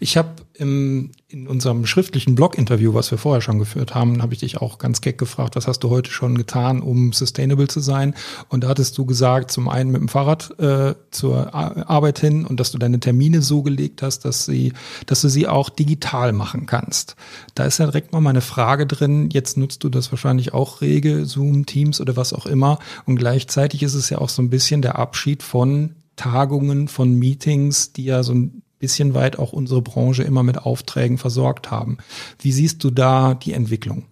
Ich 0.00 0.16
habe 0.16 0.30
in 0.56 1.10
unserem 1.48 1.84
schriftlichen 1.84 2.36
Blog-Interview, 2.36 2.94
was 2.94 3.10
wir 3.10 3.18
vorher 3.18 3.40
schon 3.40 3.58
geführt 3.58 3.94
haben, 3.94 4.22
habe 4.22 4.34
ich 4.34 4.40
dich 4.40 4.58
auch 4.58 4.78
ganz 4.78 5.00
keck 5.00 5.18
gefragt, 5.18 5.56
was 5.56 5.66
hast 5.66 5.80
du 5.80 5.90
heute 5.90 6.10
schon 6.10 6.38
getan, 6.38 6.80
um 6.80 7.12
sustainable 7.12 7.66
zu 7.66 7.80
sein? 7.80 8.14
Und 8.48 8.62
da 8.62 8.68
hattest 8.68 8.96
du 8.96 9.04
gesagt, 9.04 9.50
zum 9.50 9.68
einen 9.68 9.90
mit 9.90 10.00
dem 10.00 10.08
Fahrrad 10.08 10.58
äh, 10.60 10.94
zur 11.10 11.54
Arbeit 11.54 12.20
hin 12.20 12.46
und 12.46 12.60
dass 12.60 12.70
du 12.70 12.78
deine 12.78 13.00
Termine 13.00 13.42
so 13.42 13.62
gelegt 13.62 14.02
hast, 14.02 14.24
dass 14.24 14.44
sie, 14.44 14.72
dass 15.06 15.22
du 15.22 15.28
sie 15.28 15.48
auch 15.48 15.70
digital 15.70 16.32
machen 16.32 16.66
kannst. 16.66 17.16
Da 17.56 17.64
ist 17.64 17.78
ja 17.78 17.86
direkt 17.86 18.12
mal 18.12 18.20
meine 18.20 18.40
Frage 18.40 18.86
drin. 18.86 19.30
Jetzt 19.32 19.56
nutzt 19.56 19.82
du 19.82 19.88
das 19.88 20.12
wahrscheinlich 20.12 20.54
auch 20.54 20.82
rege, 20.82 21.26
Zoom, 21.26 21.66
Teams 21.66 22.00
oder 22.00 22.16
was 22.16 22.32
auch 22.32 22.46
immer. 22.46 22.78
Und 23.06 23.16
gleichzeitig 23.16 23.82
ist 23.82 23.94
es 23.94 24.08
ja 24.08 24.18
auch 24.18 24.28
so 24.28 24.40
ein 24.40 24.50
bisschen 24.50 24.82
der 24.82 24.98
Abschied 24.98 25.42
von 25.42 25.96
Tagungen, 26.14 26.86
von 26.86 27.18
Meetings, 27.18 27.92
die 27.92 28.04
ja 28.04 28.22
so 28.22 28.34
ein 28.34 28.62
bisschen 28.78 29.14
weit 29.14 29.38
auch 29.38 29.52
unsere 29.52 29.82
Branche 29.82 30.22
immer 30.22 30.42
mit 30.42 30.58
Aufträgen 30.58 31.18
versorgt 31.18 31.70
haben. 31.70 31.98
Wie 32.40 32.52
siehst 32.52 32.84
du 32.84 32.90
da 32.90 33.34
die 33.34 33.52
Entwicklung? 33.52 34.04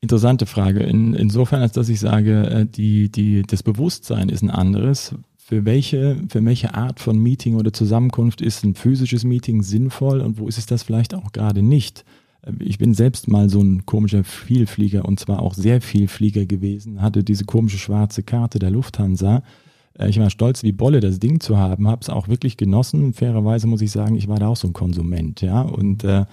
Interessante 0.00 0.44
Frage. 0.44 0.80
In, 0.80 1.14
insofern, 1.14 1.62
als 1.62 1.72
dass 1.72 1.88
ich 1.88 1.98
sage, 1.98 2.46
äh, 2.46 2.66
die, 2.66 3.10
die, 3.10 3.42
das 3.42 3.62
Bewusstsein 3.62 4.28
ist 4.28 4.42
ein 4.42 4.50
anderes. 4.50 5.14
Für 5.38 5.64
welche, 5.64 6.18
für 6.28 6.44
welche 6.44 6.74
Art 6.74 7.00
von 7.00 7.18
Meeting 7.18 7.56
oder 7.56 7.72
Zusammenkunft 7.72 8.40
ist 8.42 8.64
ein 8.64 8.74
physisches 8.74 9.24
Meeting 9.24 9.62
sinnvoll 9.62 10.20
und 10.20 10.38
wo 10.38 10.46
ist 10.46 10.58
es 10.58 10.66
das 10.66 10.82
vielleicht 10.82 11.14
auch 11.14 11.32
gerade 11.32 11.62
nicht? 11.62 12.04
Äh, 12.42 12.52
ich 12.60 12.76
bin 12.76 12.92
selbst 12.92 13.28
mal 13.28 13.48
so 13.48 13.62
ein 13.62 13.86
komischer 13.86 14.24
Vielflieger 14.24 15.06
und 15.06 15.20
zwar 15.20 15.40
auch 15.40 15.54
sehr 15.54 15.80
Vielflieger 15.80 16.44
gewesen, 16.44 17.00
hatte 17.00 17.24
diese 17.24 17.46
komische 17.46 17.78
schwarze 17.78 18.22
Karte 18.22 18.58
der 18.58 18.70
Lufthansa 18.70 19.42
ich 19.98 20.18
war 20.18 20.28
stolz 20.28 20.64
wie 20.64 20.72
Bolle, 20.72 20.98
das 20.98 21.20
Ding 21.20 21.38
zu 21.38 21.56
haben, 21.56 21.86
habe 21.86 22.00
es 22.02 22.10
auch 22.10 22.26
wirklich 22.26 22.56
genossen. 22.56 23.12
Fairerweise 23.12 23.68
muss 23.68 23.80
ich 23.80 23.92
sagen, 23.92 24.16
ich 24.16 24.26
war 24.26 24.40
da 24.40 24.48
auch 24.48 24.56
so 24.56 24.66
ein 24.66 24.72
Konsument, 24.72 25.40
ja. 25.40 25.60
Und 25.62 26.02
äh, 26.02 26.24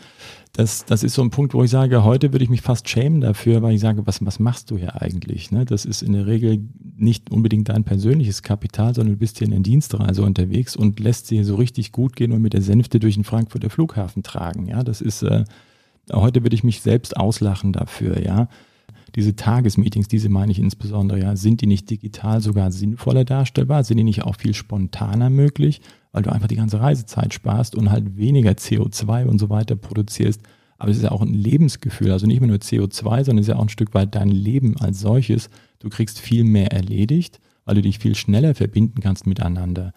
das, 0.53 0.83
das 0.85 1.03
ist 1.03 1.13
so 1.13 1.21
ein 1.21 1.29
Punkt, 1.29 1.53
wo 1.53 1.63
ich 1.63 1.69
sage, 1.69 2.03
heute 2.03 2.33
würde 2.33 2.43
ich 2.43 2.49
mich 2.49 2.61
fast 2.61 2.89
schämen 2.89 3.21
dafür, 3.21 3.61
weil 3.61 3.75
ich 3.75 3.79
sage, 3.79 4.07
was, 4.07 4.25
was 4.25 4.39
machst 4.39 4.71
du 4.71 4.77
hier 4.77 4.99
eigentlich? 4.99 5.51
Ne? 5.51 5.65
Das 5.65 5.85
ist 5.85 6.01
in 6.01 6.13
der 6.13 6.25
Regel 6.25 6.59
nicht 6.97 7.31
unbedingt 7.31 7.69
dein 7.69 7.83
persönliches 7.83 8.41
Kapital, 8.41 8.95
sondern 8.95 9.13
du 9.13 9.19
bist 9.19 9.37
hier 9.37 9.45
in 9.45 9.51
der 9.51 9.61
Dienstreise 9.61 10.23
unterwegs 10.23 10.75
und 10.75 10.99
lässt 10.99 11.27
sie 11.27 11.43
so 11.43 11.55
richtig 11.55 11.91
gut 11.91 12.15
gehen 12.15 12.31
und 12.31 12.41
mit 12.41 12.53
der 12.53 12.63
Sänfte 12.63 12.99
durch 12.99 13.13
den 13.13 13.23
Frankfurter 13.23 13.69
Flughafen 13.69 14.23
tragen. 14.23 14.65
Ja, 14.65 14.83
das 14.83 15.01
ist 15.01 15.21
äh, 15.21 15.45
heute 16.11 16.41
würde 16.43 16.55
ich 16.55 16.63
mich 16.63 16.81
selbst 16.81 17.15
auslachen 17.15 17.73
dafür, 17.73 18.19
ja 18.19 18.49
diese 19.15 19.35
Tagesmeetings, 19.35 20.07
diese 20.07 20.29
meine 20.29 20.51
ich 20.51 20.59
insbesondere, 20.59 21.19
ja, 21.19 21.35
sind 21.35 21.61
die 21.61 21.67
nicht 21.67 21.89
digital 21.89 22.41
sogar 22.41 22.71
sinnvoller 22.71 23.25
darstellbar? 23.25 23.83
Sind 23.83 23.97
die 23.97 24.03
nicht 24.03 24.23
auch 24.23 24.35
viel 24.35 24.53
spontaner 24.53 25.29
möglich, 25.29 25.81
weil 26.11 26.23
du 26.23 26.31
einfach 26.31 26.47
die 26.47 26.55
ganze 26.55 26.79
Reisezeit 26.79 27.33
sparst 27.33 27.75
und 27.75 27.91
halt 27.91 28.17
weniger 28.17 28.51
CO2 28.51 29.25
und 29.25 29.39
so 29.39 29.49
weiter 29.49 29.75
produzierst? 29.75 30.41
Aber 30.77 30.89
es 30.89 30.97
ist 30.97 31.03
ja 31.03 31.11
auch 31.11 31.21
ein 31.21 31.33
Lebensgefühl, 31.33 32.11
also 32.11 32.25
nicht 32.25 32.39
mehr 32.39 32.47
nur 32.47 32.57
CO2, 32.57 33.23
sondern 33.23 33.37
es 33.37 33.47
ist 33.47 33.53
ja 33.53 33.57
auch 33.57 33.63
ein 33.63 33.69
Stück 33.69 33.93
weit 33.93 34.15
dein 34.15 34.29
Leben 34.29 34.77
als 34.77 34.99
solches. 34.99 35.49
Du 35.79 35.89
kriegst 35.89 36.19
viel 36.19 36.43
mehr 36.43 36.71
erledigt, 36.71 37.39
weil 37.65 37.75
du 37.75 37.81
dich 37.83 37.99
viel 37.99 38.15
schneller 38.15 38.55
verbinden 38.55 38.99
kannst 39.01 39.27
miteinander. 39.27 39.93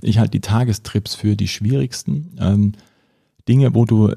Ich 0.00 0.18
halte 0.18 0.30
die 0.30 0.40
Tagestrips 0.40 1.14
für 1.14 1.36
die 1.36 1.48
schwierigsten. 1.48 2.30
Ähm, 2.40 2.72
Dinge, 3.46 3.74
wo 3.74 3.84
du 3.84 4.14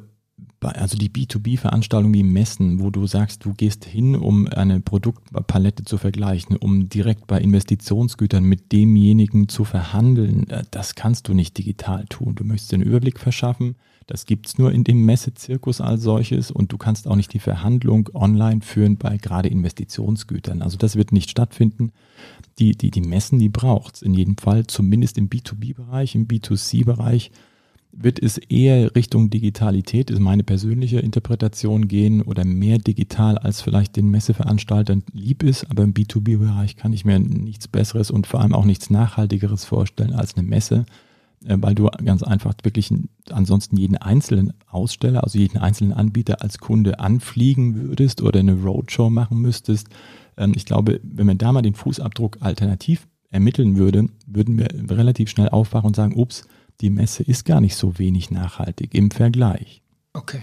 also 0.70 0.98
die 0.98 1.10
B2B-Veranstaltungen 1.10 2.14
wie 2.14 2.24
Messen, 2.24 2.80
wo 2.80 2.90
du 2.90 3.08
sagst, 3.08 3.46
du 3.46 3.54
gehst 3.54 3.86
hin, 3.86 4.16
um 4.16 4.48
eine 4.48 4.80
Produktpalette 4.80 5.84
zu 5.84 5.98
vergleichen, 5.98 6.58
um 6.58 6.90
direkt 6.90 7.28
bei 7.28 7.40
Investitionsgütern 7.40 8.44
mit 8.44 8.72
demjenigen 8.72 9.48
zu 9.48 9.64
verhandeln, 9.64 10.50
äh, 10.50 10.64
das 10.72 10.96
kannst 10.96 11.28
du 11.28 11.34
nicht 11.34 11.58
digital 11.58 12.06
tun. 12.06 12.36
Du 12.36 12.44
möchtest 12.44 12.72
den 12.72 12.82
Überblick 12.82 13.20
verschaffen. 13.20 13.76
Das 14.08 14.28
gibt's 14.28 14.60
nur 14.60 14.72
in 14.72 14.84
dem 14.84 15.04
Messezirkus 15.04 15.82
als 15.82 16.04
solches 16.04 16.52
und 16.52 16.72
du 16.72 16.78
kannst 16.78 17.08
auch 17.08 17.16
nicht 17.16 17.34
die 17.34 17.40
Verhandlung 17.40 18.10
online 18.14 18.62
führen 18.62 18.98
bei 18.98 19.18
gerade 19.18 19.50
Investitionsgütern. 19.50 20.62
Also 20.62 20.78
das 20.78 20.96
wird 20.96 21.12
nicht 21.12 21.32
stattfinden. 21.32 21.92
Die, 22.60 22.72
die, 22.72 22.92
die 22.92 23.02
Messen, 23.02 23.40
die 23.40 23.50
braucht's 23.50 24.04
in 24.04 24.14
jedem 24.14 24.38
Fall, 24.38 24.68
zumindest 24.68 25.18
im 25.18 25.30
B2B-Bereich, 25.30 26.14
im 26.14 26.28
B2C-Bereich 26.28 27.32
wird 27.98 28.22
es 28.22 28.38
eher 28.38 28.94
Richtung 28.96 29.30
Digitalität, 29.30 30.12
ist 30.12 30.20
meine 30.20 30.44
persönliche 30.44 31.00
Interpretation 31.00 31.88
gehen 31.88 32.22
oder 32.22 32.44
mehr 32.44 32.78
digital 32.78 33.38
als 33.38 33.62
vielleicht 33.62 33.96
den 33.96 34.10
Messeveranstaltern 34.10 35.04
lieb 35.14 35.44
ist. 35.44 35.70
Aber 35.72 35.84
im 35.84 35.94
B2B-Bereich 35.94 36.76
kann 36.76 36.94
ich 36.94 37.06
mir 37.06 37.20
nichts 37.20 37.68
Besseres 37.68 38.12
und 38.12 38.28
vor 38.28 38.42
allem 38.42 38.54
auch 38.54 38.66
nichts 38.66 38.90
Nachhaltigeres 38.90 39.66
vorstellen 39.66 40.14
als 40.14 40.36
eine 40.36 40.46
Messe, 40.46 40.86
äh, 41.46 41.58
weil 41.60 41.74
du 41.74 41.86
ganz 42.04 42.22
einfach 42.22 42.54
wirklich 42.64 42.94
ansonsten 43.32 43.78
jeden 43.78 43.98
einzelnen 43.98 44.54
Aussteller, 44.68 45.24
also 45.24 45.40
jeden 45.40 45.58
einzelnen 45.58 45.94
Anbieter 45.94 46.42
als 46.42 46.58
Kunde 46.58 47.00
anfliegen 47.00 47.76
würdest 47.76 48.22
oder 48.22 48.42
eine 48.42 48.62
Roadshow 48.62 49.10
machen 49.10 49.40
müsstest. 49.40 49.88
Ähm, 50.38 50.52
ich 50.56 50.66
glaube, 50.66 51.00
wenn 51.02 51.28
man 51.28 51.38
da 51.38 51.54
mal 51.54 51.62
den 51.62 51.76
Fußabdruck 51.76 52.38
alternativ 52.42 53.08
ermitteln 53.30 53.78
würde, 53.78 54.10
würden 54.28 54.58
wir 54.58 54.68
relativ 54.98 55.30
schnell 55.30 55.50
aufwachen 55.50 55.88
und 55.88 55.96
sagen, 55.96 56.16
ups, 56.16 56.46
die 56.82 56.90
Messe 56.90 57.24
ist 57.24 57.46
gar 57.46 57.62
nicht 57.62 57.76
so 57.76 57.98
wenig 57.98 58.32
nachhaltig 58.32 58.94
im 58.94 59.12
Vergleich. 59.12 59.82
Okay. 60.14 60.42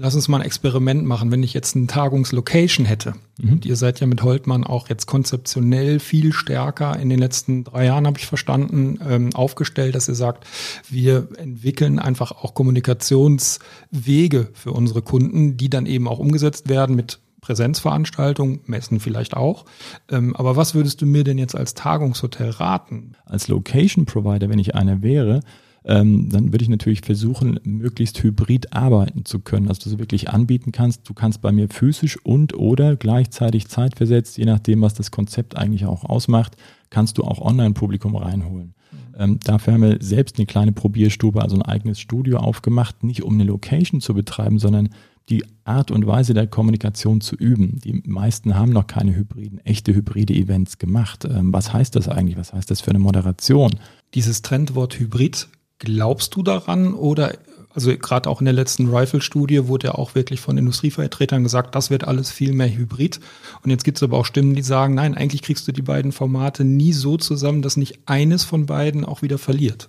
Lass 0.00 0.14
uns 0.14 0.28
mal 0.28 0.38
ein 0.38 0.46
Experiment 0.46 1.04
machen. 1.04 1.32
Wenn 1.32 1.42
ich 1.42 1.54
jetzt 1.54 1.74
eine 1.74 1.88
Tagungslocation 1.88 2.86
hätte, 2.86 3.14
mhm. 3.36 3.54
und 3.54 3.66
ihr 3.66 3.74
seid 3.74 3.98
ja 3.98 4.06
mit 4.06 4.22
Holtmann 4.22 4.62
auch 4.62 4.88
jetzt 4.88 5.06
konzeptionell 5.06 5.98
viel 5.98 6.32
stärker 6.32 6.96
in 7.00 7.08
den 7.08 7.18
letzten 7.18 7.64
drei 7.64 7.86
Jahren, 7.86 8.06
habe 8.06 8.16
ich 8.16 8.26
verstanden, 8.26 9.00
ähm, 9.04 9.34
aufgestellt, 9.34 9.96
dass 9.96 10.06
ihr 10.06 10.14
sagt, 10.14 10.46
wir 10.88 11.26
entwickeln 11.36 11.98
einfach 11.98 12.30
auch 12.30 12.54
Kommunikationswege 12.54 14.50
für 14.52 14.70
unsere 14.70 15.02
Kunden, 15.02 15.56
die 15.56 15.68
dann 15.68 15.86
eben 15.86 16.06
auch 16.06 16.20
umgesetzt 16.20 16.68
werden 16.68 16.94
mit 16.94 17.18
Präsenzveranstaltungen, 17.40 18.60
Messen 18.66 19.00
vielleicht 19.00 19.36
auch. 19.36 19.64
Ähm, 20.10 20.34
aber 20.36 20.56
was 20.56 20.74
würdest 20.74 21.00
du 21.00 21.06
mir 21.06 21.24
denn 21.24 21.38
jetzt 21.38 21.56
als 21.56 21.74
Tagungshotel 21.74 22.50
raten? 22.50 23.12
Als 23.24 23.48
Location 23.48 24.06
Provider, 24.06 24.48
wenn 24.48 24.58
ich 24.58 24.74
einer 24.74 25.02
wäre, 25.02 25.40
ähm, 25.84 26.28
dann 26.28 26.52
würde 26.52 26.62
ich 26.62 26.68
natürlich 26.68 27.00
versuchen, 27.00 27.60
möglichst 27.64 28.22
hybrid 28.22 28.72
arbeiten 28.74 29.24
zu 29.24 29.40
können, 29.40 29.66
dass 29.66 29.78
du 29.78 29.98
wirklich 29.98 30.28
anbieten 30.28 30.72
kannst. 30.72 31.08
Du 31.08 31.14
kannst 31.14 31.40
bei 31.40 31.52
mir 31.52 31.68
physisch 31.68 32.18
und 32.24 32.54
oder 32.54 32.96
gleichzeitig 32.96 33.68
zeitversetzt, 33.68 34.36
je 34.36 34.44
nachdem, 34.44 34.82
was 34.82 34.94
das 34.94 35.10
Konzept 35.10 35.56
eigentlich 35.56 35.86
auch 35.86 36.04
ausmacht, 36.04 36.56
kannst 36.90 37.18
du 37.18 37.24
auch 37.24 37.40
Online-Publikum 37.40 38.16
reinholen. 38.16 38.74
Mhm. 38.90 38.98
Ähm, 39.18 39.40
dafür 39.42 39.74
haben 39.74 39.82
wir 39.82 39.98
selbst 40.00 40.36
eine 40.36 40.46
kleine 40.46 40.72
Probierstube, 40.72 41.40
also 41.40 41.56
ein 41.56 41.62
eigenes 41.62 42.00
Studio 42.00 42.38
aufgemacht, 42.38 43.02
nicht 43.02 43.22
um 43.22 43.34
eine 43.34 43.44
Location 43.44 44.00
zu 44.00 44.12
betreiben, 44.14 44.58
sondern 44.58 44.90
die 45.28 45.44
Art 45.64 45.90
und 45.90 46.06
Weise 46.06 46.34
der 46.34 46.46
Kommunikation 46.46 47.20
zu 47.20 47.36
üben. 47.36 47.80
Die 47.84 48.02
meisten 48.06 48.54
haben 48.54 48.72
noch 48.72 48.86
keine 48.86 49.14
hybriden, 49.14 49.58
echte 49.64 49.94
hybride 49.94 50.34
Events 50.34 50.78
gemacht. 50.78 51.24
Ähm, 51.24 51.52
was 51.52 51.72
heißt 51.72 51.94
das 51.96 52.08
eigentlich? 52.08 52.36
Was 52.36 52.52
heißt 52.52 52.70
das 52.70 52.80
für 52.80 52.90
eine 52.90 52.98
Moderation? 52.98 53.72
Dieses 54.14 54.42
Trendwort 54.42 54.98
Hybrid 54.98 55.48
Glaubst 55.80 56.34
du 56.34 56.42
daran 56.42 56.92
oder 56.92 57.34
also 57.72 57.96
gerade 57.96 58.28
auch 58.28 58.40
in 58.40 58.46
der 58.46 58.54
letzten 58.54 58.88
Rifle-Studie 58.88 59.68
wurde 59.68 59.88
ja 59.88 59.94
auch 59.94 60.16
wirklich 60.16 60.40
von 60.40 60.58
Industrievertretern 60.58 61.44
gesagt, 61.44 61.76
das 61.76 61.90
wird 61.90 62.02
alles 62.02 62.32
viel 62.32 62.52
mehr 62.52 62.74
hybrid. 62.74 63.20
Und 63.62 63.70
jetzt 63.70 63.84
gibt 63.84 63.98
es 63.98 64.02
aber 64.02 64.16
auch 64.16 64.24
Stimmen, 64.24 64.56
die 64.56 64.62
sagen, 64.62 64.94
nein, 64.94 65.14
eigentlich 65.14 65.42
kriegst 65.42 65.68
du 65.68 65.72
die 65.72 65.82
beiden 65.82 66.10
Formate 66.10 66.64
nie 66.64 66.92
so 66.92 67.16
zusammen, 67.16 67.62
dass 67.62 67.76
nicht 67.76 68.00
eines 68.06 68.42
von 68.42 68.66
beiden 68.66 69.04
auch 69.04 69.22
wieder 69.22 69.38
verliert. 69.38 69.88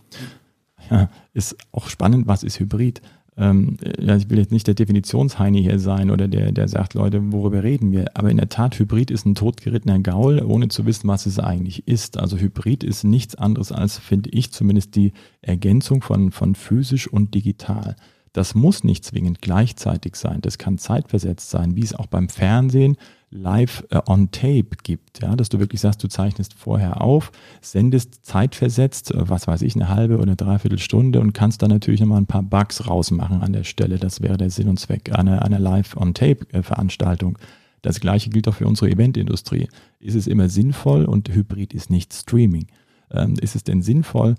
Ja, 0.92 1.10
ist 1.34 1.56
auch 1.72 1.90
spannend, 1.90 2.28
was 2.28 2.44
ist 2.44 2.60
Hybrid? 2.60 3.02
Ähm, 3.40 3.78
ich 3.82 4.30
will 4.30 4.38
jetzt 4.38 4.52
nicht 4.52 4.68
der 4.68 4.76
Definitionsheini 4.76 5.62
hier 5.62 5.80
sein 5.80 6.12
oder 6.12 6.28
der, 6.28 6.52
der 6.52 6.68
sagt, 6.68 6.94
Leute, 6.94 7.32
worüber 7.32 7.64
reden 7.64 7.92
wir? 7.92 8.06
Aber 8.16 8.30
in 8.30 8.38
der 8.38 8.50
Tat, 8.50 8.78
Hybrid 8.78 9.10
ist 9.10 9.26
ein 9.26 9.36
totgerittener 9.36 10.00
Gaul, 10.00 10.44
ohne 10.44 10.68
zu 10.68 10.86
wissen, 10.86 11.08
was 11.08 11.26
es 11.26 11.40
eigentlich 11.40 11.88
ist. 11.88 12.18
Also 12.18 12.38
Hybrid 12.38 12.84
ist 12.84 13.06
nichts 13.06 13.36
anderes 13.36 13.72
als, 13.72 13.98
finde 13.98 14.30
ich, 14.32 14.52
zumindest 14.52 14.96
die 14.96 15.14
Ergänzung 15.42 16.02
von, 16.02 16.32
von 16.32 16.54
physisch 16.54 17.08
und 17.08 17.34
digital. 17.34 17.96
Das 18.34 18.56
muss 18.56 18.84
nicht 18.84 19.06
zwingend 19.06 19.42
gleichzeitig 19.42 20.16
sein. 20.16 20.42
Das 20.42 20.58
kann 20.58 20.78
zeitversetzt 20.78 21.50
sein, 21.50 21.76
wie 21.76 21.84
es 21.84 21.96
auch 21.96 22.08
beim 22.08 22.30
Fernsehen 22.30 22.98
live 23.32 23.86
äh, 23.90 24.00
on 24.08 24.32
tape 24.32 24.70
gibt, 24.84 25.22
ja, 25.22 25.36
dass 25.36 25.50
du 25.50 25.60
wirklich 25.60 25.82
sagst, 25.82 26.04
du 26.04 26.08
zeichnest 26.08 26.54
vorher 26.54 27.02
auf, 27.02 27.32
sendest 27.62 28.26
zeitversetzt, 28.26 29.12
äh, 29.12 29.30
was 29.30 29.48
weiß 29.48 29.62
ich, 29.62 29.76
eine 29.76 29.90
halbe 29.90 30.18
oder 30.18 30.36
dreiviertel 30.36 30.80
Stunde 30.80 31.20
und 31.20 31.34
kannst 31.34 31.62
dann 31.62 31.70
natürlich 31.70 32.00
nochmal 32.00 32.22
ein 32.22 32.28
paar 32.28 32.44
Bugs 32.44 32.88
rausmachen 32.88 33.42
an 33.42 33.54
der 33.54 33.64
Stelle. 33.64 33.98
Das 33.98 34.22
wäre 34.22 34.38
der 34.38 34.50
Sinn 34.50 34.68
und 34.68 34.80
Zweck 34.80 35.12
einer, 35.18 35.44
einer 35.44 35.60
live 35.60 35.96
on 35.96 36.14
tape 36.14 36.48
äh, 36.52 36.64
Veranstaltung. 36.64 37.38
Das 37.82 38.00
gleiche 38.00 38.30
gilt 38.30 38.48
auch 38.48 38.56
für 38.56 38.68
unsere 38.68 38.92
Eventindustrie. 38.92 39.70
Ist 40.00 40.16
es 40.16 40.28
immer 40.28 40.50
sinnvoll 40.50 41.06
und 41.06 41.30
Hybrid 41.30 41.74
ist 41.74 41.90
nicht 41.90 42.14
Streaming? 42.14 42.68
Ähm, 43.12 43.36
ist 43.40 43.56
es 43.56 43.64
denn 43.64 43.82
sinnvoll, 43.82 44.36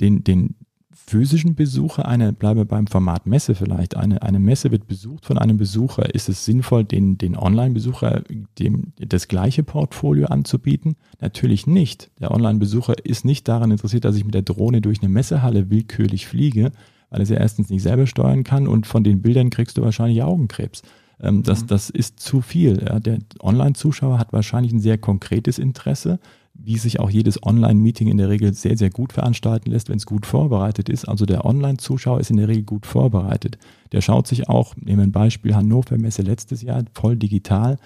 den, 0.00 0.24
den, 0.24 0.56
physischen 0.94 1.54
Besucher, 1.54 2.06
eine, 2.06 2.32
bleibe 2.32 2.64
beim 2.64 2.86
Format 2.86 3.26
Messe 3.26 3.54
vielleicht, 3.54 3.96
eine, 3.96 4.22
eine 4.22 4.38
Messe 4.38 4.70
wird 4.70 4.86
besucht 4.86 5.26
von 5.26 5.38
einem 5.38 5.56
Besucher, 5.56 6.14
ist 6.14 6.28
es 6.28 6.44
sinnvoll, 6.44 6.84
den, 6.84 7.18
den 7.18 7.36
Online-Besucher 7.36 8.22
dem 8.58 8.92
das 8.98 9.28
gleiche 9.28 9.62
Portfolio 9.62 10.26
anzubieten? 10.26 10.96
Natürlich 11.20 11.66
nicht. 11.66 12.10
Der 12.20 12.30
Online-Besucher 12.30 13.04
ist 13.04 13.24
nicht 13.24 13.48
daran 13.48 13.70
interessiert, 13.70 14.04
dass 14.04 14.16
ich 14.16 14.24
mit 14.24 14.34
der 14.34 14.42
Drohne 14.42 14.80
durch 14.80 15.00
eine 15.00 15.08
Messehalle 15.08 15.70
willkürlich 15.70 16.26
fliege, 16.26 16.72
weil 17.10 17.20
er 17.20 17.26
sie 17.26 17.34
erstens 17.34 17.70
nicht 17.70 17.82
selber 17.82 18.06
steuern 18.06 18.44
kann 18.44 18.68
und 18.68 18.86
von 18.86 19.04
den 19.04 19.22
Bildern 19.22 19.50
kriegst 19.50 19.78
du 19.78 19.82
wahrscheinlich 19.82 20.22
Augenkrebs. 20.22 20.82
Ähm, 21.20 21.42
das, 21.42 21.62
mhm. 21.62 21.66
das 21.68 21.90
ist 21.90 22.20
zu 22.20 22.40
viel. 22.40 22.84
Ja. 22.86 23.00
Der 23.00 23.18
Online-Zuschauer 23.40 24.18
hat 24.18 24.32
wahrscheinlich 24.32 24.72
ein 24.72 24.80
sehr 24.80 24.98
konkretes 24.98 25.58
Interesse 25.58 26.18
wie 26.54 26.76
sich 26.76 27.00
auch 27.00 27.10
jedes 27.10 27.42
Online-Meeting 27.42 28.08
in 28.08 28.18
der 28.18 28.28
Regel 28.28 28.52
sehr, 28.54 28.76
sehr 28.76 28.90
gut 28.90 29.12
veranstalten 29.12 29.70
lässt, 29.70 29.88
wenn 29.88 29.96
es 29.96 30.06
gut 30.06 30.26
vorbereitet 30.26 30.88
ist. 30.88 31.06
Also 31.06 31.26
der 31.26 31.44
Online-Zuschauer 31.44 32.20
ist 32.20 32.30
in 32.30 32.36
der 32.36 32.48
Regel 32.48 32.64
gut 32.64 32.86
vorbereitet. 32.86 33.58
Der 33.92 34.00
schaut 34.00 34.26
sich 34.26 34.48
auch, 34.48 34.76
nehmen 34.76 34.98
wir 34.98 35.04
ein 35.04 35.12
Beispiel, 35.12 35.54
Hannover 35.54 35.98
Messe 35.98 36.22
letztes 36.22 36.62
Jahr, 36.62 36.84
voll 36.92 37.16
digital. 37.16 37.78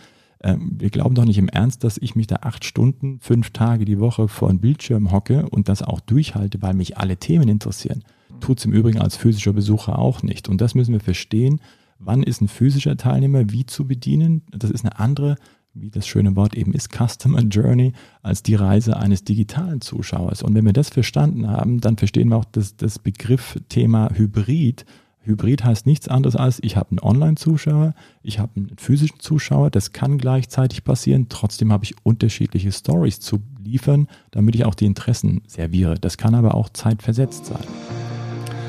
Ähm, 0.42 0.72
wir 0.78 0.90
glauben 0.90 1.14
doch 1.14 1.24
nicht 1.24 1.38
im 1.38 1.48
Ernst, 1.48 1.84
dass 1.84 1.96
ich 1.98 2.14
mich 2.14 2.26
da 2.26 2.36
acht 2.42 2.64
Stunden, 2.64 3.18
fünf 3.20 3.50
Tage 3.50 3.84
die 3.84 4.00
Woche 4.00 4.28
vor 4.28 4.50
einen 4.50 4.60
Bildschirm 4.60 5.12
hocke 5.12 5.48
und 5.48 5.68
das 5.68 5.82
auch 5.82 6.00
durchhalte, 6.00 6.60
weil 6.60 6.74
mich 6.74 6.98
alle 6.98 7.16
Themen 7.16 7.48
interessieren. 7.48 8.04
Tut 8.40 8.58
es 8.58 8.64
im 8.66 8.72
Übrigen 8.72 9.00
als 9.00 9.16
physischer 9.16 9.54
Besucher 9.54 9.98
auch 9.98 10.22
nicht. 10.22 10.48
Und 10.48 10.60
das 10.60 10.74
müssen 10.74 10.92
wir 10.92 11.00
verstehen. 11.00 11.60
Wann 11.98 12.22
ist 12.22 12.42
ein 12.42 12.48
physischer 12.48 12.96
Teilnehmer 12.98 13.50
wie 13.50 13.64
zu 13.64 13.86
bedienen? 13.86 14.42
Das 14.50 14.70
ist 14.70 14.84
eine 14.84 14.98
andere 14.98 15.36
wie 15.78 15.90
das 15.90 16.06
schöne 16.06 16.36
Wort 16.36 16.54
eben 16.54 16.72
ist, 16.72 16.90
Customer 16.92 17.40
Journey 17.40 17.92
als 18.22 18.42
die 18.42 18.54
Reise 18.54 18.96
eines 18.96 19.24
digitalen 19.24 19.80
Zuschauers. 19.80 20.42
Und 20.42 20.54
wenn 20.54 20.64
wir 20.64 20.72
das 20.72 20.88
verstanden 20.88 21.48
haben, 21.48 21.80
dann 21.80 21.96
verstehen 21.96 22.28
wir 22.28 22.36
auch 22.36 22.44
das, 22.44 22.76
das 22.76 22.98
Begriff 22.98 23.58
Thema 23.68 24.10
Hybrid. 24.14 24.84
Hybrid 25.20 25.64
heißt 25.64 25.86
nichts 25.86 26.08
anderes 26.08 26.36
als, 26.36 26.60
ich 26.62 26.76
habe 26.76 26.90
einen 26.90 27.00
Online-Zuschauer, 27.00 27.94
ich 28.22 28.38
habe 28.38 28.52
einen 28.56 28.76
physischen 28.78 29.18
Zuschauer, 29.18 29.70
das 29.70 29.92
kann 29.92 30.18
gleichzeitig 30.18 30.84
passieren. 30.84 31.26
Trotzdem 31.28 31.72
habe 31.72 31.84
ich 31.84 31.94
unterschiedliche 32.04 32.70
Stories 32.70 33.18
zu 33.20 33.40
liefern, 33.62 34.06
damit 34.30 34.54
ich 34.54 34.64
auch 34.64 34.74
die 34.74 34.86
Interessen 34.86 35.42
serviere. 35.46 35.96
Das 35.96 36.16
kann 36.16 36.34
aber 36.34 36.54
auch 36.54 36.68
zeitversetzt 36.68 37.46
sein. 37.46 37.64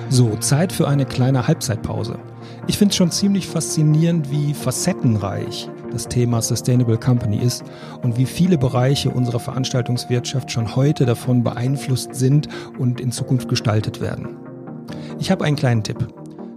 So, 0.09 0.35
Zeit 0.37 0.71
für 0.71 0.87
eine 0.87 1.05
kleine 1.05 1.47
Halbzeitpause. 1.47 2.17
Ich 2.65 2.77
finde 2.77 2.91
es 2.91 2.97
schon 2.97 3.11
ziemlich 3.11 3.45
faszinierend, 3.45 4.31
wie 4.31 4.53
facettenreich 4.53 5.69
das 5.91 6.07
Thema 6.07 6.41
Sustainable 6.41 6.97
Company 6.97 7.37
ist 7.37 7.63
und 8.01 8.17
wie 8.17 8.25
viele 8.25 8.57
Bereiche 8.57 9.09
unserer 9.09 9.39
Veranstaltungswirtschaft 9.39 10.51
schon 10.51 10.75
heute 10.75 11.05
davon 11.05 11.43
beeinflusst 11.43 12.15
sind 12.15 12.47
und 12.77 12.99
in 12.99 13.11
Zukunft 13.11 13.49
gestaltet 13.49 14.01
werden. 14.01 14.37
Ich 15.19 15.31
habe 15.31 15.45
einen 15.45 15.55
kleinen 15.55 15.83
Tipp. 15.83 16.07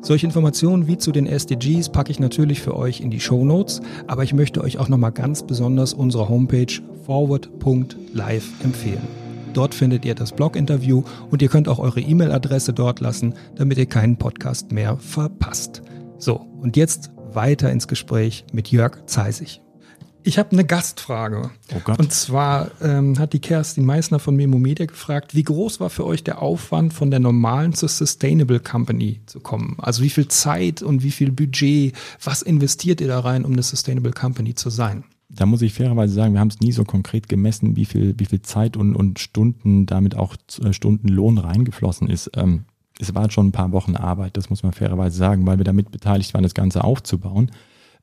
Solche 0.02 0.26
Informationen 0.26 0.86
wie 0.86 0.96
zu 0.96 1.12
den 1.12 1.26
SDGs 1.26 1.90
packe 1.90 2.10
ich 2.10 2.20
natürlich 2.20 2.60
für 2.60 2.74
euch 2.74 3.00
in 3.00 3.10
die 3.10 3.20
Show 3.20 3.44
Notes, 3.44 3.80
aber 4.06 4.24
ich 4.24 4.32
möchte 4.32 4.62
euch 4.62 4.78
auch 4.78 4.88
nochmal 4.88 5.12
ganz 5.12 5.42
besonders 5.42 5.92
unsere 5.92 6.28
Homepage 6.28 6.80
forward.live 7.04 8.64
empfehlen. 8.64 9.06
Dort 9.52 9.74
findet 9.74 10.04
ihr 10.04 10.14
das 10.14 10.32
Blog-Interview 10.32 11.02
und 11.30 11.42
ihr 11.42 11.48
könnt 11.48 11.68
auch 11.68 11.78
eure 11.78 12.00
E-Mail-Adresse 12.00 12.72
dort 12.72 13.00
lassen, 13.00 13.34
damit 13.56 13.78
ihr 13.78 13.86
keinen 13.86 14.16
Podcast 14.16 14.72
mehr 14.72 14.96
verpasst. 14.96 15.82
So, 16.18 16.46
und 16.60 16.76
jetzt 16.76 17.10
weiter 17.34 17.70
ins 17.70 17.88
Gespräch 17.88 18.44
mit 18.52 18.70
Jörg 18.70 19.06
Zeisig. 19.06 19.60
Ich 20.22 20.38
habe 20.38 20.52
eine 20.52 20.64
Gastfrage. 20.64 21.50
Oh 21.74 21.80
Gott. 21.82 21.98
Und 21.98 22.12
zwar 22.12 22.70
ähm, 22.82 23.18
hat 23.18 23.32
die 23.32 23.38
Kerstin 23.38 23.86
Meissner 23.86 24.18
von 24.18 24.36
Memo 24.36 24.58
Media 24.58 24.84
gefragt, 24.84 25.34
wie 25.34 25.42
groß 25.42 25.80
war 25.80 25.88
für 25.88 26.04
euch 26.04 26.22
der 26.22 26.42
Aufwand, 26.42 26.92
von 26.92 27.10
der 27.10 27.20
normalen 27.20 27.72
zur 27.72 27.88
Sustainable 27.88 28.60
Company 28.60 29.20
zu 29.24 29.40
kommen? 29.40 29.76
Also 29.78 30.02
wie 30.02 30.10
viel 30.10 30.28
Zeit 30.28 30.82
und 30.82 31.02
wie 31.02 31.10
viel 31.10 31.32
Budget, 31.32 31.94
was 32.22 32.42
investiert 32.42 33.00
ihr 33.00 33.08
da 33.08 33.20
rein, 33.20 33.46
um 33.46 33.52
eine 33.52 33.62
Sustainable 33.62 34.12
Company 34.12 34.54
zu 34.54 34.68
sein? 34.68 35.04
Da 35.30 35.46
muss 35.46 35.62
ich 35.62 35.72
fairerweise 35.72 36.12
sagen, 36.12 36.34
wir 36.34 36.40
haben 36.40 36.48
es 36.48 36.60
nie 36.60 36.72
so 36.72 36.84
konkret 36.84 37.28
gemessen, 37.28 37.76
wie 37.76 37.84
viel, 37.84 38.14
wie 38.18 38.26
viel 38.26 38.42
Zeit 38.42 38.76
und, 38.76 38.96
und 38.96 39.20
Stunden, 39.20 39.86
damit 39.86 40.16
auch 40.16 40.34
äh, 40.62 40.72
Stundenlohn 40.72 41.38
reingeflossen 41.38 42.10
ist. 42.10 42.32
Ähm, 42.34 42.64
es 43.00 43.14
war 43.14 43.30
schon 43.30 43.48
ein 43.48 43.52
paar 43.52 43.72
Wochen 43.72 43.96
Arbeit, 43.96 44.36
das 44.36 44.50
muss 44.50 44.62
man 44.62 44.72
fairerweise 44.72 45.16
sagen, 45.16 45.46
weil 45.46 45.58
wir 45.58 45.64
damit 45.64 45.90
beteiligt 45.90 46.34
waren, 46.34 46.42
das 46.42 46.54
Ganze 46.54 46.84
aufzubauen. 46.84 47.50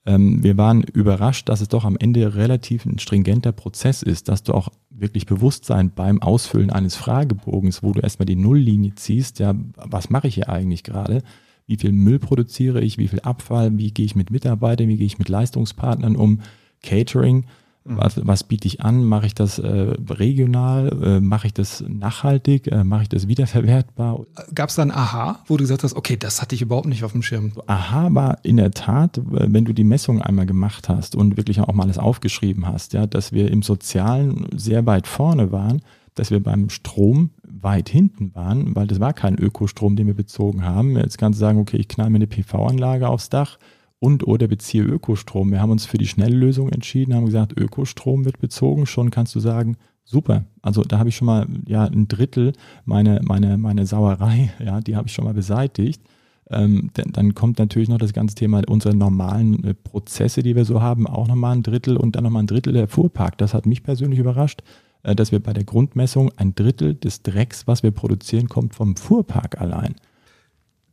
Ähm, 0.05 0.41
wir 0.43 0.57
waren 0.57 0.83
überrascht, 0.83 1.49
dass 1.49 1.61
es 1.61 1.67
doch 1.67 1.85
am 1.85 1.97
Ende 1.97 2.35
relativ 2.35 2.85
ein 2.85 2.99
stringenter 2.99 3.51
Prozess 3.51 4.01
ist, 4.01 4.29
dass 4.29 4.43
du 4.43 4.53
auch 4.53 4.69
wirklich 4.89 5.25
Bewusstsein 5.25 5.91
beim 5.93 6.21
Ausfüllen 6.21 6.71
eines 6.71 6.95
Fragebogens, 6.95 7.83
wo 7.83 7.93
du 7.93 7.99
erstmal 7.99 8.25
die 8.25 8.35
Nulllinie 8.35 8.95
ziehst, 8.95 9.39
ja, 9.39 9.53
was 9.75 10.09
mache 10.09 10.27
ich 10.27 10.35
hier 10.35 10.49
eigentlich 10.49 10.83
gerade? 10.83 11.21
Wie 11.67 11.77
viel 11.77 11.91
Müll 11.91 12.19
produziere 12.19 12.81
ich? 12.81 12.97
Wie 12.97 13.09
viel 13.09 13.19
Abfall? 13.19 13.77
Wie 13.77 13.91
gehe 13.91 14.05
ich 14.05 14.15
mit 14.15 14.31
Mitarbeitern? 14.31 14.87
Wie 14.87 14.97
gehe 14.97 15.05
ich 15.05 15.19
mit 15.19 15.29
Leistungspartnern 15.29 16.15
um? 16.15 16.39
Catering. 16.81 17.45
Was, 17.89 18.25
was 18.25 18.43
biete 18.43 18.67
ich 18.67 18.81
an? 18.81 19.03
Mache 19.03 19.27
ich 19.27 19.35
das 19.35 19.59
äh, 19.59 19.95
regional? 20.09 20.89
Äh, 21.01 21.19
Mache 21.21 21.47
ich 21.47 21.53
das 21.53 21.83
nachhaltig? 21.87 22.67
Äh, 22.67 22.83
Mache 22.83 23.03
ich 23.03 23.09
das 23.09 23.27
wiederverwertbar? 23.27 24.25
Gab 24.53 24.69
es 24.69 24.75
dann 24.75 24.91
Aha, 24.91 25.39
wo 25.47 25.57
du 25.57 25.63
gesagt 25.63 25.83
hast, 25.83 25.95
okay, 25.95 26.17
das 26.17 26.41
hatte 26.41 26.55
ich 26.55 26.61
überhaupt 26.61 26.87
nicht 26.87 27.03
auf 27.03 27.13
dem 27.13 27.23
Schirm? 27.23 27.53
Aha 27.67 28.09
war 28.11 28.39
in 28.43 28.57
der 28.57 28.71
Tat, 28.71 29.21
wenn 29.23 29.65
du 29.65 29.73
die 29.73 29.83
Messung 29.83 30.21
einmal 30.21 30.45
gemacht 30.45 30.89
hast 30.89 31.15
und 31.15 31.37
wirklich 31.37 31.61
auch 31.61 31.73
mal 31.73 31.83
alles 31.83 31.97
aufgeschrieben 31.97 32.67
hast, 32.67 32.93
ja, 32.93 33.07
dass 33.07 33.31
wir 33.31 33.49
im 33.49 33.61
Sozialen 33.61 34.47
sehr 34.55 34.85
weit 34.85 35.07
vorne 35.07 35.51
waren, 35.51 35.81
dass 36.15 36.31
wir 36.31 36.41
beim 36.41 36.69
Strom 36.69 37.29
weit 37.43 37.89
hinten 37.89 38.35
waren, 38.35 38.75
weil 38.75 38.87
das 38.87 38.99
war 38.99 39.13
kein 39.13 39.37
Ökostrom, 39.37 39.95
den 39.95 40.07
wir 40.07 40.13
bezogen 40.13 40.65
haben. 40.65 40.97
Jetzt 40.97 41.17
kannst 41.17 41.39
du 41.39 41.41
sagen, 41.41 41.59
okay, 41.59 41.77
ich 41.77 41.87
knall 41.87 42.09
mir 42.09 42.17
eine 42.17 42.27
PV-Anlage 42.27 43.07
aufs 43.07 43.29
Dach 43.29 43.57
und 43.99 44.27
oder 44.27 44.47
beziehe 44.47 44.83
Ökostrom. 44.83 45.51
Wir 45.51 45.61
haben 45.61 45.71
uns 45.71 45.85
für 45.85 45.97
die 45.97 46.07
Schnelllösung 46.07 46.69
entschieden, 46.69 47.15
haben 47.15 47.25
gesagt, 47.25 47.59
Ökostrom 47.59 48.25
wird 48.25 48.39
bezogen. 48.39 48.85
Schon 48.85 49.09
kannst 49.09 49.33
du 49.35 49.39
sagen, 49.39 49.77
super. 50.03 50.45
Also 50.61 50.83
da 50.83 50.99
habe 50.99 51.09
ich 51.09 51.15
schon 51.15 51.25
mal 51.25 51.47
ja 51.65 51.85
ein 51.85 52.07
Drittel 52.07 52.53
meine, 52.85 53.21
meine, 53.23 53.57
meine 53.57 53.85
Sauerei, 53.85 54.51
ja, 54.63 54.81
die 54.81 54.95
habe 54.95 55.07
ich 55.07 55.13
schon 55.13 55.25
mal 55.25 55.33
beseitigt. 55.33 56.01
Ähm, 56.49 56.91
dann, 56.93 57.11
dann 57.11 57.35
kommt 57.35 57.59
natürlich 57.59 57.89
noch 57.89 57.97
das 57.97 58.13
ganze 58.13 58.35
Thema 58.35 58.61
unserer 58.69 58.93
normalen 58.93 59.63
äh, 59.65 59.73
Prozesse, 59.73 60.43
die 60.43 60.55
wir 60.55 60.63
so 60.63 60.81
haben, 60.81 61.05
auch 61.05 61.27
nochmal 61.27 61.55
ein 61.55 61.63
Drittel 61.63 61.97
und 61.97 62.15
dann 62.15 62.23
nochmal 62.23 62.43
ein 62.43 62.47
Drittel 62.47 62.71
der 62.71 62.87
Fuhrpark. 62.87 63.37
Das 63.37 63.53
hat 63.53 63.65
mich 63.65 63.83
persönlich 63.83 64.19
überrascht, 64.19 64.63
äh, 65.03 65.13
dass 65.13 65.33
wir 65.33 65.39
bei 65.41 65.51
der 65.51 65.65
Grundmessung 65.65 66.31
ein 66.37 66.55
Drittel 66.55 66.95
des 66.95 67.21
Drecks, 67.21 67.67
was 67.67 67.83
wir 67.83 67.91
produzieren, 67.91 68.47
kommt 68.47 68.75
vom 68.75 68.95
Fuhrpark 68.95 69.59
allein. 69.59 69.95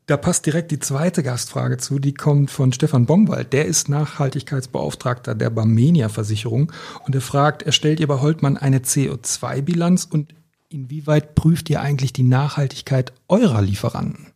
Da 0.06 0.18
passt 0.18 0.44
direkt 0.44 0.70
die 0.70 0.78
zweite 0.78 1.22
Gastfrage 1.22 1.78
zu, 1.78 1.98
die 1.98 2.12
kommt 2.12 2.50
von 2.50 2.74
Stefan 2.74 3.06
Bongwald. 3.06 3.54
Der 3.54 3.64
ist 3.64 3.88
Nachhaltigkeitsbeauftragter 3.88 5.34
der 5.34 5.48
Barmenia 5.48 6.10
Versicherung 6.10 6.70
und 7.06 7.14
er 7.14 7.22
fragt, 7.22 7.62
erstellt 7.62 8.00
ihr 8.00 8.06
bei 8.06 8.20
Holtmann 8.20 8.58
eine 8.58 8.80
CO2-Bilanz 8.80 10.04
und 10.04 10.34
inwieweit 10.68 11.34
prüft 11.34 11.70
ihr 11.70 11.80
eigentlich 11.80 12.12
die 12.12 12.22
Nachhaltigkeit 12.22 13.14
eurer 13.28 13.62
Lieferanten? 13.62 14.33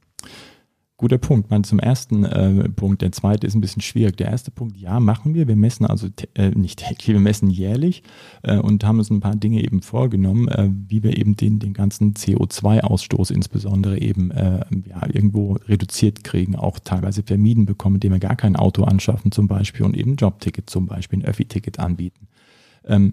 Guter 0.99 1.19
Punkt. 1.19 1.49
Man 1.49 1.63
zum 1.63 1.79
ersten 1.79 2.25
äh, 2.25 2.69
Punkt. 2.71 3.03
Der 3.03 3.13
zweite 3.13 3.47
ist 3.47 3.55
ein 3.55 3.61
bisschen 3.61 3.83
schwierig. 3.83 4.17
Der 4.17 4.27
erste 4.27 4.51
Punkt, 4.51 4.77
ja, 4.77 4.99
machen 4.99 5.33
wir. 5.33 5.47
Wir 5.47 5.55
messen 5.55 5.87
also 5.87 6.09
äh, 6.35 6.51
nicht 6.51 6.81
täglich, 6.81 7.07
wir 7.15 7.21
messen 7.21 7.51
jährlich 7.51 8.03
äh, 8.43 8.59
und 8.59 8.85
haben 8.85 8.99
uns 8.99 9.09
ein 9.09 9.21
paar 9.21 9.37
Dinge 9.37 9.63
eben 9.63 9.81
vorgenommen, 9.81 10.49
äh, 10.49 10.69
wie 10.89 11.05
wir 11.05 11.17
eben 11.17 11.37
den, 11.37 11.61
den 11.61 11.73
ganzen 11.73 12.15
CO2-Ausstoß 12.15 13.33
insbesondere 13.33 14.01
eben 14.01 14.33
äh, 14.33 14.65
ja, 14.89 15.07
irgendwo 15.13 15.53
reduziert 15.69 16.25
kriegen, 16.25 16.57
auch 16.57 16.81
teilweise 16.81 17.23
vermieden 17.23 17.65
bekommen, 17.65 17.97
indem 17.97 18.15
wir 18.15 18.19
gar 18.21 18.37
kein 18.37 18.57
Auto 18.57 18.83
anschaffen 18.83 19.31
zum 19.31 19.47
Beispiel 19.47 19.87
und 19.87 19.97
eben 19.97 20.17
Jobticket 20.17 20.69
zum 20.69 20.87
Beispiel, 20.87 21.21
ein 21.21 21.25
Öffi-Ticket 21.25 21.79
anbieten. 21.79 22.27
Ähm, 22.85 23.13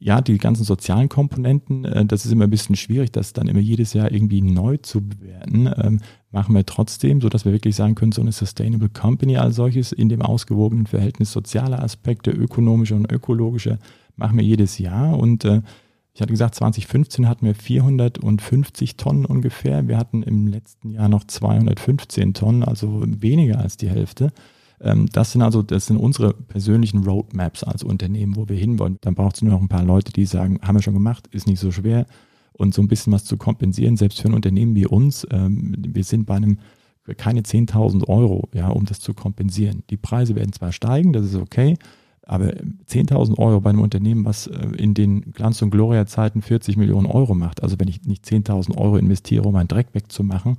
ja, 0.00 0.20
die 0.20 0.38
ganzen 0.38 0.64
sozialen 0.64 1.08
Komponenten, 1.08 1.84
äh, 1.84 2.04
das 2.04 2.24
ist 2.24 2.32
immer 2.32 2.44
ein 2.44 2.50
bisschen 2.50 2.76
schwierig, 2.76 3.12
das 3.12 3.32
dann 3.32 3.48
immer 3.48 3.60
jedes 3.60 3.92
Jahr 3.92 4.12
irgendwie 4.12 4.42
neu 4.42 4.76
zu 4.78 5.06
bewerten. 5.06 5.70
Ähm, 5.76 6.00
machen 6.30 6.54
wir 6.54 6.64
trotzdem, 6.66 7.20
so 7.20 7.28
dass 7.28 7.44
wir 7.44 7.52
wirklich 7.52 7.74
sagen 7.74 7.94
können, 7.94 8.12
so 8.12 8.22
eine 8.22 8.32
Sustainable 8.32 8.90
Company 8.90 9.36
als 9.36 9.56
solches 9.56 9.92
in 9.92 10.08
dem 10.08 10.22
ausgewogenen 10.22 10.86
Verhältnis 10.86 11.32
sozialer 11.32 11.82
Aspekte, 11.82 12.30
ökonomische 12.30 12.94
und 12.94 13.10
ökologische, 13.10 13.78
machen 14.16 14.36
wir 14.36 14.44
jedes 14.44 14.78
Jahr. 14.78 15.18
Und 15.18 15.44
äh, 15.44 15.62
ich 16.14 16.20
hatte 16.20 16.32
gesagt, 16.32 16.56
2015 16.56 17.28
hatten 17.28 17.46
wir 17.46 17.54
450 17.54 18.96
Tonnen 18.96 19.24
ungefähr. 19.24 19.88
Wir 19.88 19.98
hatten 19.98 20.22
im 20.22 20.48
letzten 20.48 20.90
Jahr 20.90 21.08
noch 21.08 21.24
215 21.24 22.34
Tonnen, 22.34 22.64
also 22.64 23.02
weniger 23.04 23.60
als 23.60 23.76
die 23.76 23.88
Hälfte. 23.88 24.32
Ähm, 24.80 25.08
das 25.12 25.32
sind 25.32 25.42
also, 25.42 25.62
das 25.62 25.86
sind 25.86 25.96
unsere 25.96 26.32
persönlichen 26.32 27.04
Roadmaps 27.04 27.64
als 27.64 27.82
Unternehmen, 27.82 28.36
wo 28.36 28.48
wir 28.48 28.56
hinwollen. 28.56 28.98
Dann 29.00 29.14
braucht 29.14 29.36
es 29.36 29.42
nur 29.42 29.52
noch 29.52 29.60
ein 29.60 29.68
paar 29.68 29.84
Leute, 29.84 30.12
die 30.12 30.26
sagen, 30.26 30.60
haben 30.62 30.76
wir 30.76 30.82
schon 30.82 30.94
gemacht, 30.94 31.26
ist 31.28 31.46
nicht 31.46 31.60
so 31.60 31.70
schwer 31.70 32.06
und 32.52 32.74
so 32.74 32.82
ein 32.82 32.88
bisschen 32.88 33.12
was 33.12 33.24
zu 33.24 33.36
kompensieren, 33.36 33.96
selbst 33.96 34.20
für 34.20 34.28
ein 34.28 34.34
Unternehmen 34.34 34.74
wie 34.74 34.86
uns. 34.86 35.26
Ähm, 35.30 35.74
wir 35.78 36.04
sind 36.04 36.26
bei 36.26 36.36
einem 36.36 36.58
keine 37.16 37.40
10.000 37.40 38.06
Euro, 38.08 38.48
ja, 38.52 38.68
um 38.68 38.84
das 38.84 39.00
zu 39.00 39.14
kompensieren. 39.14 39.82
Die 39.88 39.96
Preise 39.96 40.34
werden 40.34 40.52
zwar 40.52 40.72
steigen, 40.72 41.12
das 41.12 41.24
ist 41.24 41.36
okay, 41.36 41.78
aber 42.22 42.48
10.000 42.50 43.38
Euro 43.38 43.62
bei 43.62 43.70
einem 43.70 43.80
Unternehmen, 43.80 44.24
was 44.26 44.46
äh, 44.46 44.68
in 44.76 44.92
den 44.92 45.32
Glanz- 45.32 45.62
und 45.62 45.70
Gloria-Zeiten 45.70 46.42
40 46.42 46.76
Millionen 46.76 47.06
Euro 47.06 47.34
macht, 47.34 47.62
also 47.62 47.76
wenn 47.78 47.88
ich 47.88 48.02
nicht 48.02 48.24
10.000 48.26 48.76
Euro 48.76 48.98
investiere, 48.98 49.44
um 49.44 49.54
meinen 49.54 49.68
Dreck 49.68 49.88
wegzumachen, 49.94 50.58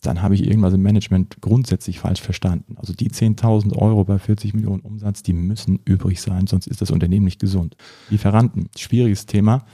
dann 0.00 0.22
habe 0.22 0.34
ich 0.34 0.46
irgendwas 0.46 0.74
im 0.74 0.82
Management 0.82 1.38
grundsätzlich 1.40 2.00
falsch 2.00 2.20
verstanden. 2.20 2.76
Also 2.76 2.92
die 2.92 3.10
10.000 3.10 3.76
Euro 3.76 4.04
bei 4.04 4.18
40 4.18 4.54
Millionen 4.54 4.80
Umsatz, 4.80 5.22
die 5.22 5.32
müssen 5.32 5.80
übrig 5.84 6.20
sein, 6.20 6.46
sonst 6.46 6.66
ist 6.66 6.80
das 6.80 6.90
Unternehmen 6.90 7.24
nicht 7.24 7.40
gesund. 7.40 7.76
Lieferanten, 8.08 8.68
schwieriges 8.76 9.26
Thema 9.26 9.64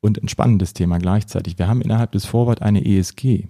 und 0.00 0.22
ein 0.22 0.28
spannendes 0.28 0.74
Thema 0.74 0.98
gleichzeitig. 0.98 1.58
Wir 1.58 1.68
haben 1.68 1.80
innerhalb 1.80 2.12
des 2.12 2.24
Vorwort 2.24 2.62
eine 2.62 2.84
ESG. 2.84 3.48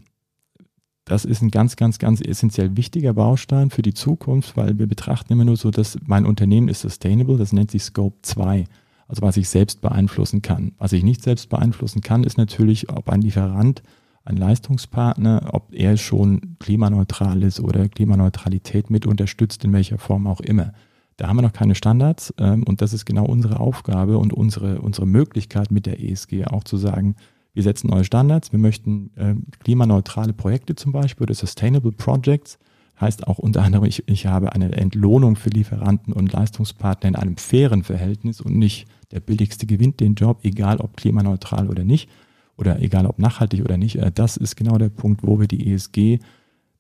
Das 1.04 1.24
ist 1.24 1.42
ein 1.42 1.50
ganz, 1.50 1.76
ganz, 1.76 1.98
ganz 1.98 2.20
essentiell 2.20 2.76
wichtiger 2.76 3.12
Baustein 3.12 3.70
für 3.70 3.82
die 3.82 3.94
Zukunft, 3.94 4.56
weil 4.56 4.78
wir 4.78 4.86
betrachten 4.86 5.32
immer 5.32 5.44
nur 5.44 5.56
so, 5.56 5.70
dass 5.70 5.98
mein 6.06 6.26
Unternehmen 6.26 6.68
ist 6.68 6.80
sustainable, 6.80 7.38
das 7.38 7.52
nennt 7.52 7.72
sich 7.72 7.82
Scope 7.82 8.18
2, 8.22 8.66
also 9.08 9.22
was 9.22 9.36
ich 9.36 9.48
selbst 9.48 9.80
beeinflussen 9.80 10.42
kann. 10.42 10.72
Was 10.78 10.92
ich 10.92 11.02
nicht 11.02 11.22
selbst 11.22 11.48
beeinflussen 11.48 12.02
kann, 12.02 12.22
ist 12.22 12.38
natürlich, 12.38 12.88
ob 12.90 13.08
ein 13.08 13.20
Lieferant 13.20 13.82
ein 14.24 14.36
Leistungspartner, 14.36 15.50
ob 15.52 15.72
er 15.72 15.96
schon 15.96 16.56
klimaneutral 16.58 17.42
ist 17.42 17.60
oder 17.60 17.88
Klimaneutralität 17.88 18.90
mit 18.90 19.06
unterstützt, 19.06 19.64
in 19.64 19.72
welcher 19.72 19.98
Form 19.98 20.26
auch 20.26 20.40
immer. 20.40 20.72
Da 21.16 21.28
haben 21.28 21.36
wir 21.36 21.42
noch 21.42 21.52
keine 21.52 21.74
Standards 21.74 22.32
ähm, 22.38 22.62
und 22.64 22.82
das 22.82 22.92
ist 22.92 23.04
genau 23.04 23.24
unsere 23.24 23.60
Aufgabe 23.60 24.18
und 24.18 24.32
unsere, 24.32 24.80
unsere 24.80 25.06
Möglichkeit 25.06 25.70
mit 25.70 25.86
der 25.86 26.02
ESG 26.02 26.46
auch 26.46 26.64
zu 26.64 26.76
sagen, 26.76 27.16
wir 27.54 27.62
setzen 27.62 27.88
neue 27.88 28.04
Standards, 28.04 28.52
wir 28.52 28.58
möchten 28.58 29.10
äh, 29.16 29.34
klimaneutrale 29.62 30.32
Projekte 30.32 30.74
zum 30.74 30.92
Beispiel 30.92 31.24
oder 31.24 31.34
Sustainable 31.34 31.92
Projects. 31.92 32.58
Heißt 33.00 33.26
auch 33.26 33.38
unter 33.38 33.62
anderem, 33.62 33.84
ich, 33.84 34.08
ich 34.08 34.26
habe 34.26 34.52
eine 34.52 34.72
Entlohnung 34.72 35.36
für 35.36 35.50
Lieferanten 35.50 36.12
und 36.12 36.32
Leistungspartner 36.32 37.08
in 37.08 37.16
einem 37.16 37.36
fairen 37.36 37.82
Verhältnis 37.82 38.40
und 38.40 38.56
nicht 38.56 38.86
der 39.10 39.20
billigste 39.20 39.66
gewinnt 39.66 40.00
den 40.00 40.14
Job, 40.14 40.38
egal 40.44 40.78
ob 40.78 40.96
klimaneutral 40.96 41.68
oder 41.68 41.84
nicht 41.84 42.08
oder 42.56 42.80
egal 42.80 43.06
ob 43.06 43.18
nachhaltig 43.18 43.64
oder 43.64 43.76
nicht, 43.76 43.96
äh, 43.96 44.10
das 44.12 44.36
ist 44.36 44.56
genau 44.56 44.78
der 44.78 44.88
Punkt, 44.88 45.22
wo 45.22 45.40
wir 45.40 45.48
die 45.48 45.72
ESG 45.72 46.18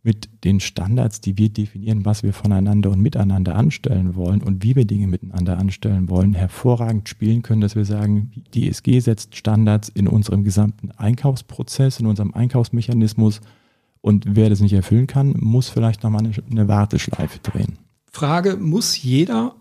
mit 0.04 0.28
den 0.44 0.58
Standards, 0.58 1.20
die 1.20 1.38
wir 1.38 1.48
definieren, 1.48 2.04
was 2.04 2.22
wir 2.22 2.32
voneinander 2.32 2.90
und 2.90 3.00
miteinander 3.00 3.54
anstellen 3.54 4.16
wollen 4.16 4.42
und 4.42 4.64
wie 4.64 4.74
wir 4.74 4.84
Dinge 4.84 5.06
miteinander 5.06 5.58
anstellen 5.58 6.08
wollen, 6.10 6.34
hervorragend 6.34 7.08
spielen 7.08 7.42
können, 7.42 7.60
dass 7.60 7.76
wir 7.76 7.84
sagen, 7.84 8.32
die 8.52 8.68
ESG 8.68 8.98
setzt 8.98 9.36
Standards 9.36 9.88
in 9.88 10.08
unserem 10.08 10.42
gesamten 10.42 10.90
Einkaufsprozess, 10.90 12.00
in 12.00 12.06
unserem 12.06 12.34
Einkaufsmechanismus 12.34 13.40
und 14.00 14.24
wer 14.28 14.50
das 14.50 14.60
nicht 14.60 14.72
erfüllen 14.72 15.06
kann, 15.06 15.34
muss 15.38 15.68
vielleicht 15.68 16.02
nochmal 16.02 16.24
eine, 16.24 16.34
eine 16.50 16.68
Warteschleife 16.68 17.38
drehen. 17.38 17.78
Frage, 18.10 18.56
muss 18.56 19.00
jeder 19.00 19.54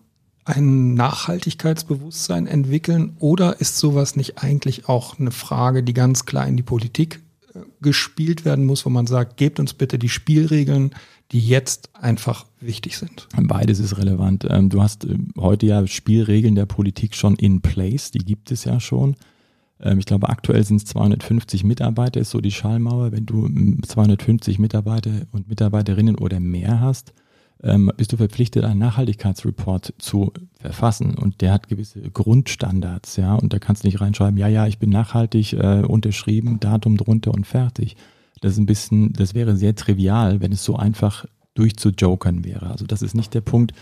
ein 0.46 0.94
Nachhaltigkeitsbewusstsein 0.94 2.48
entwickeln 2.48 3.16
oder 3.20 3.60
ist 3.60 3.78
sowas 3.78 4.16
nicht 4.16 4.44
eigentlich 4.44 4.90
auch 4.90 5.20
eine 5.20 5.32
Frage, 5.32 5.84
die 5.84 5.94
ganz 5.94 6.26
klar 6.26 6.48
in 6.48 6.58
die 6.58 6.64
Politik 6.64 7.22
äh, 7.54 7.60
gespielt 7.82 8.46
werden 8.46 8.66
muss, 8.66 8.86
wo 8.86 8.90
man 8.90 9.08
sagt, 9.08 9.38
gebt 9.38 9.60
uns 9.60 9.74
bitte 9.74 10.00
die 10.00 10.10
Spielregeln, 10.10 10.92
die 11.32 11.40
jetzt 11.40 11.90
einfach 11.96 12.46
wichtig 12.60 12.98
sind? 12.98 13.28
Beides 13.38 13.80
ist 13.80 13.98
relevant. 13.98 14.46
Ähm, 14.50 14.70
du 14.70 14.82
hast 14.82 15.06
äh, 15.06 15.18
heute 15.38 15.66
ja 15.66 15.86
Spielregeln 15.88 16.56
der 16.56 16.66
Politik 16.66 17.16
schon 17.16 17.36
in 17.36 17.62
place, 17.62 18.12
die 18.12 18.20
gibt 18.20 18.52
es 18.52 18.66
ja 18.66 18.80
schon. 18.80 19.16
Ähm, 19.82 20.00
ich 20.00 20.06
glaube, 20.06 20.30
aktuell 20.30 20.64
sind 20.64 20.78
es 20.78 20.86
250 20.86 21.64
Mitarbeiter, 21.64 22.20
ist 22.20 22.32
so 22.32 22.42
die 22.42 22.52
Schallmauer. 22.52 23.12
Wenn 23.12 23.26
du 23.26 23.48
250 23.82 24.60
Mitarbeiter 24.60 25.12
und 25.32 25.48
Mitarbeiterinnen 25.48 26.16
oder 26.16 26.40
mehr 26.40 26.80
hast, 26.80 27.14
ähm, 27.64 27.92
bist 27.96 28.12
du 28.12 28.18
verpflichtet, 28.18 28.64
einen 28.64 28.80
Nachhaltigkeitsreport 28.80 29.94
zu 29.98 30.32
verfassen. 30.60 31.16
Und 31.16 31.42
der 31.42 31.54
hat 31.54 31.68
gewisse 31.68 32.02
Grundstandards, 32.02 33.18
ja. 33.18 33.36
Und 33.36 33.54
da 33.54 33.60
kannst 33.60 33.84
du 33.84 33.88
nicht 33.88 34.02
reinschreiben, 34.02 34.38
ja, 34.38 34.48
ja, 34.48 34.68
ich 34.68 34.80
bin 34.80 34.90
nachhaltig, 34.90 35.54
äh, 35.54 35.84
unterschrieben, 35.88 36.60
Datum 36.60 36.98
drunter 36.98 37.32
und 37.32 37.46
fertig. 37.46 37.96
Das 38.42 38.54
ist 38.54 38.60
ein 38.60 38.66
bisschen, 38.66 39.14
das 39.14 39.36
wäre 39.36 39.56
sehr 39.56 39.76
trivial, 39.76 40.42
wenn 40.42 40.52
es 40.52 40.64
so 40.64 40.76
einfach 40.76 41.26
durchzujokern 41.54 42.44
wäre. 42.44 42.72
Also 42.72 42.86
das 42.86 43.02
ist 43.02 43.14
nicht 43.14 43.34
der 43.34 43.42
Punkt. 43.42 43.74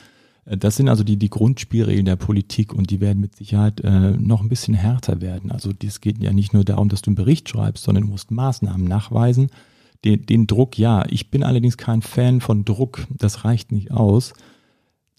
Äh, 0.46 0.58
das 0.58 0.76
sind 0.76 0.90
also 0.90 1.04
die, 1.04 1.18
die 1.18 1.30
Grundspielregeln 1.30 2.06
der 2.06 2.18
Politik 2.18 2.74
und 2.74 2.90
die 2.90 3.00
werden 3.00 3.22
mit 3.22 3.38
Sicherheit 3.38 3.80
äh, 3.82 4.12
noch 4.12 4.42
ein 4.42 4.50
bisschen 4.50 4.74
härter 4.74 5.22
werden. 5.22 5.52
Also 5.52 5.72
es 5.84 6.02
geht 6.02 6.22
ja 6.22 6.34
nicht 6.34 6.54
nur 6.54 6.66
darum, 6.66 6.90
dass 6.90 7.02
du 7.02 7.12
einen 7.12 7.16
Bericht 7.16 7.48
schreibst, 7.48 7.86
sondern 7.86 8.06
du 8.06 8.12
musst 8.12 8.32
Maßnahmen 8.32 8.86
nachweisen 8.86 9.50
den, 10.06 10.26
den 10.26 10.48
Druck, 10.48 10.78
ja. 10.78 11.06
Ich 11.10 11.30
bin 11.30 11.44
allerdings 11.44 11.78
kein 11.78 12.02
Fan 12.02 12.42
von 12.42 12.66
Druck. 12.66 13.06
Das 13.10 13.46
reicht 13.46 13.72
nicht 13.72 13.92
aus. 13.92 14.34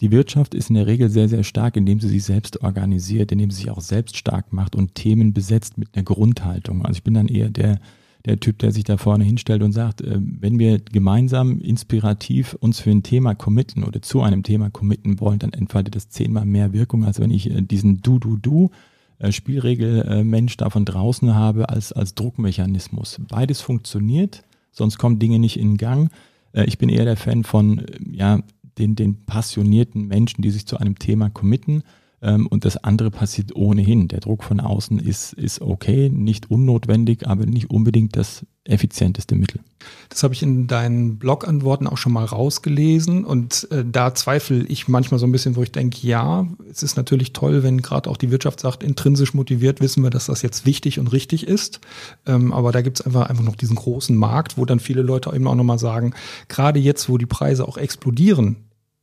Die 0.01 0.11
Wirtschaft 0.11 0.55
ist 0.55 0.69
in 0.69 0.75
der 0.75 0.87
Regel 0.87 1.09
sehr, 1.09 1.29
sehr 1.29 1.43
stark, 1.43 1.77
indem 1.77 1.99
sie 1.99 2.09
sich 2.09 2.23
selbst 2.23 2.63
organisiert, 2.63 3.31
indem 3.31 3.51
sie 3.51 3.57
sich 3.57 3.69
auch 3.69 3.81
selbst 3.81 4.17
stark 4.17 4.51
macht 4.51 4.75
und 4.75 4.95
Themen 4.95 5.31
besetzt 5.31 5.77
mit 5.77 5.89
einer 5.93 6.03
Grundhaltung. 6.03 6.83
Also 6.83 6.97
ich 6.97 7.03
bin 7.03 7.13
dann 7.13 7.27
eher 7.27 7.51
der, 7.51 7.79
der 8.25 8.39
Typ, 8.39 8.57
der 8.57 8.71
sich 8.71 8.83
da 8.83 8.97
vorne 8.97 9.23
hinstellt 9.23 9.61
und 9.61 9.73
sagt, 9.73 10.01
äh, 10.01 10.17
wenn 10.19 10.57
wir 10.57 10.79
gemeinsam 10.79 11.59
inspirativ 11.59 12.55
uns 12.55 12.79
für 12.79 12.89
ein 12.89 13.03
Thema 13.03 13.35
committen 13.35 13.83
oder 13.83 14.01
zu 14.01 14.21
einem 14.21 14.41
Thema 14.41 14.71
committen 14.71 15.19
wollen, 15.19 15.37
dann 15.37 15.53
entfaltet 15.53 15.95
das 15.95 16.09
zehnmal 16.09 16.45
mehr 16.45 16.73
Wirkung, 16.73 17.05
als 17.05 17.19
wenn 17.19 17.29
ich 17.29 17.51
äh, 17.51 17.61
diesen 17.61 18.01
Du-Du-Du 18.01 18.71
äh, 19.19 19.31
Spielregelmensch 19.31 20.57
da 20.57 20.71
von 20.71 20.85
draußen 20.85 21.35
habe 21.35 21.69
als, 21.69 21.93
als 21.93 22.15
Druckmechanismus. 22.15 23.21
Beides 23.29 23.61
funktioniert 23.61 24.43
sonst 24.71 24.97
kommen 24.97 25.19
Dinge 25.19 25.39
nicht 25.39 25.57
in 25.57 25.77
Gang. 25.77 26.11
Äh, 26.53 26.65
ich 26.65 26.77
bin 26.77 26.89
eher 26.89 27.05
der 27.05 27.17
Fan 27.17 27.43
von 27.43 27.79
äh, 27.79 27.97
ja, 28.11 28.39
den, 28.77 28.95
den 28.95 29.25
passionierten 29.25 30.07
Menschen, 30.07 30.41
die 30.41 30.51
sich 30.51 30.65
zu 30.65 30.77
einem 30.77 30.97
Thema 30.97 31.29
committen. 31.29 31.83
Ähm, 32.21 32.47
und 32.47 32.65
das 32.65 32.77
andere 32.77 33.11
passiert 33.11 33.55
ohnehin. 33.55 34.07
Der 34.07 34.19
Druck 34.19 34.43
von 34.43 34.59
außen 34.59 34.99
ist, 34.99 35.33
ist 35.33 35.61
okay, 35.61 36.09
nicht 36.09 36.51
unnotwendig, 36.51 37.27
aber 37.27 37.45
nicht 37.45 37.69
unbedingt 37.69 38.15
das 38.15 38.45
effizienteste 38.65 39.35
Mittel. 39.35 39.61
Das 40.09 40.21
habe 40.21 40.35
ich 40.35 40.43
in 40.43 40.67
deinen 40.67 41.17
Blog-Antworten 41.17 41.87
auch 41.87 41.97
schon 41.97 42.13
mal 42.13 42.25
rausgelesen 42.25 43.25
und 43.25 43.67
äh, 43.71 43.83
da 43.89 44.13
zweifle 44.13 44.63
ich 44.65 44.87
manchmal 44.87 45.19
so 45.19 45.25
ein 45.25 45.31
bisschen, 45.31 45.55
wo 45.55 45.63
ich 45.63 45.71
denke, 45.71 46.05
ja, 46.05 46.45
es 46.69 46.83
ist 46.83 46.95
natürlich 46.95 47.33
toll, 47.33 47.63
wenn 47.63 47.81
gerade 47.81 48.09
auch 48.09 48.17
die 48.17 48.29
Wirtschaft 48.29 48.59
sagt, 48.59 48.83
intrinsisch 48.83 49.33
motiviert 49.33 49.81
wissen 49.81 50.03
wir, 50.03 50.11
dass 50.11 50.27
das 50.27 50.43
jetzt 50.43 50.67
wichtig 50.67 50.99
und 50.99 51.07
richtig 51.07 51.47
ist. 51.47 51.79
Ähm, 52.27 52.53
aber 52.53 52.71
da 52.71 52.81
gibt 52.81 52.99
es 52.99 53.05
einfach, 53.05 53.29
einfach 53.29 53.43
noch 53.43 53.55
diesen 53.55 53.75
großen 53.75 54.15
Markt, 54.15 54.57
wo 54.57 54.65
dann 54.65 54.79
viele 54.79 55.01
Leute 55.01 55.31
eben 55.33 55.47
auch 55.47 55.55
nochmal 55.55 55.79
sagen, 55.79 56.13
gerade 56.47 56.79
jetzt, 56.79 57.09
wo 57.09 57.17
die 57.17 57.25
Preise 57.25 57.67
auch 57.67 57.77
explodieren, 57.77 58.57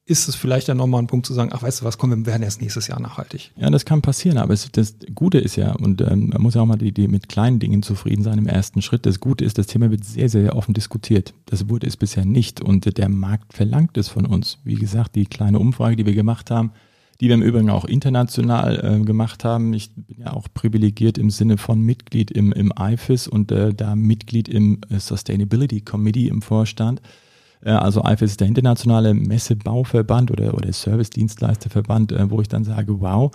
ist 0.09 0.27
es 0.27 0.35
vielleicht 0.35 0.69
dann 0.69 0.79
nochmal 0.79 1.03
ein 1.03 1.07
Punkt 1.07 1.27
zu 1.27 1.35
sagen, 1.35 1.51
ach 1.53 1.63
weißt 1.63 1.83
du 1.83 1.85
was, 1.85 1.99
komm, 1.99 2.11
wir 2.11 2.27
werden 2.27 2.43
erst 2.43 2.63
nächstes 2.63 2.87
Jahr 2.87 2.99
nachhaltig. 2.99 3.53
Ja, 3.57 3.69
das 3.69 3.85
kann 3.85 4.01
passieren, 4.01 4.39
aber 4.39 4.55
es, 4.55 4.71
das 4.73 4.97
Gute 5.15 5.39
ist 5.39 5.57
ja, 5.57 5.73
und 5.73 6.01
ähm, 6.01 6.31
man 6.31 6.41
muss 6.41 6.55
ja 6.55 6.63
auch 6.63 6.67
mal 6.67 6.79
die, 6.79 6.93
die 6.93 7.09
mit 7.09 7.29
kleinen 7.29 7.59
Dingen 7.59 7.83
zufrieden 7.83 8.23
sein 8.23 8.39
im 8.39 8.47
ersten 8.47 8.81
Schritt. 8.81 9.05
Das 9.05 9.21
Gute 9.21 9.45
ist, 9.45 9.59
das 9.59 9.67
Thema 9.67 9.91
wird 9.91 10.05
sehr, 10.05 10.31
sehr 10.31 10.57
offen 10.57 10.73
diskutiert. 10.73 11.35
Das 11.45 11.69
wurde 11.69 11.87
es 11.87 11.99
bisher 11.99 12.25
nicht 12.25 12.63
und 12.63 12.97
der 12.97 13.09
Markt 13.11 13.53
verlangt 13.53 13.99
es 13.99 14.09
von 14.09 14.25
uns. 14.25 14.59
Wie 14.65 14.77
gesagt, 14.77 15.15
die 15.15 15.27
kleine 15.27 15.59
Umfrage, 15.59 15.97
die 15.97 16.07
wir 16.07 16.15
gemacht 16.15 16.51
haben, 16.51 16.73
die 17.21 17.27
wir 17.27 17.35
im 17.35 17.43
Übrigen 17.43 17.69
auch 17.69 17.85
international 17.85 19.01
äh, 19.01 19.05
gemacht 19.05 19.45
haben. 19.45 19.75
Ich 19.75 19.91
bin 19.95 20.21
ja 20.21 20.33
auch 20.33 20.47
privilegiert 20.55 21.19
im 21.19 21.29
Sinne 21.31 21.59
von 21.59 21.81
Mitglied 21.81 22.31
im, 22.31 22.53
im 22.53 22.73
IFIS 22.79 23.29
und 23.29 23.53
äh, 23.53 23.75
da 23.75 23.95
Mitglied 23.95 24.49
im 24.49 24.81
äh, 24.89 25.01
Sustainability 25.01 25.83
Committee 25.83 26.29
im 26.29 26.41
Vorstand. 26.41 27.03
Äh, 27.63 27.71
also 27.71 28.03
IFES 28.05 28.33
ist 28.33 28.41
der 28.41 28.49
internationale 28.49 29.15
Messebauverband 29.15 30.31
oder, 30.31 30.55
oder 30.55 30.73
Service-Dienstleisterverband, 30.73 32.13
äh, 32.13 32.31
wo 32.31 32.41
ich 32.41 32.49
dann 32.49 32.65
sage, 32.65 33.01
wow, 33.01 33.31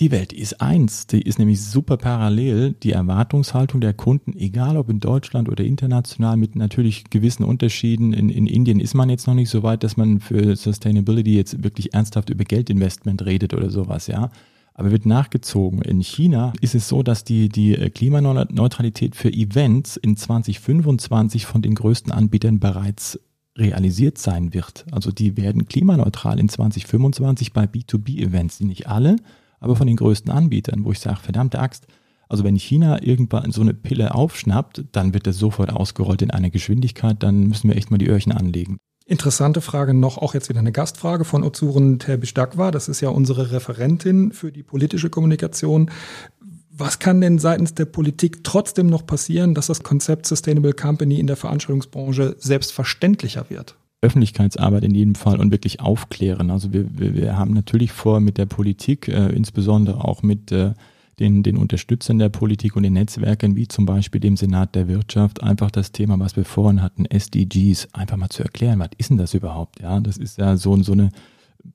die 0.00 0.10
Welt 0.10 0.32
ist 0.32 0.60
eins. 0.60 1.06
Die 1.06 1.22
ist 1.22 1.38
nämlich 1.38 1.62
super 1.62 1.96
parallel. 1.96 2.72
Die 2.72 2.90
Erwartungshaltung 2.90 3.80
der 3.80 3.94
Kunden, 3.94 4.36
egal 4.36 4.76
ob 4.76 4.90
in 4.90 4.98
Deutschland 4.98 5.48
oder 5.48 5.62
international, 5.62 6.36
mit 6.36 6.56
natürlich 6.56 7.04
gewissen 7.10 7.44
Unterschieden. 7.44 8.12
In, 8.12 8.28
in 8.28 8.48
Indien 8.48 8.80
ist 8.80 8.94
man 8.94 9.08
jetzt 9.08 9.28
noch 9.28 9.34
nicht 9.34 9.50
so 9.50 9.62
weit, 9.62 9.84
dass 9.84 9.96
man 9.96 10.18
für 10.18 10.56
Sustainability 10.56 11.36
jetzt 11.36 11.62
wirklich 11.62 11.94
ernsthaft 11.94 12.30
über 12.30 12.44
Geldinvestment 12.44 13.24
redet 13.24 13.54
oder 13.54 13.70
sowas, 13.70 14.08
ja. 14.08 14.30
Aber 14.76 14.90
wird 14.90 15.06
nachgezogen. 15.06 15.82
In 15.82 16.00
China 16.00 16.52
ist 16.60 16.74
es 16.74 16.88
so, 16.88 17.04
dass 17.04 17.22
die, 17.22 17.48
die 17.48 17.74
Klimaneutralität 17.90 19.14
für 19.14 19.32
Events 19.32 19.96
in 19.96 20.16
2025 20.16 21.46
von 21.46 21.62
den 21.62 21.76
größten 21.76 22.10
Anbietern 22.10 22.58
bereits 22.58 23.20
realisiert 23.56 24.18
sein 24.18 24.52
wird. 24.54 24.84
Also 24.90 25.10
die 25.10 25.36
werden 25.36 25.66
klimaneutral 25.66 26.38
in 26.38 26.48
2025 26.48 27.52
bei 27.52 27.64
B2B-Events, 27.64 28.58
die 28.58 28.64
nicht 28.64 28.88
alle, 28.88 29.16
aber 29.60 29.76
von 29.76 29.86
den 29.86 29.96
größten 29.96 30.30
Anbietern, 30.30 30.84
wo 30.84 30.92
ich 30.92 31.00
sage, 31.00 31.20
verdammte 31.20 31.58
Axt, 31.58 31.86
also 32.28 32.42
wenn 32.44 32.56
China 32.56 33.02
irgendwann 33.02 33.52
so 33.52 33.60
eine 33.60 33.74
Pille 33.74 34.14
aufschnappt, 34.14 34.84
dann 34.92 35.14
wird 35.14 35.26
das 35.26 35.38
sofort 35.38 35.72
ausgerollt 35.72 36.22
in 36.22 36.30
einer 36.30 36.50
Geschwindigkeit, 36.50 37.22
dann 37.22 37.44
müssen 37.46 37.68
wir 37.68 37.76
echt 37.76 37.90
mal 37.90 37.98
die 37.98 38.08
Öhrchen 38.08 38.32
anlegen. 38.32 38.78
Interessante 39.06 39.60
Frage 39.60 39.92
noch, 39.92 40.16
auch 40.16 40.32
jetzt 40.32 40.48
wieder 40.48 40.60
eine 40.60 40.72
Gastfrage 40.72 41.26
von 41.26 41.44
Ozuren 41.44 41.98
Terbisch-Dagwa. 41.98 42.70
Das 42.70 42.88
ist 42.88 43.02
ja 43.02 43.10
unsere 43.10 43.52
Referentin 43.52 44.32
für 44.32 44.50
die 44.50 44.62
politische 44.62 45.10
Kommunikation. 45.10 45.90
Was 46.76 46.98
kann 46.98 47.20
denn 47.20 47.38
seitens 47.38 47.74
der 47.74 47.84
Politik 47.84 48.42
trotzdem 48.42 48.88
noch 48.88 49.06
passieren, 49.06 49.54
dass 49.54 49.68
das 49.68 49.84
Konzept 49.84 50.26
Sustainable 50.26 50.72
Company 50.72 51.20
in 51.20 51.28
der 51.28 51.36
Veranstaltungsbranche 51.36 52.34
selbstverständlicher 52.40 53.48
wird? 53.48 53.76
Öffentlichkeitsarbeit 54.00 54.82
in 54.82 54.92
jedem 54.92 55.14
Fall 55.14 55.38
und 55.38 55.52
wirklich 55.52 55.80
aufklären. 55.80 56.50
Also 56.50 56.72
wir, 56.72 56.86
wir, 56.98 57.14
wir 57.14 57.38
haben 57.38 57.54
natürlich 57.54 57.92
vor 57.92 58.18
mit 58.18 58.38
der 58.38 58.46
Politik, 58.46 59.06
äh, 59.06 59.28
insbesondere 59.28 60.04
auch 60.04 60.24
mit 60.24 60.50
äh, 60.50 60.74
den, 61.20 61.44
den 61.44 61.56
Unterstützern 61.58 62.18
der 62.18 62.28
Politik 62.28 62.74
und 62.74 62.82
den 62.82 62.94
Netzwerken, 62.94 63.54
wie 63.54 63.68
zum 63.68 63.86
Beispiel 63.86 64.20
dem 64.20 64.36
Senat 64.36 64.74
der 64.74 64.88
Wirtschaft, 64.88 65.44
einfach 65.44 65.70
das 65.70 65.92
Thema, 65.92 66.18
was 66.18 66.34
wir 66.36 66.44
vorhin 66.44 66.82
hatten, 66.82 67.04
SDGs, 67.04 67.88
einfach 67.92 68.16
mal 68.16 68.30
zu 68.30 68.42
erklären, 68.42 68.80
was 68.80 68.90
ist 68.98 69.10
denn 69.10 69.18
das 69.18 69.32
überhaupt? 69.32 69.80
Ja, 69.80 70.00
das 70.00 70.16
ist 70.16 70.38
ja 70.38 70.56
so, 70.56 70.76
so 70.82 70.92
eine 70.92 71.10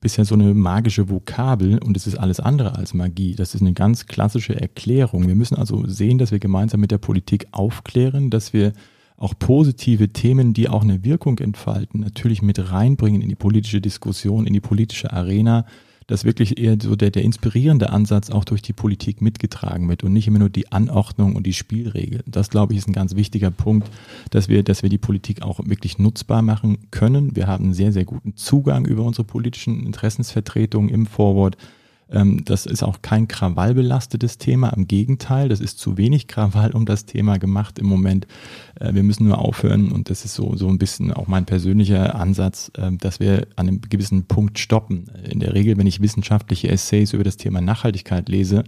bisher 0.02 0.26
so 0.26 0.36
eine 0.36 0.54
magische 0.54 1.10
Vokabel 1.10 1.80
und 1.80 1.98
es 1.98 2.08
ist 2.08 2.16
alles 2.16 2.40
andere 2.40 2.76
als 2.76 2.94
Magie. 2.94 3.36
Das 3.36 3.56
ist 3.56 3.62
eine 3.62 3.74
ganz 3.74 4.06
klassische 4.06 4.60
Erklärung. 4.60 5.28
Wir 5.28 5.36
müssen 5.36 5.56
also 5.56 5.86
sehen, 5.88 6.18
dass 6.18 6.32
wir 6.32 6.40
gemeinsam 6.40 6.80
mit 6.80 6.92
der 6.92 6.98
Politik 6.98 7.48
aufklären, 7.52 8.30
dass 8.30 8.54
wir 8.54 8.74
auch 9.18 9.34
positive 9.38 10.10
Themen, 10.10 10.54
die 10.54 10.70
auch 10.70 10.84
eine 10.84 11.04
Wirkung 11.04 11.40
entfalten, 11.40 12.00
natürlich 12.00 12.42
mit 12.42 12.72
reinbringen 12.72 13.22
in 13.22 13.30
die 13.30 13.36
politische 13.36 13.82
Diskussion, 13.82 14.48
in 14.48 14.54
die 14.54 14.62
politische 14.62 15.12
Arena, 15.12 15.66
dass 16.10 16.26
wirklich 16.26 16.58
eher 16.58 16.76
so 16.82 16.96
der, 16.96 17.12
der 17.12 17.22
inspirierende 17.22 17.92
Ansatz 17.92 18.32
auch 18.32 18.44
durch 18.44 18.64
die 18.64 18.74
Politik 18.74 19.22
mitgetragen 19.22 19.88
wird 19.88 20.04
und 20.04 20.12
nicht 20.12 20.28
immer 20.28 20.40
nur 20.40 20.50
die 20.50 20.72
Anordnung 20.72 21.36
und 21.36 21.46
die 21.46 21.54
Spielregeln. 21.54 22.24
Das, 22.26 22.50
glaube 22.50 22.74
ich, 22.74 22.80
ist 22.80 22.88
ein 22.88 22.94
ganz 22.94 23.16
wichtiger 23.16 23.52
Punkt, 23.52 23.92
dass 24.32 24.50
wir, 24.50 24.64
dass 24.64 24.82
wir 24.82 24.90
die 24.90 24.98
Politik 24.98 25.44
auch 25.44 25.60
wirklich 25.64 26.00
nutzbar 26.00 26.42
machen 26.42 26.80
können. 26.90 27.36
Wir 27.36 27.46
haben 27.46 27.66
einen 27.66 27.74
sehr, 27.76 27.92
sehr 27.92 28.06
guten 28.06 28.36
Zugang 28.36 28.88
über 28.88 29.04
unsere 29.04 29.24
politischen 29.24 29.86
Interessensvertretungen 29.86 30.90
im 30.90 31.06
Vorwort 31.06 31.58
ähm, 32.12 32.44
das 32.46 32.66
ist 32.66 32.84
auch 32.84 33.02
kein 33.02 33.28
krawallbelastetes 33.28 34.38
Thema. 34.38 34.70
Im 34.70 34.88
Gegenteil, 34.88 35.50
das 35.50 35.60
ist 35.60 35.80
zu 35.80 35.98
wenig 35.98 36.28
Krawall 36.28 36.72
um 36.72 36.86
das 36.86 37.06
Thema 37.06 37.38
gemacht 37.38 37.80
im 37.80 37.86
Moment. 37.86 38.28
Äh, 38.80 38.94
wir 38.94 39.04
müssen 39.04 39.28
nur 39.28 39.38
aufhören 39.38 39.92
und 39.92 40.10
das 40.10 40.26
ist 40.26 40.34
so, 40.34 40.56
so 40.56 40.68
ein 40.70 40.78
bisschen 40.78 41.14
auch 41.14 41.28
mein 41.28 41.46
persönlicher 41.46 42.16
Ansatz, 42.16 42.72
äh, 42.78 42.92
dass 42.94 43.20
wir 43.20 43.48
an 43.56 43.68
einem 43.68 43.82
gewissen 43.82 44.26
Punkt 44.26 44.60
stoppen. 44.60 45.06
In 45.30 45.40
der 45.40 45.54
Regel, 45.54 45.78
wenn 45.78 45.88
ich 45.88 46.02
wissenschaftliche 46.02 46.70
Essays 46.70 47.14
über 47.14 47.24
das 47.24 47.38
Thema 47.38 47.62
Nachhaltigkeit 47.62 48.28
lese, 48.30 48.64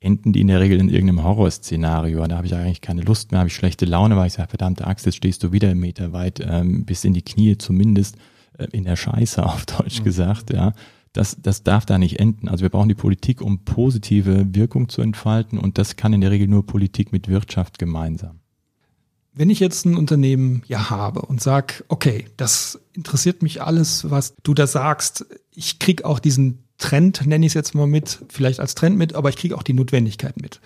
enden 0.00 0.32
die 0.32 0.40
in 0.40 0.48
der 0.48 0.58
Regel 0.58 0.80
in 0.80 0.88
irgendeinem 0.88 1.22
Horrorszenario. 1.22 2.26
Da 2.26 2.36
habe 2.36 2.46
ich 2.46 2.54
eigentlich 2.54 2.80
keine 2.80 3.02
Lust 3.02 3.30
mehr, 3.30 3.38
habe 3.38 3.48
ich 3.48 3.54
schlechte 3.54 3.84
Laune, 3.84 4.16
weil 4.16 4.26
ich 4.26 4.32
sage, 4.32 4.48
verdammte 4.48 4.86
Axt, 4.86 5.06
jetzt 5.06 5.14
stehst 5.14 5.44
du 5.44 5.52
wieder 5.52 5.70
einen 5.70 5.78
Meter 5.78 6.12
weit, 6.12 6.40
ähm, 6.44 6.84
bis 6.84 7.04
in 7.04 7.14
die 7.14 7.22
Knie 7.22 7.56
zumindest, 7.56 8.16
äh, 8.58 8.66
in 8.72 8.82
der 8.82 8.96
Scheiße 8.96 9.46
auf 9.46 9.64
Deutsch 9.66 10.00
mhm. 10.00 10.04
gesagt, 10.04 10.52
ja 10.52 10.72
das, 11.12 11.36
das 11.40 11.62
darf 11.62 11.86
da 11.86 11.98
nicht 11.98 12.18
enden. 12.18 12.48
Also 12.48 12.62
wir 12.62 12.70
brauchen 12.70 12.88
die 12.88 12.94
Politik, 12.94 13.40
um 13.40 13.64
positive 13.64 14.54
Wirkung 14.54 14.88
zu 14.88 15.02
entfalten 15.02 15.58
und 15.58 15.78
das 15.78 15.96
kann 15.96 16.12
in 16.12 16.20
der 16.20 16.30
Regel 16.30 16.48
nur 16.48 16.66
Politik 16.66 17.12
mit 17.12 17.28
Wirtschaft 17.28 17.78
gemeinsam. 17.78 18.40
Wenn 19.34 19.48
ich 19.48 19.60
jetzt 19.60 19.86
ein 19.86 19.96
Unternehmen 19.96 20.62
ja 20.66 20.90
habe 20.90 21.22
und 21.22 21.40
sag, 21.40 21.84
okay, 21.88 22.26
das 22.36 22.80
interessiert 22.92 23.42
mich 23.42 23.62
alles, 23.62 24.10
was 24.10 24.34
du 24.42 24.52
da 24.52 24.66
sagst, 24.66 25.24
ich 25.54 25.78
krieg 25.78 26.04
auch 26.04 26.18
diesen 26.18 26.64
Trend, 26.76 27.26
nenne 27.26 27.46
ich 27.46 27.50
es 27.50 27.54
jetzt 27.54 27.74
mal 27.74 27.86
mit, 27.86 28.24
vielleicht 28.28 28.60
als 28.60 28.74
Trend 28.74 28.98
mit, 28.98 29.14
aber 29.14 29.30
ich 29.30 29.36
kriege 29.36 29.56
auch 29.56 29.62
die 29.62 29.72
Notwendigkeit 29.72 30.40
mit. 30.40 30.60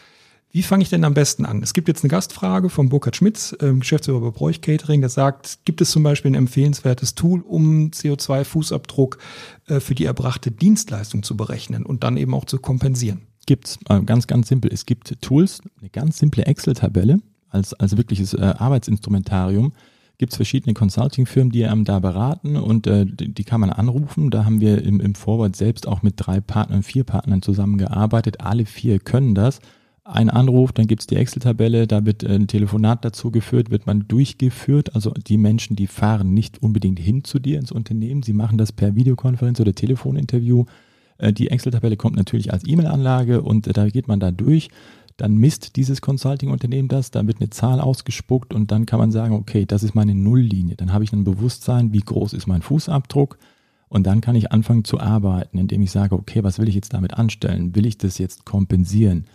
Wie 0.50 0.62
fange 0.62 0.82
ich 0.82 0.88
denn 0.88 1.04
am 1.04 1.12
besten 1.12 1.44
an? 1.44 1.62
Es 1.62 1.74
gibt 1.74 1.88
jetzt 1.88 2.02
eine 2.02 2.10
Gastfrage 2.10 2.70
von 2.70 2.88
Burkhard 2.88 3.16
Schmitz, 3.16 3.54
ähm, 3.60 3.80
Geschäftsführer 3.80 4.20
bei 4.20 4.30
Bräuch 4.30 4.60
Catering, 4.60 5.00
der 5.00 5.10
sagt, 5.10 5.58
gibt 5.64 5.80
es 5.80 5.90
zum 5.90 6.02
Beispiel 6.02 6.30
ein 6.30 6.34
empfehlenswertes 6.34 7.14
Tool, 7.14 7.40
um 7.40 7.90
CO2-Fußabdruck 7.90 9.18
äh, 9.66 9.80
für 9.80 9.94
die 9.94 10.06
erbrachte 10.06 10.50
Dienstleistung 10.50 11.22
zu 11.22 11.36
berechnen 11.36 11.84
und 11.84 12.04
dann 12.04 12.16
eben 12.16 12.32
auch 12.32 12.46
zu 12.46 12.58
kompensieren? 12.58 13.22
Gibt's, 13.46 13.78
äh, 13.88 14.00
ganz, 14.00 14.26
ganz 14.26 14.48
simpel. 14.48 14.72
Es 14.72 14.86
gibt 14.86 15.20
Tools, 15.20 15.60
eine 15.80 15.90
ganz 15.90 16.18
simple 16.18 16.46
Excel-Tabelle 16.46 17.18
als, 17.50 17.74
als 17.74 17.96
wirkliches 17.96 18.32
äh, 18.34 18.40
Arbeitsinstrumentarium. 18.40 19.72
Gibt 20.18 20.32
es 20.32 20.36
verschiedene 20.36 20.72
Consulting-Firmen, 20.72 21.52
die 21.52 21.66
einem 21.66 21.84
da 21.84 21.98
beraten 21.98 22.56
und 22.56 22.86
äh, 22.86 23.04
die, 23.04 23.34
die, 23.34 23.44
kann 23.44 23.60
man 23.60 23.70
anrufen. 23.70 24.30
Da 24.30 24.46
haben 24.46 24.60
wir 24.60 24.82
im, 24.82 25.00
im 25.00 25.14
Forward 25.14 25.54
selbst 25.54 25.86
auch 25.86 26.02
mit 26.02 26.14
drei 26.16 26.40
Partnern, 26.40 26.82
vier 26.82 27.04
Partnern 27.04 27.42
zusammengearbeitet. 27.42 28.40
Alle 28.40 28.64
vier 28.64 28.98
können 28.98 29.34
das 29.34 29.60
ein 30.06 30.30
Anruf, 30.30 30.72
dann 30.72 30.86
gibt's 30.86 31.06
die 31.06 31.16
Excel-Tabelle, 31.16 31.86
da 31.86 32.04
wird 32.04 32.24
ein 32.24 32.46
Telefonat 32.46 33.04
dazu 33.04 33.30
geführt, 33.30 33.70
wird 33.70 33.86
man 33.86 34.06
durchgeführt. 34.06 34.94
Also 34.94 35.10
die 35.10 35.36
Menschen, 35.36 35.74
die 35.74 35.88
fahren 35.88 36.32
nicht 36.32 36.62
unbedingt 36.62 36.98
hin 36.98 37.24
zu 37.24 37.38
dir 37.38 37.58
ins 37.58 37.72
Unternehmen, 37.72 38.22
sie 38.22 38.32
machen 38.32 38.56
das 38.56 38.72
per 38.72 38.94
Videokonferenz 38.94 39.58
oder 39.60 39.74
Telefoninterview. 39.74 40.64
Äh, 41.18 41.32
die 41.32 41.50
Excel-Tabelle 41.50 41.96
kommt 41.96 42.16
natürlich 42.16 42.52
als 42.52 42.66
E-Mail-Anlage 42.66 43.42
und 43.42 43.66
äh, 43.66 43.72
da 43.72 43.88
geht 43.88 44.06
man 44.06 44.20
da 44.20 44.30
durch. 44.30 44.68
Dann 45.16 45.36
misst 45.36 45.76
dieses 45.76 46.00
Consulting-Unternehmen 46.02 46.88
das, 46.88 47.10
da 47.10 47.26
wird 47.26 47.40
eine 47.40 47.50
Zahl 47.50 47.80
ausgespuckt 47.80 48.54
und 48.54 48.70
dann 48.70 48.86
kann 48.86 49.00
man 49.00 49.10
sagen, 49.10 49.34
okay, 49.34 49.64
das 49.66 49.82
ist 49.82 49.94
meine 49.94 50.14
Nulllinie. 50.14 50.76
Dann 50.76 50.92
habe 50.92 51.04
ich 51.04 51.12
ein 51.12 51.24
Bewusstsein, 51.24 51.92
wie 51.92 52.00
groß 52.00 52.32
ist 52.32 52.46
mein 52.46 52.62
Fußabdruck. 52.62 53.38
Und 53.88 54.06
dann 54.06 54.20
kann 54.20 54.34
ich 54.34 54.52
anfangen 54.52 54.84
zu 54.84 55.00
arbeiten, 55.00 55.58
indem 55.58 55.80
ich 55.82 55.92
sage, 55.92 56.16
okay, 56.16 56.42
was 56.44 56.58
will 56.58 56.68
ich 56.68 56.74
jetzt 56.74 56.92
damit 56.92 57.14
anstellen? 57.14 57.74
Will 57.74 57.86
ich 57.86 57.96
das 57.96 58.18
jetzt 58.18 58.44
kompensieren? 58.44 59.26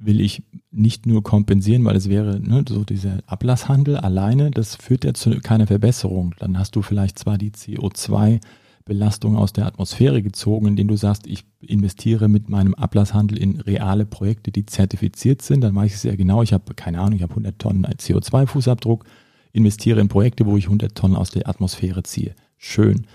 Will 0.00 0.20
ich 0.20 0.42
nicht 0.70 1.06
nur 1.06 1.22
kompensieren, 1.22 1.84
weil 1.84 1.96
es 1.96 2.08
wäre 2.08 2.40
ne, 2.40 2.64
so 2.68 2.84
dieser 2.84 3.18
Ablasshandel 3.26 3.96
alleine, 3.96 4.50
das 4.50 4.76
führt 4.76 5.04
ja 5.04 5.14
zu 5.14 5.38
keiner 5.40 5.66
Verbesserung. 5.66 6.34
Dann 6.38 6.58
hast 6.58 6.74
du 6.74 6.82
vielleicht 6.82 7.18
zwar 7.18 7.38
die 7.38 7.50
CO2-Belastung 7.50 9.36
aus 9.36 9.52
der 9.52 9.66
Atmosphäre 9.66 10.22
gezogen, 10.22 10.66
indem 10.66 10.88
du 10.88 10.96
sagst, 10.96 11.26
ich 11.26 11.44
investiere 11.60 12.28
mit 12.28 12.48
meinem 12.48 12.74
Ablasshandel 12.74 13.38
in 13.38 13.60
reale 13.60 14.06
Projekte, 14.06 14.50
die 14.50 14.66
zertifiziert 14.66 15.42
sind. 15.42 15.60
Dann 15.60 15.74
weiß 15.74 15.92
ich 15.92 15.98
sehr 15.98 16.16
genau, 16.16 16.42
ich 16.42 16.52
habe 16.52 16.74
keine 16.74 17.00
Ahnung, 17.00 17.16
ich 17.16 17.22
habe 17.22 17.32
100 17.32 17.58
Tonnen 17.58 17.84
CO2-Fußabdruck, 17.84 19.04
investiere 19.52 20.00
in 20.00 20.08
Projekte, 20.08 20.46
wo 20.46 20.56
ich 20.56 20.64
100 20.64 20.94
Tonnen 20.94 21.16
aus 21.16 21.30
der 21.30 21.48
Atmosphäre 21.48 22.02
ziehe. 22.02 22.34
Schön. 22.56 23.06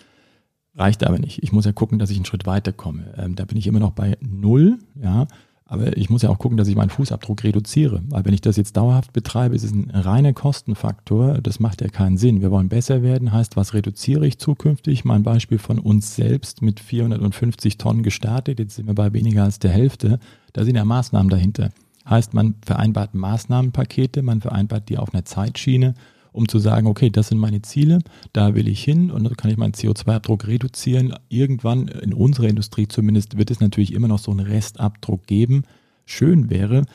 Reicht 0.76 1.06
aber 1.06 1.20
nicht. 1.20 1.42
Ich 1.42 1.54
muss 1.54 1.66
ja 1.66 1.72
gucken, 1.72 2.00
dass 2.00 2.10
ich 2.10 2.18
einen 2.18 2.26
Schritt 2.26 2.46
weiterkomme. 2.46 3.14
Ähm, 3.18 3.36
da 3.36 3.46
bin 3.46 3.58
ich 3.58 3.66
immer 3.66 3.80
noch 3.80 3.92
bei 3.92 4.18
Null, 4.20 4.78
ja 5.02 5.26
Aber 5.68 5.98
ich 5.98 6.12
muss 6.12 6.22
ja 6.22 6.30
auch 6.30 6.38
gucken, 6.38 6.58
dass 6.58 6.68
ich 6.68 6.76
meinen 6.76 6.92
Fußabdruck 6.92 7.44
reduziere. 7.44 8.04
Weil 8.10 8.24
wenn 8.26 8.34
ich 8.36 8.42
das 8.42 8.56
jetzt 8.56 8.78
dauerhaft 8.78 9.14
betreibe, 9.14 9.56
ist 9.56 9.64
es 9.64 9.72
ein 9.72 9.90
reiner 9.90 10.32
Kostenfaktor. 10.32 11.40
Das 11.42 11.60
macht 11.60 11.82
ja 11.82 11.88
keinen 11.88 12.18
Sinn. 12.18 12.42
Wir 12.42 12.52
wollen 12.52 12.70
besser 12.70 13.02
werden, 13.02 13.34
heißt, 13.34 13.56
was 13.56 13.74
reduziere 13.74 14.28
ich 14.28 14.38
zukünftig? 14.38 15.06
Mein 15.06 15.24
Beispiel 15.24 15.58
von 15.58 15.80
uns 15.80 16.16
selbst 16.16 16.62
mit 16.62 16.80
450 16.80 17.80
Tonnen 17.80 18.04
gestartet. 18.04 18.60
Jetzt 18.60 18.76
sind 18.76 18.86
wir 18.86 18.94
bei 18.94 19.12
weniger 19.14 19.44
als 19.44 19.58
der 19.58 19.72
Hälfte. 19.72 20.20
Da 20.54 20.64
sind 20.64 20.76
ja 20.76 20.86
Maßnahmen 20.86 21.30
dahinter. 21.30 21.72
Heißt, 22.08 22.36
man 22.36 22.54
vereinbart 22.64 23.16
Maßnahmenpakete, 23.16 24.22
man 24.22 24.42
vereinbart 24.42 24.90
die 24.90 25.00
auf 25.00 25.16
einer 25.16 25.26
Zeitschiene 25.26 25.96
um 26.36 26.48
zu 26.48 26.60
sagen, 26.60 26.88
okay, 26.88 27.10
das 27.10 27.30
sind 27.30 27.38
meine 27.38 27.62
Ziele, 27.62 28.00
da 28.34 28.56
will 28.56 28.68
ich 28.68 28.84
hin 28.84 29.10
und 29.10 29.24
dann 29.24 29.38
kann 29.38 29.52
ich 29.52 29.58
meinen 29.58 29.74
CO2-Abdruck 29.74 30.48
reduzieren. 30.48 31.16
Irgendwann, 31.30 31.88
in 31.88 32.14
unserer 32.14 32.48
Industrie 32.48 32.88
zumindest, 32.88 33.38
wird 33.38 33.52
es 33.52 33.60
natürlich 33.60 33.94
immer 33.94 34.08
noch 34.08 34.20
so 34.20 34.32
einen 34.32 34.42
Restabdruck 34.42 35.26
geben. 35.28 35.64
Schön 36.06 36.50
wäre, 36.50 36.86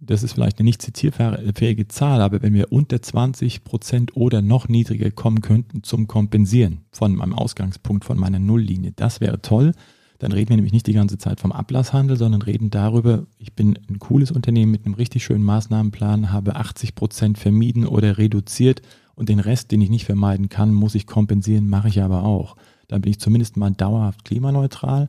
das 0.00 0.22
ist 0.22 0.32
vielleicht 0.32 0.58
eine 0.58 0.66
nicht 0.66 0.82
zitierfähige 0.82 1.88
Zahl, 1.88 2.20
aber 2.20 2.42
wenn 2.42 2.52
wir 2.52 2.72
unter 2.72 3.00
20 3.00 3.64
Prozent 3.64 4.16
oder 4.16 4.42
noch 4.42 4.68
niedriger 4.68 5.10
kommen 5.10 5.40
könnten 5.40 5.82
zum 5.82 6.06
Kompensieren 6.06 6.80
von 6.90 7.14
meinem 7.14 7.32
Ausgangspunkt, 7.32 8.04
von 8.04 8.18
meiner 8.18 8.38
Nulllinie, 8.38 8.92
das 8.94 9.20
wäre 9.20 9.40
toll. 9.40 9.72
Dann 10.18 10.32
reden 10.32 10.50
wir 10.50 10.56
nämlich 10.56 10.72
nicht 10.72 10.86
die 10.86 10.92
ganze 10.92 11.18
Zeit 11.18 11.40
vom 11.40 11.52
Ablasshandel, 11.52 12.16
sondern 12.16 12.42
reden 12.42 12.70
darüber, 12.70 13.26
ich 13.38 13.54
bin 13.54 13.78
ein 13.88 13.98
cooles 13.98 14.30
Unternehmen 14.30 14.70
mit 14.70 14.86
einem 14.86 14.94
richtig 14.94 15.24
schönen 15.24 15.44
Maßnahmenplan, 15.44 16.32
habe 16.32 16.56
80 16.56 16.94
Prozent 16.94 17.38
vermieden 17.38 17.86
oder 17.86 18.16
reduziert 18.16 18.82
und 19.14 19.28
den 19.28 19.40
Rest, 19.40 19.72
den 19.72 19.80
ich 19.80 19.90
nicht 19.90 20.04
vermeiden 20.04 20.48
kann, 20.48 20.72
muss 20.72 20.94
ich 20.94 21.06
kompensieren, 21.06 21.68
mache 21.68 21.88
ich 21.88 22.02
aber 22.02 22.22
auch. 22.22 22.56
Dann 22.88 23.02
bin 23.02 23.10
ich 23.10 23.20
zumindest 23.20 23.56
mal 23.56 23.70
dauerhaft 23.70 24.24
klimaneutral, 24.24 25.08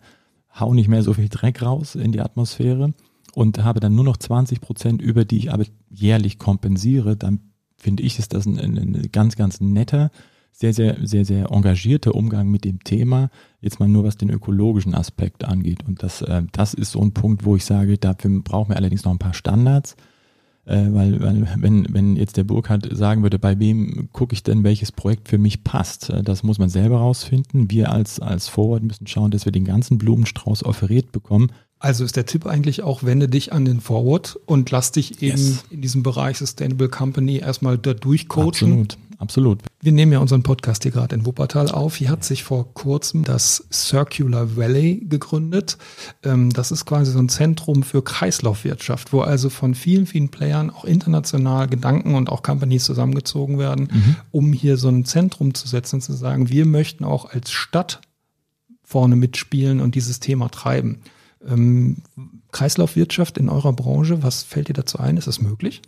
hau 0.60 0.74
nicht 0.74 0.88
mehr 0.88 1.04
so 1.04 1.14
viel 1.14 1.30
Dreck 1.30 1.62
raus 1.62 1.96
in 1.96 2.12
die 2.12 2.22
Atmosphäre 2.22 2.94
und 3.34 3.64
habe 3.64 3.80
dann 3.80 3.96
nur 3.96 4.06
noch 4.06 4.18
20 4.18 4.62
Prozent, 4.62 5.02
über 5.02 5.26
die 5.26 5.38
ich 5.38 5.52
aber 5.52 5.66
jährlich 5.90 6.40
kompensiere. 6.40 7.16
Dann 7.16 7.40
finde 7.78 8.04
ich, 8.04 8.18
ist 8.18 8.34
das 8.34 8.46
ein, 8.46 8.58
ein, 8.58 8.78
ein 8.78 9.10
ganz, 9.12 9.36
ganz 9.36 9.60
netter 9.62 10.10
sehr, 10.58 10.74
sehr, 10.74 10.98
sehr, 11.04 11.26
sehr 11.26 11.52
engagierter 11.52 12.16
Umgang 12.16 12.50
mit 12.50 12.64
dem 12.64 12.82
Thema, 12.84 13.30
jetzt 13.60 13.80
mal 13.80 13.90
nur 13.90 14.06
was 14.06 14.16
den 14.16 14.30
ökologischen 14.30 14.96
Aspekt 14.96 15.44
angeht. 15.44 15.86
Und 15.86 16.02
das, 16.02 16.22
äh, 16.22 16.44
das 16.54 16.74
ist 16.74 16.92
so 16.92 17.02
ein 17.02 17.12
Punkt, 17.12 17.44
wo 17.44 17.58
ich 17.58 17.66
sage, 17.66 17.98
dafür 17.98 18.40
brauchen 18.42 18.70
wir 18.70 18.78
allerdings 18.78 19.04
noch 19.04 19.12
ein 19.12 19.20
paar 19.20 19.34
Standards. 19.34 19.98
Äh, 20.64 20.88
weil, 20.92 21.22
weil 21.22 21.48
wenn, 21.58 21.94
wenn 21.94 22.16
jetzt 22.16 22.38
der 22.38 22.46
Burkhardt 22.46 22.88
sagen 22.92 23.22
würde, 23.22 23.38
bei 23.38 23.60
wem 23.60 24.10
gucke 24.14 24.34
ich 24.34 24.44
denn, 24.44 24.64
welches 24.64 24.92
Projekt 24.94 25.28
für 25.28 25.38
mich 25.38 25.64
passt, 25.66 26.10
äh, 26.10 26.24
das 26.24 26.42
muss 26.42 26.58
man 26.58 26.70
selber 26.70 27.00
rausfinden. 27.00 27.70
Wir 27.70 27.92
als, 27.92 28.22
als 28.22 28.48
Forward 28.48 28.82
müssen 28.82 29.08
schauen, 29.08 29.32
dass 29.32 29.44
wir 29.44 29.52
den 29.52 29.66
ganzen 29.66 29.98
Blumenstrauß 29.98 30.64
offeriert 30.64 31.12
bekommen. 31.12 31.52
Also 31.80 32.06
ist 32.06 32.16
der 32.16 32.26
Tipp 32.26 32.48
eigentlich 32.48 32.82
auch, 32.82 33.04
wende 33.04 33.28
dich 33.28 33.52
an 33.52 33.66
den 33.66 33.82
Forward 33.82 34.40
und 34.46 34.72
lass 34.72 34.94
dich 34.94 35.22
eben 35.22 35.38
yes. 35.38 35.66
in 35.70 35.82
diesem 35.82 36.02
Bereich 36.02 36.38
Sustainable 36.38 36.88
Company 36.88 37.38
erstmal 37.40 37.78
da 37.78 37.94
durchcoachen. 37.94 38.48
Absolut 38.48 38.98
absolut. 39.18 39.62
Wir 39.82 39.92
nehmen 39.92 40.12
ja 40.12 40.20
unseren 40.20 40.44
Podcast 40.44 40.84
hier 40.84 40.92
gerade 40.92 41.16
in 41.16 41.26
Wuppertal 41.26 41.70
auf. 41.72 41.96
Hier 41.96 42.10
hat 42.10 42.24
sich 42.24 42.44
vor 42.44 42.74
kurzem 42.74 43.24
das 43.24 43.66
Circular 43.72 44.56
Valley 44.56 45.06
gegründet. 45.08 45.78
Ähm, 46.24 46.52
das 46.52 46.72
ist 46.72 46.86
quasi 46.86 47.12
so 47.12 47.20
ein 47.20 47.30
Zentrum 47.30 47.84
für 47.84 48.04
Kreislaufwirtschaft, 48.04 49.14
wo 49.14 49.22
also 49.22 49.50
von 49.50 49.76
vielen, 49.76 50.06
vielen 50.06 50.30
Playern 50.30 50.70
auch 50.70 50.86
international 50.86 51.68
Gedanken 51.68 52.16
und 52.16 52.30
auch 52.30 52.44
Companies 52.44 52.84
zusammengezogen 52.84 53.60
werden, 53.60 53.90
mhm. 53.92 54.16
um 54.32 54.54
hier 54.54 54.78
so 54.78 54.90
ein 54.90 55.06
Zentrum 55.06 55.54
zu 55.54 55.68
setzen 55.68 55.96
und 55.96 56.02
zu 56.02 56.14
sagen, 56.14 56.50
wir 56.50 56.66
möchten 56.66 57.04
auch 57.04 57.26
als 57.26 57.52
Stadt 57.52 58.02
vorne 58.84 59.16
mitspielen 59.16 59.82
und 59.82 59.96
dieses 59.96 60.20
Thema 60.20 60.50
treiben. 60.50 61.02
Ähm, 61.48 61.98
Kreislaufwirtschaft 62.52 63.38
in 63.38 63.50
eurer 63.50 63.74
Branche, 63.74 64.24
was 64.24 64.44
fällt 64.44 64.70
dir 64.70 64.74
dazu 64.74 65.00
ein? 65.00 65.18
Ist 65.18 65.28
das 65.28 65.42
möglich? 65.42 65.82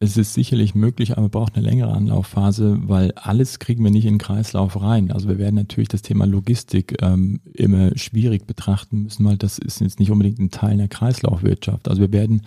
Es 0.00 0.16
ist 0.16 0.34
sicherlich 0.34 0.74
möglich, 0.74 1.16
aber 1.16 1.28
braucht 1.28 1.56
eine 1.56 1.66
längere 1.66 1.92
Anlaufphase, 1.92 2.78
weil 2.82 3.12
alles 3.12 3.58
kriegen 3.58 3.84
wir 3.84 3.90
nicht 3.90 4.04
in 4.04 4.14
den 4.14 4.18
Kreislauf 4.18 4.80
rein. 4.80 5.10
Also 5.10 5.28
wir 5.28 5.38
werden 5.38 5.54
natürlich 5.54 5.88
das 5.88 6.02
Thema 6.02 6.26
Logistik 6.26 7.00
ähm, 7.00 7.40
immer 7.52 7.96
schwierig 7.96 8.46
betrachten 8.46 9.02
müssen, 9.02 9.24
weil 9.24 9.38
das 9.38 9.58
ist 9.58 9.80
jetzt 9.80 10.00
nicht 10.00 10.10
unbedingt 10.10 10.40
ein 10.40 10.50
Teil 10.50 10.76
der 10.76 10.88
Kreislaufwirtschaft. 10.88 11.88
Also 11.88 12.02
wir 12.02 12.12
werden 12.12 12.42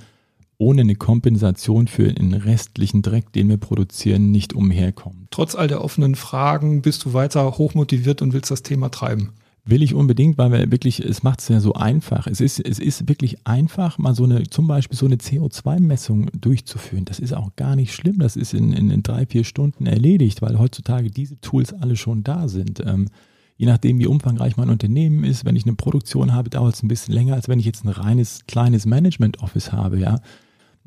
ohne 0.59 0.81
eine 0.81 0.95
Kompensation 0.95 1.87
für 1.87 2.11
den 2.11 2.33
restlichen 2.33 3.01
Dreck, 3.01 3.31
den 3.31 3.47
wir 3.49 3.57
produzieren, 3.57 4.31
nicht 4.31 4.53
umherkommen. 4.53 5.27
Trotz 5.31 5.55
all 5.55 5.67
der 5.67 5.83
offenen 5.83 6.15
Fragen 6.15 6.81
bist 6.81 7.05
du 7.05 7.13
weiter 7.13 7.57
hochmotiviert 7.57 8.21
und 8.21 8.33
willst 8.33 8.51
das 8.51 8.63
Thema 8.63 8.89
treiben. 8.89 9.33
Will 9.69 9.83
ich 9.83 9.93
unbedingt, 9.93 10.37
weil 10.37 10.51
wir 10.53 10.71
wirklich, 10.71 11.01
es 11.01 11.23
macht 11.23 11.41
es 11.41 11.49
ja 11.49 11.59
so 11.59 11.73
einfach. 11.73 12.25
Es 12.25 12.39
ist, 12.39 12.59
es 12.59 12.79
ist 12.79 13.09
wirklich 13.09 13.45
einfach, 13.45 13.97
mal 13.97 14.15
so 14.15 14.23
eine, 14.23 14.43
zum 14.43 14.65
Beispiel 14.65 14.97
so 14.97 15.05
eine 15.05 15.17
CO2-Messung 15.17 16.29
durchzuführen. 16.39 17.03
Das 17.03 17.19
ist 17.19 17.33
auch 17.33 17.53
gar 17.57 17.75
nicht 17.75 17.93
schlimm. 17.93 18.19
Das 18.19 18.37
ist 18.37 18.53
in, 18.53 18.71
in, 18.71 18.89
in, 18.89 19.03
drei, 19.03 19.25
vier 19.25 19.43
Stunden 19.43 19.85
erledigt, 19.85 20.41
weil 20.41 20.57
heutzutage 20.57 21.11
diese 21.11 21.41
Tools 21.41 21.73
alle 21.73 21.97
schon 21.97 22.23
da 22.23 22.47
sind. 22.47 22.81
Ähm, 22.85 23.09
je 23.57 23.65
nachdem, 23.65 23.99
wie 23.99 24.07
umfangreich 24.07 24.55
mein 24.55 24.69
Unternehmen 24.69 25.25
ist, 25.25 25.43
wenn 25.43 25.57
ich 25.57 25.65
eine 25.65 25.75
Produktion 25.75 26.33
habe, 26.33 26.49
dauert 26.49 26.75
es 26.75 26.83
ein 26.83 26.87
bisschen 26.87 27.13
länger, 27.13 27.33
als 27.33 27.49
wenn 27.49 27.59
ich 27.59 27.65
jetzt 27.65 27.83
ein 27.83 27.89
reines, 27.89 28.45
kleines 28.47 28.85
Management-Office 28.85 29.73
habe, 29.73 29.99
ja. 29.99 30.21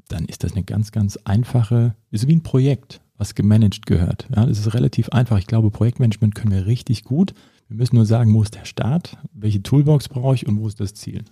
Dann 0.08 0.24
ist 0.24 0.42
das 0.42 0.52
eine 0.52 0.64
ganz, 0.64 0.90
ganz 0.90 1.18
einfache, 1.24 1.94
ist 2.10 2.26
wie 2.26 2.34
ein 2.34 2.42
Projekt, 2.42 3.00
was 3.18 3.34
gemanagt 3.34 3.84
gehört. 3.84 4.26
Ja, 4.34 4.46
das 4.46 4.58
ist 4.58 4.72
relativ 4.72 5.10
einfach. 5.10 5.38
Ich 5.38 5.46
glaube, 5.46 5.70
Projektmanagement 5.70 6.34
können 6.34 6.52
wir 6.52 6.66
richtig 6.66 7.04
gut. 7.04 7.34
Wir 7.70 7.76
müssen 7.76 7.94
nur 7.94 8.04
sagen, 8.04 8.34
wo 8.34 8.42
ist 8.42 8.56
der 8.56 8.64
Start, 8.64 9.16
welche 9.32 9.62
Toolbox 9.62 10.08
brauche 10.08 10.34
ich 10.34 10.48
und 10.48 10.58
wo 10.58 10.66
ist 10.66 10.80
das 10.80 10.92
Ziel. 10.92 11.24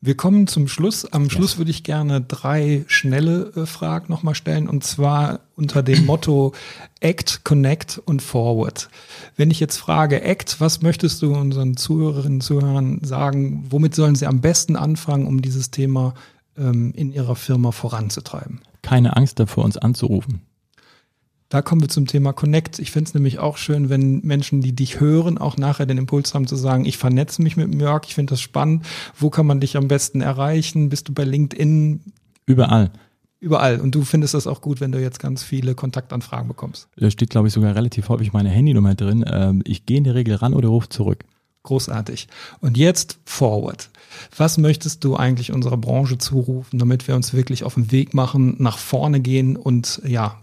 Wir 0.00 0.16
kommen 0.16 0.46
zum 0.46 0.66
Schluss. 0.66 1.04
Am 1.12 1.28
Schluss 1.28 1.58
würde 1.58 1.70
ich 1.70 1.82
gerne 1.82 2.22
drei 2.22 2.84
schnelle 2.88 3.52
äh, 3.54 3.66
Fragen 3.66 4.06
nochmal 4.08 4.34
stellen 4.34 4.66
und 4.66 4.82
zwar 4.82 5.40
unter 5.56 5.82
dem 5.82 6.06
Motto 6.06 6.54
Act, 7.00 7.44
Connect 7.44 8.00
und 8.06 8.22
Forward. 8.22 8.88
Wenn 9.36 9.50
ich 9.50 9.60
jetzt 9.60 9.76
frage, 9.76 10.22
Act, 10.22 10.58
was 10.58 10.80
möchtest 10.80 11.20
du 11.20 11.34
unseren 11.34 11.76
Zuhörerinnen 11.76 12.38
und 12.38 12.42
Zuhörern 12.42 13.00
sagen? 13.02 13.66
Womit 13.68 13.94
sollen 13.94 14.14
sie 14.14 14.26
am 14.26 14.40
besten 14.40 14.76
anfangen, 14.76 15.26
um 15.26 15.42
dieses 15.42 15.70
Thema 15.70 16.14
ähm, 16.56 16.94
in 16.96 17.12
ihrer 17.12 17.36
Firma 17.36 17.72
voranzutreiben? 17.72 18.60
Keine 18.80 19.16
Angst 19.18 19.38
davor, 19.38 19.64
uns 19.64 19.76
anzurufen. 19.76 20.40
Da 21.54 21.62
kommen 21.62 21.82
wir 21.82 21.88
zum 21.88 22.08
Thema 22.08 22.32
Connect. 22.32 22.80
Ich 22.80 22.90
finde 22.90 23.06
es 23.06 23.14
nämlich 23.14 23.38
auch 23.38 23.58
schön, 23.58 23.88
wenn 23.88 24.20
Menschen, 24.24 24.60
die 24.60 24.72
dich 24.72 24.98
hören, 24.98 25.38
auch 25.38 25.56
nachher 25.56 25.86
den 25.86 25.98
Impuls 25.98 26.34
haben 26.34 26.48
zu 26.48 26.56
sagen, 26.56 26.84
ich 26.84 26.98
vernetze 26.98 27.42
mich 27.42 27.56
mit 27.56 27.72
Jörg, 27.80 28.02
ich 28.08 28.16
finde 28.16 28.32
das 28.32 28.40
spannend. 28.40 28.84
Wo 29.16 29.30
kann 29.30 29.46
man 29.46 29.60
dich 29.60 29.76
am 29.76 29.86
besten 29.86 30.20
erreichen? 30.20 30.88
Bist 30.88 31.06
du 31.06 31.14
bei 31.14 31.22
LinkedIn? 31.22 32.00
Überall. 32.46 32.90
Überall. 33.38 33.80
Und 33.80 33.94
du 33.94 34.02
findest 34.02 34.34
das 34.34 34.48
auch 34.48 34.62
gut, 34.62 34.80
wenn 34.80 34.90
du 34.90 35.00
jetzt 35.00 35.20
ganz 35.20 35.44
viele 35.44 35.76
Kontaktanfragen 35.76 36.48
bekommst. 36.48 36.88
Da 36.96 37.08
steht, 37.08 37.30
glaube 37.30 37.46
ich, 37.46 37.54
sogar 37.54 37.76
relativ 37.76 38.08
häufig 38.08 38.32
meine 38.32 38.48
Handynummer 38.48 38.96
drin. 38.96 39.24
Ähm, 39.24 39.62
ich 39.64 39.86
gehe 39.86 39.98
in 39.98 40.02
der 40.02 40.16
Regel 40.16 40.34
ran 40.34 40.54
oder 40.54 40.70
rufe 40.70 40.88
zurück. 40.88 41.24
Großartig. 41.62 42.26
Und 42.60 42.76
jetzt 42.76 43.18
Forward. 43.24 43.90
Was 44.36 44.58
möchtest 44.58 45.02
du 45.02 45.16
eigentlich 45.16 45.50
unserer 45.50 45.78
Branche 45.78 46.18
zurufen, 46.18 46.78
damit 46.78 47.08
wir 47.08 47.14
uns 47.14 47.32
wirklich 47.32 47.64
auf 47.64 47.74
den 47.74 47.90
Weg 47.90 48.12
machen, 48.12 48.56
nach 48.58 48.76
vorne 48.76 49.20
gehen 49.20 49.56
und 49.56 50.02
ja, 50.04 50.36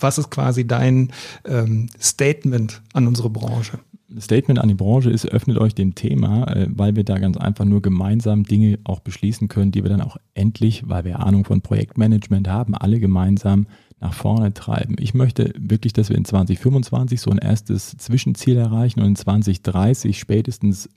was 0.00 0.18
ist 0.18 0.30
quasi 0.30 0.66
dein 0.66 1.12
ähm, 1.44 1.88
Statement 2.00 2.82
an 2.92 3.06
unsere 3.06 3.30
Branche? 3.30 3.78
Statement 4.18 4.58
an 4.58 4.68
die 4.68 4.74
Branche 4.74 5.10
ist, 5.10 5.26
öffnet 5.26 5.58
euch 5.58 5.74
dem 5.74 5.94
Thema, 5.94 6.44
äh, 6.48 6.66
weil 6.70 6.96
wir 6.96 7.04
da 7.04 7.18
ganz 7.18 7.36
einfach 7.36 7.64
nur 7.64 7.82
gemeinsam 7.82 8.44
Dinge 8.44 8.78
auch 8.84 9.00
beschließen 9.00 9.48
können, 9.48 9.70
die 9.70 9.82
wir 9.82 9.90
dann 9.90 10.00
auch 10.00 10.16
endlich, 10.34 10.88
weil 10.88 11.04
wir 11.04 11.20
Ahnung 11.20 11.44
von 11.44 11.60
Projektmanagement 11.60 12.48
haben, 12.48 12.74
alle 12.74 12.98
gemeinsam 12.98 13.66
nach 14.00 14.14
vorne 14.14 14.54
treiben. 14.54 14.96
Ich 14.98 15.14
möchte 15.14 15.52
wirklich, 15.58 15.92
dass 15.92 16.08
wir 16.08 16.16
in 16.16 16.24
2025 16.24 17.20
so 17.20 17.30
ein 17.30 17.38
erstes 17.38 17.96
Zwischenziel 17.98 18.56
erreichen 18.56 19.00
und 19.00 19.06
in 19.06 19.16
2030 19.16 20.18
spätestens 20.18 20.88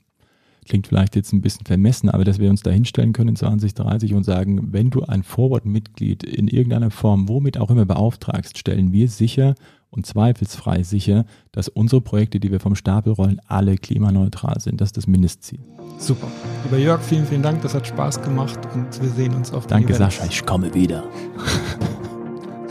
klingt 0.64 0.86
vielleicht 0.86 1.16
jetzt 1.16 1.32
ein 1.32 1.40
bisschen 1.40 1.66
vermessen, 1.66 2.08
aber 2.08 2.24
dass 2.24 2.38
wir 2.38 2.50
uns 2.50 2.62
da 2.62 2.70
hinstellen 2.70 3.12
können 3.12 3.30
in 3.30 3.36
2030 3.36 4.14
und 4.14 4.24
sagen, 4.24 4.72
wenn 4.72 4.90
du 4.90 5.02
ein 5.02 5.22
Forward-Mitglied 5.22 6.22
in 6.22 6.48
irgendeiner 6.48 6.90
Form, 6.90 7.28
womit 7.28 7.58
auch 7.58 7.70
immer 7.70 7.84
beauftragst, 7.84 8.58
stellen 8.58 8.92
wir 8.92 9.08
sicher 9.08 9.54
und 9.90 10.06
zweifelsfrei 10.06 10.82
sicher, 10.82 11.24
dass 11.52 11.68
unsere 11.68 12.00
Projekte, 12.00 12.40
die 12.40 12.50
wir 12.50 12.60
vom 12.60 12.74
Stapel 12.74 13.12
rollen, 13.12 13.40
alle 13.46 13.76
klimaneutral 13.76 14.60
sind. 14.60 14.80
Das 14.80 14.88
ist 14.88 14.96
das 14.96 15.06
Mindestziel. 15.06 15.60
Super. 15.98 16.26
Lieber 16.64 16.78
Jörg, 16.78 17.00
vielen, 17.00 17.26
vielen 17.26 17.42
Dank. 17.42 17.62
Das 17.62 17.74
hat 17.74 17.86
Spaß 17.86 18.22
gemacht 18.22 18.58
und 18.74 19.00
wir 19.00 19.10
sehen 19.10 19.34
uns 19.34 19.52
auf 19.52 19.66
dem 19.66 19.70
Danke, 19.70 19.94
Event. 19.94 20.12
Sascha. 20.12 20.26
Ich 20.26 20.44
komme 20.44 20.74
wieder. 20.74 21.04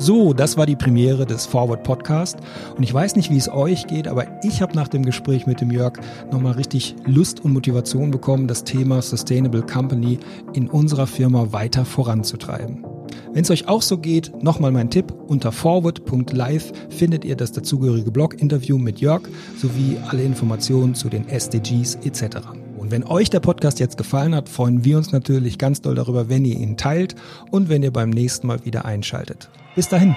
So, 0.03 0.33
das 0.33 0.57
war 0.57 0.65
die 0.65 0.75
Premiere 0.75 1.25
des 1.25 1.45
Forward 1.45 1.83
Podcast. 1.83 2.37
Und 2.75 2.83
ich 2.83 2.93
weiß 2.93 3.15
nicht, 3.15 3.31
wie 3.31 3.37
es 3.37 3.47
euch 3.47 3.87
geht, 3.87 4.09
aber 4.09 4.25
ich 4.43 4.61
habe 4.61 4.75
nach 4.75 4.89
dem 4.89 5.05
Gespräch 5.05 5.47
mit 5.47 5.61
dem 5.61 5.71
Jörg 5.71 5.93
nochmal 6.29 6.55
richtig 6.55 6.93
Lust 7.05 7.39
und 7.39 7.53
Motivation 7.53 8.11
bekommen, 8.11 8.49
das 8.49 8.65
Thema 8.65 9.01
Sustainable 9.01 9.61
Company 9.61 10.19
in 10.51 10.67
unserer 10.67 11.07
Firma 11.07 11.53
weiter 11.53 11.85
voranzutreiben. 11.85 12.83
Wenn 13.31 13.43
es 13.43 13.49
euch 13.49 13.69
auch 13.69 13.81
so 13.81 13.97
geht, 13.97 14.43
nochmal 14.43 14.73
mein 14.73 14.89
Tipp, 14.89 15.13
unter 15.27 15.53
forward.live 15.53 16.73
findet 16.89 17.23
ihr 17.23 17.37
das 17.37 17.53
dazugehörige 17.53 18.11
Blog-Interview 18.11 18.77
mit 18.77 18.99
Jörg 18.99 19.21
sowie 19.55 19.95
alle 20.09 20.23
Informationen 20.23 20.95
zu 20.95 21.07
den 21.07 21.29
SDGs 21.29 21.95
etc. 22.03 22.39
Und 22.83 22.91
wenn 22.91 23.05
euch 23.05 23.29
der 23.29 23.39
Podcast 23.39 23.79
jetzt 23.79 23.97
gefallen 23.97 24.35
hat, 24.35 24.49
freuen 24.49 24.83
wir 24.83 24.97
uns 24.97 25.13
natürlich 25.13 25.57
ganz 25.57 25.79
doll 25.79 25.95
darüber, 25.95 26.27
wenn 26.27 26.43
ihr 26.43 26.57
ihn 26.57 26.75
teilt 26.75 27.15
und 27.49 27.69
wenn 27.69 27.81
ihr 27.81 27.93
beim 27.93 28.09
nächsten 28.09 28.45
Mal 28.45 28.65
wieder 28.65 28.83
einschaltet. 28.83 29.49
Bis 29.73 29.87
dahin. 29.87 30.13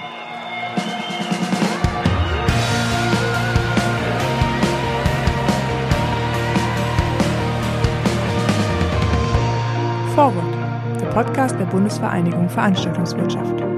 Forward, 10.13 10.99
der 10.99 11.05
Podcast 11.05 11.57
der 11.57 11.65
Bundesvereinigung 11.67 12.49
Veranstaltungswirtschaft. 12.49 13.76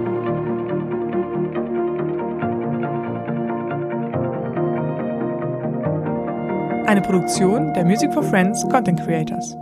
Eine 6.89 7.03
Produktion 7.03 7.71
der 7.75 7.85
Music 7.85 8.11
for 8.11 8.23
Friends 8.23 8.67
Content 8.67 8.99
Creators. 8.99 9.55